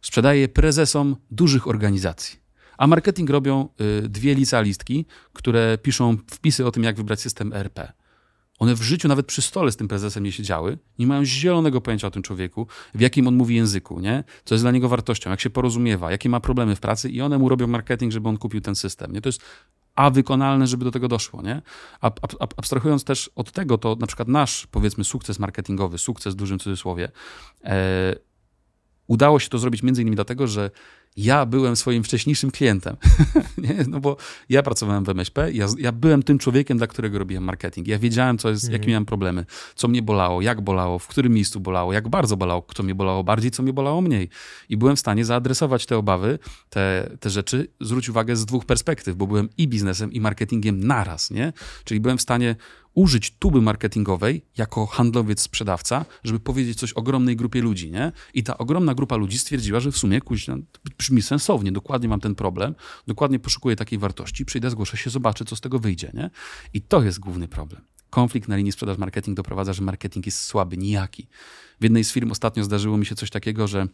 sprzedaje 0.00 0.40
je 0.40 0.48
prezesom 0.48 1.16
dużych 1.30 1.68
organizacji, 1.68 2.38
a 2.78 2.86
marketing 2.86 3.30
robią 3.30 3.68
y, 4.04 4.08
dwie 4.08 4.34
licealistki, 4.34 5.06
które 5.32 5.78
piszą 5.78 6.16
wpisy 6.30 6.66
o 6.66 6.70
tym, 6.70 6.84
jak 6.84 6.96
wybrać 6.96 7.20
system 7.20 7.52
ERP. 7.52 7.92
One 8.62 8.74
w 8.74 8.82
życiu 8.82 9.08
nawet 9.08 9.26
przy 9.26 9.42
stole 9.42 9.72
z 9.72 9.76
tym 9.76 9.88
prezesem 9.88 10.24
nie 10.24 10.32
siedziały, 10.32 10.78
nie 10.98 11.06
mają 11.06 11.24
zielonego 11.24 11.80
pojęcia 11.80 12.06
o 12.06 12.10
tym 12.10 12.22
człowieku, 12.22 12.66
w 12.94 13.00
jakim 13.00 13.28
on 13.28 13.34
mówi 13.34 13.54
języku, 13.54 14.00
nie? 14.00 14.24
co 14.44 14.54
jest 14.54 14.64
dla 14.64 14.70
niego 14.70 14.88
wartością, 14.88 15.30
jak 15.30 15.40
się 15.40 15.50
porozumiewa, 15.50 16.10
jakie 16.10 16.28
ma 16.28 16.40
problemy 16.40 16.76
w 16.76 16.80
pracy 16.80 17.10
i 17.10 17.20
one 17.20 17.38
mu 17.38 17.48
robią 17.48 17.66
marketing, 17.66 18.12
żeby 18.12 18.28
on 18.28 18.38
kupił 18.38 18.60
ten 18.60 18.74
system. 18.74 19.12
Nie? 19.12 19.20
To 19.20 19.28
jest 19.28 19.42
a 19.94 20.10
wykonalne, 20.10 20.66
żeby 20.66 20.84
do 20.84 20.90
tego 20.90 21.08
doszło. 21.08 21.42
Nie? 21.42 21.62
A, 22.00 22.06
a, 22.06 22.46
abstrahując 22.56 23.04
też 23.04 23.30
od 23.36 23.52
tego, 23.52 23.78
to 23.78 23.96
na 24.00 24.06
przykład 24.06 24.28
nasz, 24.28 24.66
powiedzmy, 24.66 25.04
sukces 25.04 25.38
marketingowy, 25.38 25.98
sukces 25.98 26.34
w 26.34 26.36
dużym 26.36 26.58
cudzysłowie, 26.58 27.10
e, 27.64 28.14
udało 29.06 29.38
się 29.38 29.48
to 29.48 29.58
zrobić 29.58 29.82
między 29.82 30.02
innymi 30.02 30.16
dlatego, 30.16 30.46
że 30.46 30.70
ja 31.16 31.46
byłem 31.46 31.76
swoim 31.76 32.04
wcześniejszym 32.04 32.50
klientem. 32.50 32.96
nie? 33.58 33.84
No 33.88 34.00
bo 34.00 34.16
ja 34.48 34.62
pracowałem 34.62 35.04
w 35.04 35.08
MŚP, 35.08 35.52
ja, 35.52 35.66
ja 35.78 35.92
byłem 35.92 36.22
tym 36.22 36.38
człowiekiem, 36.38 36.78
dla 36.78 36.86
którego 36.86 37.18
robiłem 37.18 37.44
marketing. 37.44 37.88
Ja 37.88 37.98
wiedziałem, 37.98 38.38
co 38.38 38.50
jest, 38.50 38.72
jakie 38.72 38.88
miałem 38.88 39.04
problemy, 39.04 39.44
co 39.74 39.88
mnie 39.88 40.02
bolało, 40.02 40.42
jak 40.42 40.60
bolało, 40.60 40.98
w 40.98 41.06
którym 41.08 41.32
miejscu 41.32 41.60
bolało, 41.60 41.92
jak 41.92 42.08
bardzo 42.08 42.36
bolało, 42.36 42.66
co 42.74 42.82
mnie 42.82 42.94
bolało 42.94 43.24
bardziej, 43.24 43.50
co 43.50 43.62
mnie 43.62 43.72
bolało 43.72 44.00
mniej. 44.00 44.28
I 44.68 44.76
byłem 44.76 44.96
w 44.96 45.00
stanie 45.00 45.24
zaadresować 45.24 45.86
te 45.86 45.96
obawy, 45.96 46.38
te, 46.70 47.10
te 47.20 47.30
rzeczy, 47.30 47.68
zwróć 47.80 48.08
uwagę 48.08 48.36
z 48.36 48.44
dwóch 48.44 48.64
perspektyw, 48.64 49.16
bo 49.16 49.26
byłem 49.26 49.48
i 49.58 49.68
biznesem, 49.68 50.12
i 50.12 50.20
marketingiem 50.20 50.86
naraz, 50.86 51.30
nie? 51.30 51.52
Czyli 51.84 52.00
byłem 52.00 52.18
w 52.18 52.22
stanie 52.22 52.56
użyć 52.94 53.30
tuby 53.38 53.62
marketingowej 53.62 54.42
jako 54.56 54.86
handlowiec, 54.86 55.40
sprzedawca, 55.40 56.04
żeby 56.24 56.40
powiedzieć 56.40 56.78
coś 56.78 56.92
ogromnej 56.92 57.36
grupie 57.36 57.62
ludzi, 57.62 57.90
nie? 57.90 58.12
I 58.34 58.42
ta 58.42 58.58
ogromna 58.58 58.94
grupa 58.94 59.16
ludzi 59.16 59.38
stwierdziła, 59.38 59.80
że 59.80 59.92
w 59.92 59.96
sumie 59.96 60.20
kuźno, 60.20 60.56
brzmi 60.98 61.22
sensownie, 61.22 61.72
dokładnie 61.72 62.08
mam 62.08 62.20
ten 62.20 62.34
problem, 62.34 62.74
dokładnie 63.06 63.38
poszukuję 63.38 63.76
takiej 63.76 63.98
wartości, 63.98 64.44
przyjdę, 64.44 64.70
zgłoszę 64.70 64.96
się, 64.96 65.10
zobaczę, 65.10 65.44
co 65.44 65.56
z 65.56 65.60
tego 65.60 65.78
wyjdzie, 65.78 66.10
nie? 66.14 66.30
I 66.74 66.82
to 66.82 67.02
jest 67.02 67.18
główny 67.18 67.48
problem. 67.48 67.82
Konflikt 68.10 68.48
na 68.48 68.56
linii 68.56 68.72
sprzedaż-marketing 68.72 69.36
doprowadza, 69.36 69.72
że 69.72 69.82
marketing 69.82 70.26
jest 70.26 70.40
słaby, 70.40 70.76
nijaki. 70.76 71.28
W 71.80 71.82
jednej 71.82 72.04
z 72.04 72.12
firm 72.12 72.30
ostatnio 72.30 72.64
zdarzyło 72.64 72.96
mi 72.96 73.06
się 73.06 73.14
coś 73.14 73.30
takiego, 73.30 73.68
że 73.68 73.86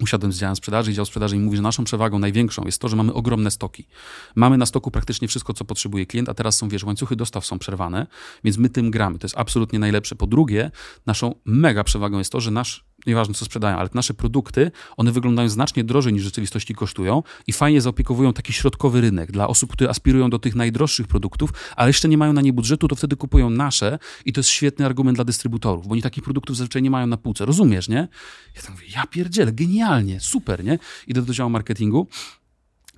Usiadłem 0.00 0.32
z 0.32 0.38
działem 0.38 0.56
sprzedaży 0.56 0.90
i 0.90 0.94
dział 0.94 1.04
sprzedaży 1.04 1.36
mi 1.36 1.44
mówi, 1.44 1.56
że 1.56 1.62
naszą 1.62 1.84
przewagą 1.84 2.18
największą 2.18 2.62
jest 2.64 2.80
to, 2.80 2.88
że 2.88 2.96
mamy 2.96 3.12
ogromne 3.12 3.50
stoki. 3.50 3.86
Mamy 4.34 4.58
na 4.58 4.66
stoku 4.66 4.90
praktycznie 4.90 5.28
wszystko, 5.28 5.54
co 5.54 5.64
potrzebuje 5.64 6.06
klient, 6.06 6.28
a 6.28 6.34
teraz 6.34 6.56
są, 6.56 6.68
wiesz, 6.68 6.84
łańcuchy 6.84 7.16
dostaw 7.16 7.46
są 7.46 7.58
przerwane, 7.58 8.06
więc 8.44 8.58
my 8.58 8.68
tym 8.68 8.90
gramy. 8.90 9.18
To 9.18 9.24
jest 9.24 9.38
absolutnie 9.38 9.78
najlepsze. 9.78 10.16
Po 10.16 10.26
drugie, 10.26 10.70
naszą 11.06 11.34
mega 11.44 11.84
przewagą 11.84 12.18
jest 12.18 12.32
to, 12.32 12.40
że 12.40 12.50
nasz, 12.50 12.84
nieważne 13.06 13.34
co 13.34 13.44
sprzedają, 13.44 13.76
ale 13.76 13.88
nasze 13.94 14.14
produkty, 14.14 14.70
one 14.96 15.12
wyglądają 15.12 15.48
znacznie 15.48 15.84
drożej 15.84 16.12
niż 16.12 16.22
w 16.22 16.24
rzeczywistości 16.24 16.74
kosztują 16.74 17.22
i 17.46 17.52
fajnie 17.52 17.80
zaopiekowują 17.80 18.32
taki 18.32 18.52
środkowy 18.52 19.00
rynek 19.00 19.32
dla 19.32 19.48
osób, 19.48 19.72
które 19.72 19.90
aspirują 19.90 20.30
do 20.30 20.38
tych 20.38 20.54
najdroższych 20.54 21.06
produktów, 21.06 21.50
ale 21.76 21.88
jeszcze 21.88 22.08
nie 22.08 22.18
mają 22.18 22.32
na 22.32 22.40
nie 22.40 22.52
budżetu, 22.52 22.88
to 22.88 22.96
wtedy 22.96 23.16
kupują 23.16 23.50
nasze 23.50 23.98
i 24.24 24.32
to 24.32 24.38
jest 24.38 24.50
świetny 24.50 24.86
argument 24.86 25.16
dla 25.16 25.24
dystrybutorów, 25.24 25.86
bo 25.86 25.92
oni 25.92 26.02
takich 26.02 26.24
produktów 26.24 26.56
zazwyczaj 26.56 26.82
nie 26.82 26.90
mają 26.90 27.06
na 27.06 27.16
półce. 27.16 27.44
Rozumiesz, 27.44 27.88
nie? 27.88 28.08
Ja 28.56 28.62
tak 28.62 28.70
mówię, 28.70 28.86
ja 28.96 29.06
pierdzielę, 29.06 29.52
genialnie, 29.52 30.20
super, 30.20 30.64
nie? 30.64 30.78
Idę 31.06 31.22
do 31.22 31.34
działu 31.34 31.50
marketingu 31.50 32.08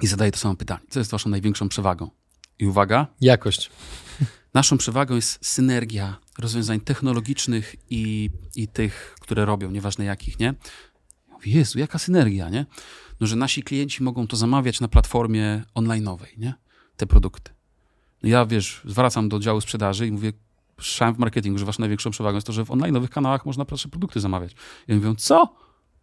i 0.03 0.07
zadaję 0.07 0.33
to 0.33 0.39
samo 0.39 0.55
pytanie. 0.55 0.81
Co 0.89 0.99
jest 1.01 1.11
waszą 1.11 1.31
największą 1.31 1.69
przewagą? 1.69 2.11
I 2.59 2.67
uwaga, 2.67 3.07
Jakość. 3.21 3.71
Naszą 4.57 4.79
przewagą 4.79 5.15
jest 5.15 5.47
synergia 5.47 6.17
rozwiązań 6.39 6.81
technologicznych 6.81 7.77
i, 7.91 8.31
i 8.55 8.69
tych, 8.69 9.15
które 9.21 9.45
robią, 9.45 9.71
nieważne 9.71 10.05
jakich, 10.05 10.39
nie? 10.39 10.55
Jezu, 11.47 11.79
jaka 11.79 11.99
synergia, 11.99 12.49
nie? 12.49 12.67
No, 13.21 13.27
że 13.27 13.37
nasi 13.37 13.63
klienci 13.63 14.03
mogą 14.03 14.27
to 14.27 14.37
zamawiać 14.37 14.81
na 14.81 14.89
platformie 14.89 15.65
online'owej, 15.75 16.39
nie? 16.39 16.55
Te 16.97 17.07
produkty. 17.07 17.51
No 18.23 18.29
ja, 18.29 18.47
wiesz, 18.47 18.83
zwracam 18.85 19.29
do 19.29 19.39
działu 19.39 19.61
sprzedaży 19.61 20.07
i 20.07 20.13
mówię, 20.13 20.33
słyszałem 20.81 21.15
w 21.15 21.19
marketingu, 21.19 21.59
że 21.59 21.65
waszą 21.65 21.81
największą 21.81 22.11
przewagą 22.11 22.35
jest 22.35 22.47
to, 22.47 22.53
że 22.53 22.65
w 22.65 22.69
online'owych 22.69 23.09
kanałach 23.09 23.47
można 23.47 23.65
nasze 23.71 23.89
produkty 23.89 24.21
zamawiać. 24.21 24.53
I 24.89 24.95
mówią, 24.95 25.15
co? 25.15 25.55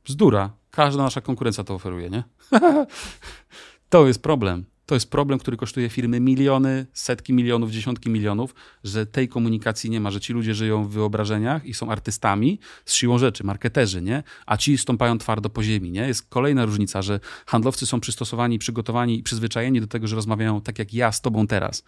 Bzdura. 0.05 0.53
Każda 0.71 1.03
nasza 1.03 1.21
konkurencja 1.21 1.63
to 1.63 1.73
oferuje, 1.73 2.09
nie? 2.09 2.23
to 3.89 4.07
jest 4.07 4.21
problem. 4.21 4.65
To 4.85 4.95
jest 4.95 5.11
problem, 5.11 5.39
który 5.39 5.57
kosztuje 5.57 5.89
firmy 5.89 6.19
miliony, 6.19 6.85
setki 6.93 7.33
milionów, 7.33 7.71
dziesiątki 7.71 8.09
milionów, 8.09 8.55
że 8.83 9.05
tej 9.05 9.27
komunikacji 9.27 9.89
nie 9.89 9.99
ma, 9.99 10.11
że 10.11 10.21
ci 10.21 10.33
ludzie 10.33 10.53
żyją 10.53 10.83
w 10.87 10.91
wyobrażeniach 10.91 11.65
i 11.65 11.73
są 11.73 11.89
artystami 11.89 12.59
z 12.85 12.93
siłą 12.93 13.17
rzeczy, 13.17 13.43
marketerzy, 13.43 14.01
nie? 14.01 14.23
A 14.45 14.57
ci 14.57 14.77
stąpają 14.77 15.17
twardo 15.17 15.49
po 15.49 15.63
ziemi, 15.63 15.91
nie? 15.91 16.07
Jest 16.07 16.29
kolejna 16.29 16.65
różnica, 16.65 17.01
że 17.01 17.19
handlowcy 17.45 17.85
są 17.85 17.99
przystosowani, 17.99 18.59
przygotowani 18.59 19.19
i 19.19 19.23
przyzwyczajeni 19.23 19.81
do 19.81 19.87
tego, 19.87 20.07
że 20.07 20.15
rozmawiają 20.15 20.61
tak 20.61 20.79
jak 20.79 20.93
ja 20.93 21.11
z 21.11 21.21
tobą 21.21 21.47
teraz. 21.47 21.83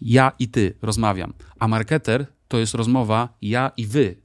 Ja 0.00 0.32
i 0.38 0.48
ty 0.48 0.74
rozmawiam. 0.82 1.32
A 1.58 1.68
marketer 1.68 2.26
to 2.48 2.58
jest 2.58 2.74
rozmowa 2.74 3.28
ja 3.42 3.72
i 3.76 3.86
wy. 3.86 4.16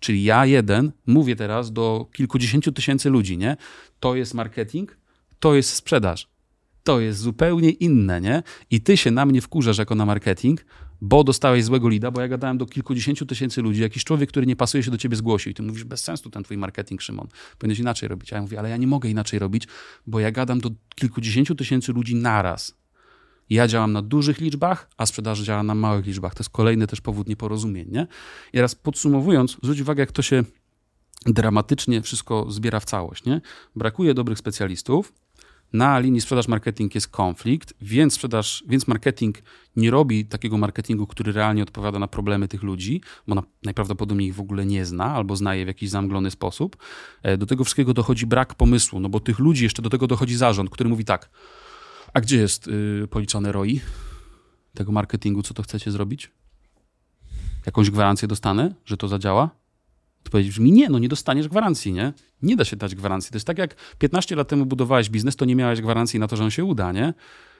Czyli 0.00 0.24
ja 0.24 0.46
jeden 0.46 0.92
mówię 1.06 1.36
teraz 1.36 1.72
do 1.72 2.06
kilkudziesięciu 2.12 2.72
tysięcy 2.72 3.10
ludzi, 3.10 3.38
nie? 3.38 3.56
To 4.00 4.14
jest 4.14 4.34
marketing, 4.34 4.96
to 5.40 5.54
jest 5.54 5.74
sprzedaż. 5.74 6.31
To 6.84 7.00
jest 7.00 7.20
zupełnie 7.20 7.70
inne, 7.70 8.20
nie? 8.20 8.42
I 8.70 8.80
ty 8.80 8.96
się 8.96 9.10
na 9.10 9.26
mnie 9.26 9.40
wkurzasz 9.40 9.78
jako 9.78 9.94
na 9.94 10.06
marketing, 10.06 10.64
bo 11.00 11.24
dostałeś 11.24 11.64
złego 11.64 11.88
lida, 11.88 12.10
bo 12.10 12.20
ja 12.20 12.28
gadałem 12.28 12.58
do 12.58 12.66
kilkudziesięciu 12.66 13.26
tysięcy 13.26 13.62
ludzi, 13.62 13.80
jakiś 13.82 14.04
człowiek, 14.04 14.28
który 14.28 14.46
nie 14.46 14.56
pasuje 14.56 14.82
się 14.82 14.90
do 14.90 14.96
ciebie 14.96 15.16
zgłosił 15.16 15.52
i 15.52 15.54
ty 15.54 15.62
mówisz, 15.62 15.84
bez 15.84 16.04
sensu 16.04 16.30
ten 16.30 16.42
twój 16.42 16.56
marketing, 16.56 17.02
Szymon, 17.02 17.28
powinieneś 17.58 17.78
inaczej 17.78 18.08
robić. 18.08 18.32
A 18.32 18.36
ja 18.36 18.42
mówię, 18.42 18.58
ale 18.58 18.70
ja 18.70 18.76
nie 18.76 18.86
mogę 18.86 19.08
inaczej 19.08 19.38
robić, 19.38 19.68
bo 20.06 20.20
ja 20.20 20.30
gadam 20.30 20.60
do 20.60 20.70
kilkudziesięciu 20.94 21.54
tysięcy 21.54 21.92
ludzi 21.92 22.14
naraz. 22.14 22.74
Ja 23.50 23.68
działam 23.68 23.92
na 23.92 24.02
dużych 24.02 24.40
liczbach, 24.40 24.90
a 24.96 25.06
sprzedaż 25.06 25.40
działa 25.40 25.62
na 25.62 25.74
małych 25.74 26.06
liczbach. 26.06 26.34
To 26.34 26.40
jest 26.40 26.50
kolejny 26.50 26.86
też 26.86 27.00
powód 27.00 27.28
nieporozumień, 27.28 27.88
nie? 27.90 28.06
I 28.52 28.56
teraz 28.56 28.74
podsumowując, 28.74 29.56
zwróć 29.62 29.80
uwagę, 29.80 30.00
jak 30.00 30.12
to 30.12 30.22
się 30.22 30.44
dramatycznie 31.26 32.02
wszystko 32.02 32.50
zbiera 32.50 32.80
w 32.80 32.84
całość, 32.84 33.24
nie? 33.24 33.40
Brakuje 33.76 34.14
dobrych 34.14 34.38
specjalistów, 34.38 35.12
na 35.72 35.98
linii 35.98 36.20
sprzedaż 36.20 36.48
marketing 36.48 36.94
jest 36.94 37.08
konflikt, 37.08 37.74
więc 37.80 38.14
sprzedaż, 38.14 38.64
więc 38.68 38.88
marketing 38.88 39.38
nie 39.76 39.90
robi 39.90 40.24
takiego 40.24 40.58
marketingu, 40.58 41.06
który 41.06 41.32
realnie 41.32 41.62
odpowiada 41.62 41.98
na 41.98 42.08
problemy 42.08 42.48
tych 42.48 42.62
ludzi, 42.62 43.00
bo 43.28 43.34
na, 43.34 43.42
najprawdopodobniej 43.62 44.28
ich 44.28 44.34
w 44.34 44.40
ogóle 44.40 44.66
nie 44.66 44.84
zna 44.84 45.04
albo 45.04 45.36
zna 45.36 45.54
je 45.54 45.64
w 45.64 45.68
jakiś 45.68 45.90
zamglony 45.90 46.30
sposób. 46.30 46.76
E, 47.22 47.36
do 47.36 47.46
tego 47.46 47.64
wszystkiego 47.64 47.94
dochodzi 47.94 48.26
brak 48.26 48.54
pomysłu, 48.54 49.00
no 49.00 49.08
bo 49.08 49.20
tych 49.20 49.38
ludzi 49.38 49.64
jeszcze 49.64 49.82
do 49.82 49.90
tego 49.90 50.06
dochodzi 50.06 50.36
zarząd, 50.36 50.70
który 50.70 50.88
mówi 50.88 51.04
tak, 51.04 51.30
a 52.14 52.20
gdzie 52.20 52.36
jest 52.36 52.66
yy, 52.66 53.08
policzone 53.10 53.52
ROI 53.52 53.80
tego 54.74 54.92
marketingu, 54.92 55.42
co 55.42 55.54
to 55.54 55.62
chcecie 55.62 55.90
zrobić? 55.90 56.30
Jakąś 57.66 57.90
gwarancję 57.90 58.28
dostanę, 58.28 58.74
że 58.84 58.96
to 58.96 59.08
zadziała? 59.08 59.61
Odpowiedź 60.24 60.48
brzmi, 60.48 60.72
nie, 60.72 60.88
no 60.88 60.98
nie 60.98 61.08
dostaniesz 61.08 61.48
gwarancji, 61.48 61.92
nie? 61.92 62.12
Nie 62.42 62.56
da 62.56 62.64
się 62.64 62.76
dać 62.76 62.94
gwarancji. 62.94 63.30
To 63.30 63.36
jest 63.36 63.46
tak, 63.46 63.58
jak 63.58 63.74
15 63.98 64.36
lat 64.36 64.48
temu 64.48 64.66
budowałeś 64.66 65.10
biznes, 65.10 65.36
to 65.36 65.44
nie 65.44 65.56
miałeś 65.56 65.80
gwarancji 65.80 66.20
na 66.20 66.28
to, 66.28 66.36
że 66.36 66.44
on 66.44 66.50
się 66.50 66.64
uda, 66.64 66.92
nie? 66.92 67.14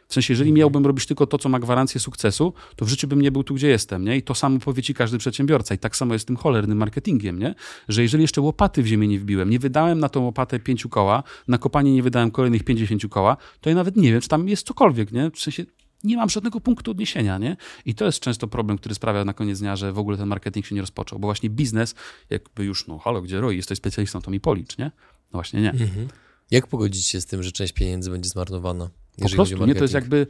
W 0.09 0.15
sensie, 0.15 0.33
jeżeli 0.33 0.53
miałbym 0.53 0.87
robić 0.87 1.07
tylko 1.07 1.27
to, 1.27 1.39
co 1.39 1.49
ma 1.49 1.59
gwarancję 1.59 2.01
sukcesu, 2.01 2.53
to 2.77 2.85
w 2.85 2.89
życiu 2.89 3.09
bym 3.09 3.23
nie 3.23 3.33
był 3.33 3.45
tu, 3.45 3.55
gdzie 3.55 3.69
jestem, 3.69 4.05
nie? 4.05 4.17
I 4.17 4.23
to 4.23 4.35
samo 4.35 4.59
powie 4.59 4.83
ci 4.83 4.95
każdy 4.95 5.19
przedsiębiorca. 5.19 5.75
I 5.75 5.79
tak 5.79 5.97
samo 5.97 6.13
jest 6.13 6.27
tym 6.27 6.37
cholernym 6.37 6.79
marketingiem, 6.79 7.39
nie? 7.39 7.55
Że 7.89 8.03
jeżeli 8.03 8.23
jeszcze 8.23 8.41
łopaty 8.41 8.83
w 8.83 8.87
ziemię 8.87 9.09
nie 9.09 9.19
wbiłem, 9.19 9.51
nie 9.51 9.59
wydałem 9.59 9.99
na 9.99 10.09
tą 10.09 10.21
łopatę 10.21 10.59
pięciu 10.59 10.89
koła, 10.89 11.23
na 11.49 11.59
kopanie 11.59 11.93
nie 11.93 12.03
wydałem 12.03 12.31
kolejnych 12.31 12.65
50 12.65 13.03
koła, 13.11 13.37
to 13.61 13.71
ja 13.71 13.77
nawet 13.77 13.97
nie 13.97 14.13
wiem, 14.13 14.21
czy 14.21 14.29
tam 14.29 14.49
jest 14.49 14.67
cokolwiek, 14.67 15.13
nie? 15.13 15.31
W 15.31 15.41
sensie, 15.41 15.65
nie 16.05 16.17
mam 16.17 16.29
żadnego 16.29 16.61
punktu 16.61 16.91
odniesienia, 16.91 17.39
nie? 17.39 17.57
I 17.85 17.95
to 17.95 18.05
jest 18.05 18.21
często 18.21 18.49
problem, 18.49 18.79
który 18.79 18.95
sprawia 18.95 19.25
na 19.25 19.33
koniec 19.33 19.59
dnia, 19.59 19.77
że 19.77 19.93
w 19.93 19.99
ogóle 19.99 20.17
ten 20.17 20.29
marketing 20.29 20.67
się 20.67 20.75
nie 20.75 20.81
rozpoczął, 20.81 21.19
bo 21.19 21.29
właśnie 21.29 21.51
biznes, 21.51 21.95
jakby 22.31 22.65
już, 22.65 22.87
no 22.87 22.99
halo, 22.99 23.23
gdzie 23.23 23.41
roi, 23.41 23.57
jesteś 23.57 23.79
specjalistą, 23.79 24.21
to 24.21 24.31
mi 24.31 24.41
policz, 24.41 24.79
nie? 24.79 24.85
No 24.85 25.33
właśnie 25.33 25.61
nie. 25.61 25.71
Mhm. 25.71 26.09
Jak 26.51 26.67
pogodzić 26.67 27.07
się 27.07 27.21
z 27.21 27.27
tym, 27.27 27.43
że 27.43 27.53
część 27.53 27.73
pieniędzy 27.73 28.11
będzie 28.11 28.29
zmarnowana? 28.29 28.91
Po 29.23 29.29
prostu, 29.29 29.67
nie? 29.67 29.75
To 29.75 29.85
jest 29.85 29.95
jakby... 29.95 30.27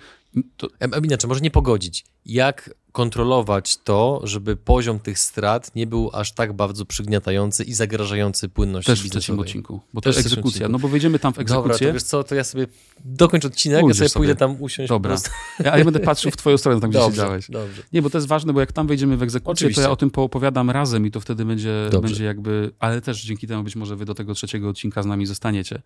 To... 0.57 0.69
Inaczej, 1.05 1.29
może 1.29 1.41
nie 1.41 1.51
pogodzić. 1.51 2.05
Jak 2.25 2.75
kontrolować 2.93 3.77
to, 3.77 4.21
żeby 4.25 4.57
poziom 4.57 4.99
tych 4.99 5.19
strat 5.19 5.75
nie 5.75 5.87
był 5.87 6.11
aż 6.13 6.33
tak 6.33 6.53
bardzo 6.53 6.85
przygniatający 6.85 7.65
i 7.65 7.75
zagrażający 7.75 8.49
płynności 8.49 8.93
Też 8.93 9.03
w 9.03 9.11
trzecim 9.11 9.39
odcinku, 9.39 9.81
bo 9.95 10.01
to 10.01 10.09
jest 10.09 10.21
egzekucja. 10.21 10.69
No 10.69 10.79
bo 10.79 10.89
wejdziemy 10.89 11.19
tam 11.19 11.33
w 11.33 11.39
egzekucję. 11.39 11.73
Dobra, 11.73 11.89
to 11.89 11.95
wiesz 11.95 12.03
co, 12.03 12.25
to 12.25 12.35
ja 12.35 12.45
sobie 12.45 12.67
dokończę 13.05 13.49
odcinek, 13.49 13.85
ja 13.89 13.95
sobie, 13.95 14.09
sobie 14.09 14.21
pójdę 14.21 14.37
tam 14.37 14.57
usiąść 14.63 14.89
Dobra. 14.89 15.17
Ja, 15.65 15.79
ja 15.79 15.85
będę 15.85 16.01
patrzył 16.01 16.31
w 16.31 16.37
twoją 16.37 16.59
stronę, 16.59 16.81
tam 16.81 16.91
gdzie 16.91 16.99
dobrze, 16.99 17.17
siedziałeś. 17.17 17.51
Dobrze. 17.51 17.83
Nie, 17.93 18.03
bo 18.03 18.11
to 18.11 18.19
jest 18.19 18.29
ważne, 18.29 18.53
bo 18.53 18.61
jak 18.61 18.73
tam 18.73 18.87
wejdziemy 18.87 19.17
w 19.17 19.23
egzekucję, 19.23 19.53
Oczywiście. 19.53 19.83
to 19.83 19.89
ja 19.89 19.93
o 19.93 19.97
tym 19.97 20.11
poopowiadam 20.11 20.71
razem 20.71 21.07
i 21.07 21.11
to 21.11 21.21
wtedy 21.21 21.45
będzie, 21.45 21.91
będzie 22.03 22.25
jakby... 22.25 22.71
Ale 22.79 23.01
też 23.01 23.23
dzięki 23.23 23.47
temu 23.47 23.63
być 23.63 23.77
może 23.77 23.97
wy 23.97 24.05
do 24.05 24.15
tego 24.15 24.35
trzeciego 24.35 24.69
odcinka 24.69 25.03
z 25.03 25.07
nami 25.07 25.27
zostaniecie. 25.27 25.83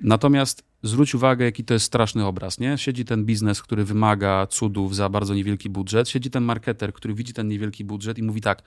Natomiast 0.00 0.64
zwróć 0.82 1.14
uwagę, 1.14 1.44
jaki 1.44 1.64
to 1.64 1.74
jest 1.74 1.86
straszny 1.86 2.26
obraz, 2.26 2.60
nie? 2.60 2.78
Siedzi 2.78 3.04
ten 3.04 3.24
biznes, 3.24 3.62
który 3.62 3.84
wymaga 3.84 4.46
cudów 4.46 4.96
za 4.96 5.08
bardzo 5.08 5.34
niewielki 5.34 5.70
budżet, 5.70 6.08
siedzi 6.08 6.30
ten 6.30 6.44
marketer, 6.44 6.92
który 6.92 7.14
widzi 7.14 7.32
ten 7.32 7.48
niewielki 7.48 7.84
budżet 7.84 8.18
i 8.18 8.22
mówi 8.22 8.40
tak, 8.40 8.62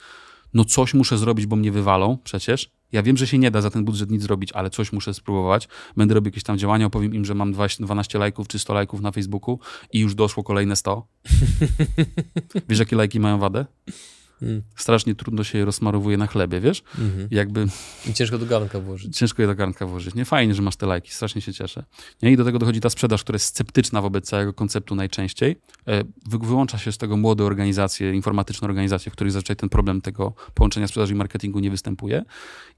no 0.54 0.66
coś 0.66 0.94
muszę 0.94 1.18
zrobić, 1.18 1.46
bo 1.46 1.56
mnie 1.56 1.72
wywalą 1.72 2.18
przecież. 2.24 2.72
Ja 2.92 3.04
wiem, 3.04 3.18
że 3.18 3.28
się 3.28 3.38
nie 3.38 3.52
da 3.52 3.62
za 3.62 3.70
ten 3.70 3.86
budżet 3.86 4.12
nic 4.12 4.22
zrobić, 4.22 4.52
ale 4.52 4.70
coś 4.70 4.94
muszę 4.94 5.14
spróbować. 5.14 5.68
Będę 5.98 6.14
robił 6.14 6.28
jakieś 6.28 6.44
tam 6.44 6.58
działania, 6.58 6.86
opowiem 6.86 7.16
im, 7.16 7.26
że 7.26 7.36
mam 7.36 7.54
12 7.80 8.20
lajków 8.20 8.48
czy 8.48 8.60
100 8.60 8.74
lajków 8.74 9.02
na 9.02 9.12
Facebooku 9.12 9.60
i 9.94 10.00
już 10.00 10.16
doszło 10.16 10.44
kolejne 10.44 10.76
100. 10.76 11.08
Wiesz, 12.70 12.80
jakie 12.80 12.96
lajki 12.96 13.20
mają 13.20 13.40
wadę? 13.40 13.66
Mm. 14.42 14.62
Strasznie 14.76 15.16
trudno 15.16 15.44
się 15.44 15.58
je 15.58 15.66
rozmarowuje 15.66 16.18
na 16.18 16.28
chlebie, 16.28 16.60
wiesz? 16.60 16.84
Mm-hmm. 16.84 17.28
Jakby... 17.32 17.68
I 18.10 18.14
ciężko 18.14 18.38
do 18.38 18.46
garnka 18.46 18.80
włożyć. 18.80 19.18
Ciężko 19.18 19.42
je 19.42 19.48
do 19.48 19.56
garnka 19.56 19.86
włożyć. 19.86 20.16
Nie 20.16 20.26
fajnie, 20.26 20.54
że 20.56 20.62
masz 20.62 20.76
te 20.76 20.86
lajki, 20.86 21.12
strasznie 21.12 21.42
się 21.42 21.54
cieszę. 21.54 21.84
Nie? 22.22 22.32
I 22.32 22.38
do 22.38 22.46
tego 22.46 22.60
dochodzi 22.60 22.80
ta 22.80 22.90
sprzedaż, 22.90 23.24
która 23.24 23.36
jest 23.36 23.46
sceptyczna 23.46 24.02
wobec 24.02 24.26
całego 24.26 24.54
konceptu 24.54 24.96
najczęściej. 24.96 25.56
E, 25.88 26.04
wy, 26.04 26.38
wyłącza 26.38 26.78
się 26.78 26.92
z 26.92 26.98
tego 26.98 27.18
młode 27.18 27.44
organizacje, 27.44 28.14
informatyczne 28.14 28.68
organizacje, 28.68 29.10
w 29.10 29.14
których 29.14 29.34
zazwyczaj 29.34 29.56
ten 29.56 29.70
problem 29.70 30.02
tego 30.02 30.34
połączenia 30.54 30.88
sprzedaży 30.88 31.14
i 31.14 31.16
marketingu 31.16 31.60
nie 31.60 31.72
występuje. 31.72 32.24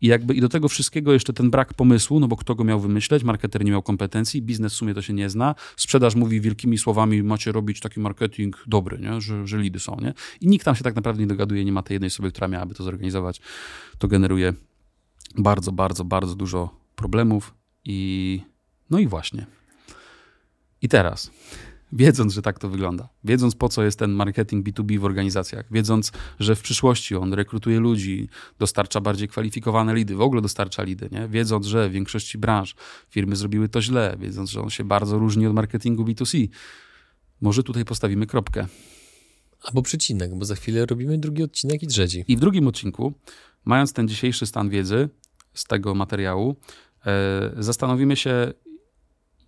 I 0.01 0.07
jakby 0.07 0.33
i 0.33 0.41
do 0.41 0.49
tego 0.49 0.69
wszystkiego 0.69 1.13
jeszcze 1.13 1.33
ten 1.33 1.51
brak 1.51 1.73
pomysłu, 1.73 2.19
no 2.19 2.27
bo 2.27 2.37
kto 2.37 2.55
go 2.55 2.63
miał 2.63 2.79
wymyśleć? 2.79 3.23
Marketer 3.23 3.65
nie 3.65 3.71
miał 3.71 3.81
kompetencji, 3.81 4.41
biznes 4.41 4.73
w 4.73 4.75
sumie 4.75 4.93
to 4.93 5.01
się 5.01 5.13
nie 5.13 5.29
zna. 5.29 5.55
Sprzedaż 5.77 6.15
mówi 6.15 6.41
wielkimi 6.41 6.77
słowami, 6.77 7.23
macie 7.23 7.51
robić 7.51 7.79
taki 7.79 7.99
marketing 7.99 8.63
dobry, 8.67 8.99
nie? 8.99 9.21
Że, 9.21 9.47
że 9.47 9.57
lidy 9.57 9.79
są, 9.79 9.97
nie? 10.01 10.13
I 10.41 10.47
nikt 10.47 10.65
tam 10.65 10.75
się 10.75 10.83
tak 10.83 10.95
naprawdę 10.95 11.21
nie 11.21 11.27
dogaduje 11.27 11.52
nie 11.53 11.71
ma 11.71 11.83
tej 11.83 11.95
jednej 11.95 12.07
osoby, 12.07 12.31
która 12.31 12.47
miałaby 12.47 12.75
to 12.75 12.83
zorganizować, 12.83 13.41
to 13.97 14.07
generuje 14.07 14.53
bardzo, 15.37 15.71
bardzo, 15.71 16.05
bardzo 16.05 16.35
dużo 16.35 16.69
problemów 16.95 17.53
i 17.85 18.41
no 18.89 18.99
i 18.99 19.07
właśnie. 19.07 19.45
I 20.81 20.89
teraz, 20.89 21.31
wiedząc, 21.91 22.33
że 22.33 22.41
tak 22.41 22.59
to 22.59 22.69
wygląda, 22.69 23.09
wiedząc 23.23 23.55
po 23.55 23.69
co 23.69 23.83
jest 23.83 23.99
ten 23.99 24.11
marketing 24.11 24.67
B2B 24.67 24.99
w 24.99 25.05
organizacjach, 25.05 25.65
wiedząc, 25.71 26.11
że 26.39 26.55
w 26.55 26.61
przyszłości 26.61 27.15
on 27.15 27.33
rekrutuje 27.33 27.79
ludzi, 27.79 28.29
dostarcza 28.59 29.01
bardziej 29.01 29.27
kwalifikowane 29.27 29.95
lidy, 29.95 30.15
w 30.15 30.21
ogóle 30.21 30.41
dostarcza 30.41 30.83
lidy, 30.83 31.09
nie? 31.11 31.27
wiedząc, 31.27 31.65
że 31.65 31.89
w 31.89 31.91
większości 31.91 32.37
branż 32.37 32.75
firmy 33.09 33.35
zrobiły 33.35 33.69
to 33.69 33.81
źle, 33.81 34.17
wiedząc, 34.19 34.49
że 34.49 34.61
on 34.61 34.69
się 34.69 34.83
bardzo 34.83 35.19
różni 35.19 35.47
od 35.47 35.53
marketingu 35.53 36.03
B2C, 36.03 36.47
może 37.41 37.63
tutaj 37.63 37.85
postawimy 37.85 38.27
kropkę. 38.27 38.67
Albo 39.63 39.81
przecinek, 39.81 40.35
bo 40.35 40.45
za 40.45 40.55
chwilę 40.55 40.85
robimy 40.85 41.17
drugi 41.17 41.43
odcinek 41.43 41.83
i 41.83 41.87
trzeci. 41.87 42.25
I 42.27 42.37
w 42.37 42.39
drugim 42.39 42.67
odcinku, 42.67 43.13
mając 43.65 43.93
ten 43.93 44.07
dzisiejszy 44.07 44.45
stan 44.45 44.69
wiedzy 44.69 45.09
z 45.53 45.63
tego 45.63 45.95
materiału, 45.95 46.55
e, 47.05 47.51
zastanowimy 47.57 48.15
się, 48.15 48.53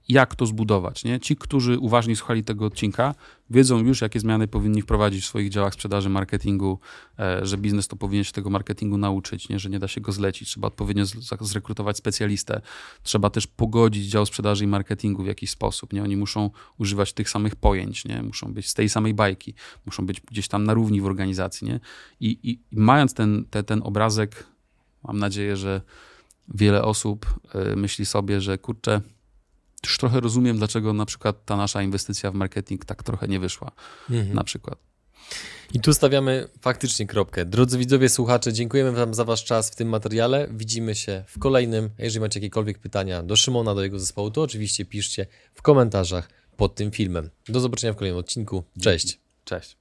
jak 0.10 0.36
to 0.36 0.46
zbudować. 0.46 1.04
Nie? 1.04 1.20
Ci, 1.20 1.36
którzy 1.36 1.80
uważnie 1.80 2.16
słuchali 2.16 2.44
tego 2.44 2.66
odcinka, 2.66 3.16
wiedzą 3.50 3.80
już, 3.80 4.02
jakie 4.02 4.20
zmiany 4.20 4.48
powinni 4.48 4.82
wprowadzić 4.82 5.24
w 5.24 5.28
swoich 5.28 5.50
działach 5.50 5.74
sprzedaży, 5.74 6.10
marketingu, 6.10 6.80
e, 7.20 7.46
że 7.46 7.58
biznes 7.58 7.88
to 7.88 7.96
powinien 7.96 8.24
się 8.24 8.32
tego 8.32 8.50
marketingu 8.50 8.98
nauczyć, 8.98 9.50
nie? 9.50 9.60
że 9.60 9.70
nie 9.70 9.80
da 9.80 9.88
się 9.88 10.02
go 10.02 10.12
zlecić, 10.12 10.50
trzeba 10.50 10.68
odpowiednio 10.68 11.06
zrekrutować 11.42 11.98
specjalistę, 11.98 12.62
trzeba 13.04 13.30
też 13.30 13.48
pogodzić 13.48 14.06
dział 14.06 14.26
sprzedaży 14.26 14.64
i 14.64 14.68
marketingu 14.68 15.24
w 15.24 15.28
jakiś 15.28 15.50
sposób. 15.50 15.94
Nie? 15.94 16.04
Oni 16.04 16.18
muszą 16.18 16.50
używać 16.78 17.14
tych 17.14 17.30
samych 17.30 17.56
pojęć, 17.56 18.06
nie? 18.06 18.24
muszą 18.24 18.54
być 18.54 18.68
z 18.68 18.74
tej 18.74 18.90
samej 18.90 19.14
bajki, 19.14 19.54
muszą 19.86 20.06
być 20.06 20.22
gdzieś 20.22 20.48
tam 20.48 20.64
na 20.64 20.74
równi 20.74 21.02
w 21.02 21.06
organizacji. 21.06 21.68
Nie? 21.68 21.80
I, 22.20 22.40
i, 22.44 22.60
mając 22.72 23.14
ten, 23.14 23.46
te, 23.50 23.64
ten 23.64 23.82
obrazek, 23.84 24.48
mam 25.04 25.20
nadzieję, 25.20 25.58
że 25.58 25.82
wiele 26.54 26.84
osób 26.84 27.40
e, 27.54 27.76
myśli 27.76 28.06
sobie, 28.06 28.42
że 28.42 28.58
kurczę, 28.58 29.02
już 29.86 29.98
trochę 29.98 30.20
rozumiem, 30.20 30.58
dlaczego 30.58 30.94
na 30.94 31.06
przykład 31.06 31.46
ta 31.46 31.58
nasza 31.58 31.82
inwestycja 31.82 32.32
w 32.32 32.34
marketing 32.34 32.86
tak 32.86 33.04
trochę 33.04 33.28
nie 33.28 33.40
wyszła. 33.40 33.72
Mhm. 34.10 34.36
Na 34.36 34.44
przykład. 34.44 34.80
I 35.74 35.80
tu 35.80 35.94
stawiamy 35.94 36.48
faktycznie 36.62 37.08
kropkę. 37.08 37.46
Drodzy 37.46 37.78
widzowie, 37.78 38.10
słuchacze, 38.10 38.54
dziękujemy 38.54 38.92
Wam 38.92 39.14
za 39.14 39.24
Wasz 39.24 39.44
czas 39.44 39.70
w 39.70 39.76
tym 39.76 39.90
materiale. 39.90 40.48
Widzimy 40.52 40.96
się 40.96 41.24
w 41.28 41.40
kolejnym. 41.40 41.90
Jeżeli 41.98 42.20
macie 42.20 42.40
jakiekolwiek 42.40 42.80
pytania 42.80 43.24
do 43.24 43.36
Szymona, 43.36 43.76
do 43.76 43.84
jego 43.84 44.00
zespołu, 44.00 44.32
to 44.32 44.42
oczywiście 44.42 44.86
piszcie 44.86 45.26
w 45.54 45.62
komentarzach 45.62 46.30
pod 46.58 46.76
tym 46.76 46.92
filmem. 46.92 47.30
Do 47.50 47.60
zobaczenia 47.60 47.94
w 47.94 47.96
kolejnym 47.96 48.20
odcinku. 48.20 48.64
Cześć. 48.82 49.20
Cześć. 49.46 49.78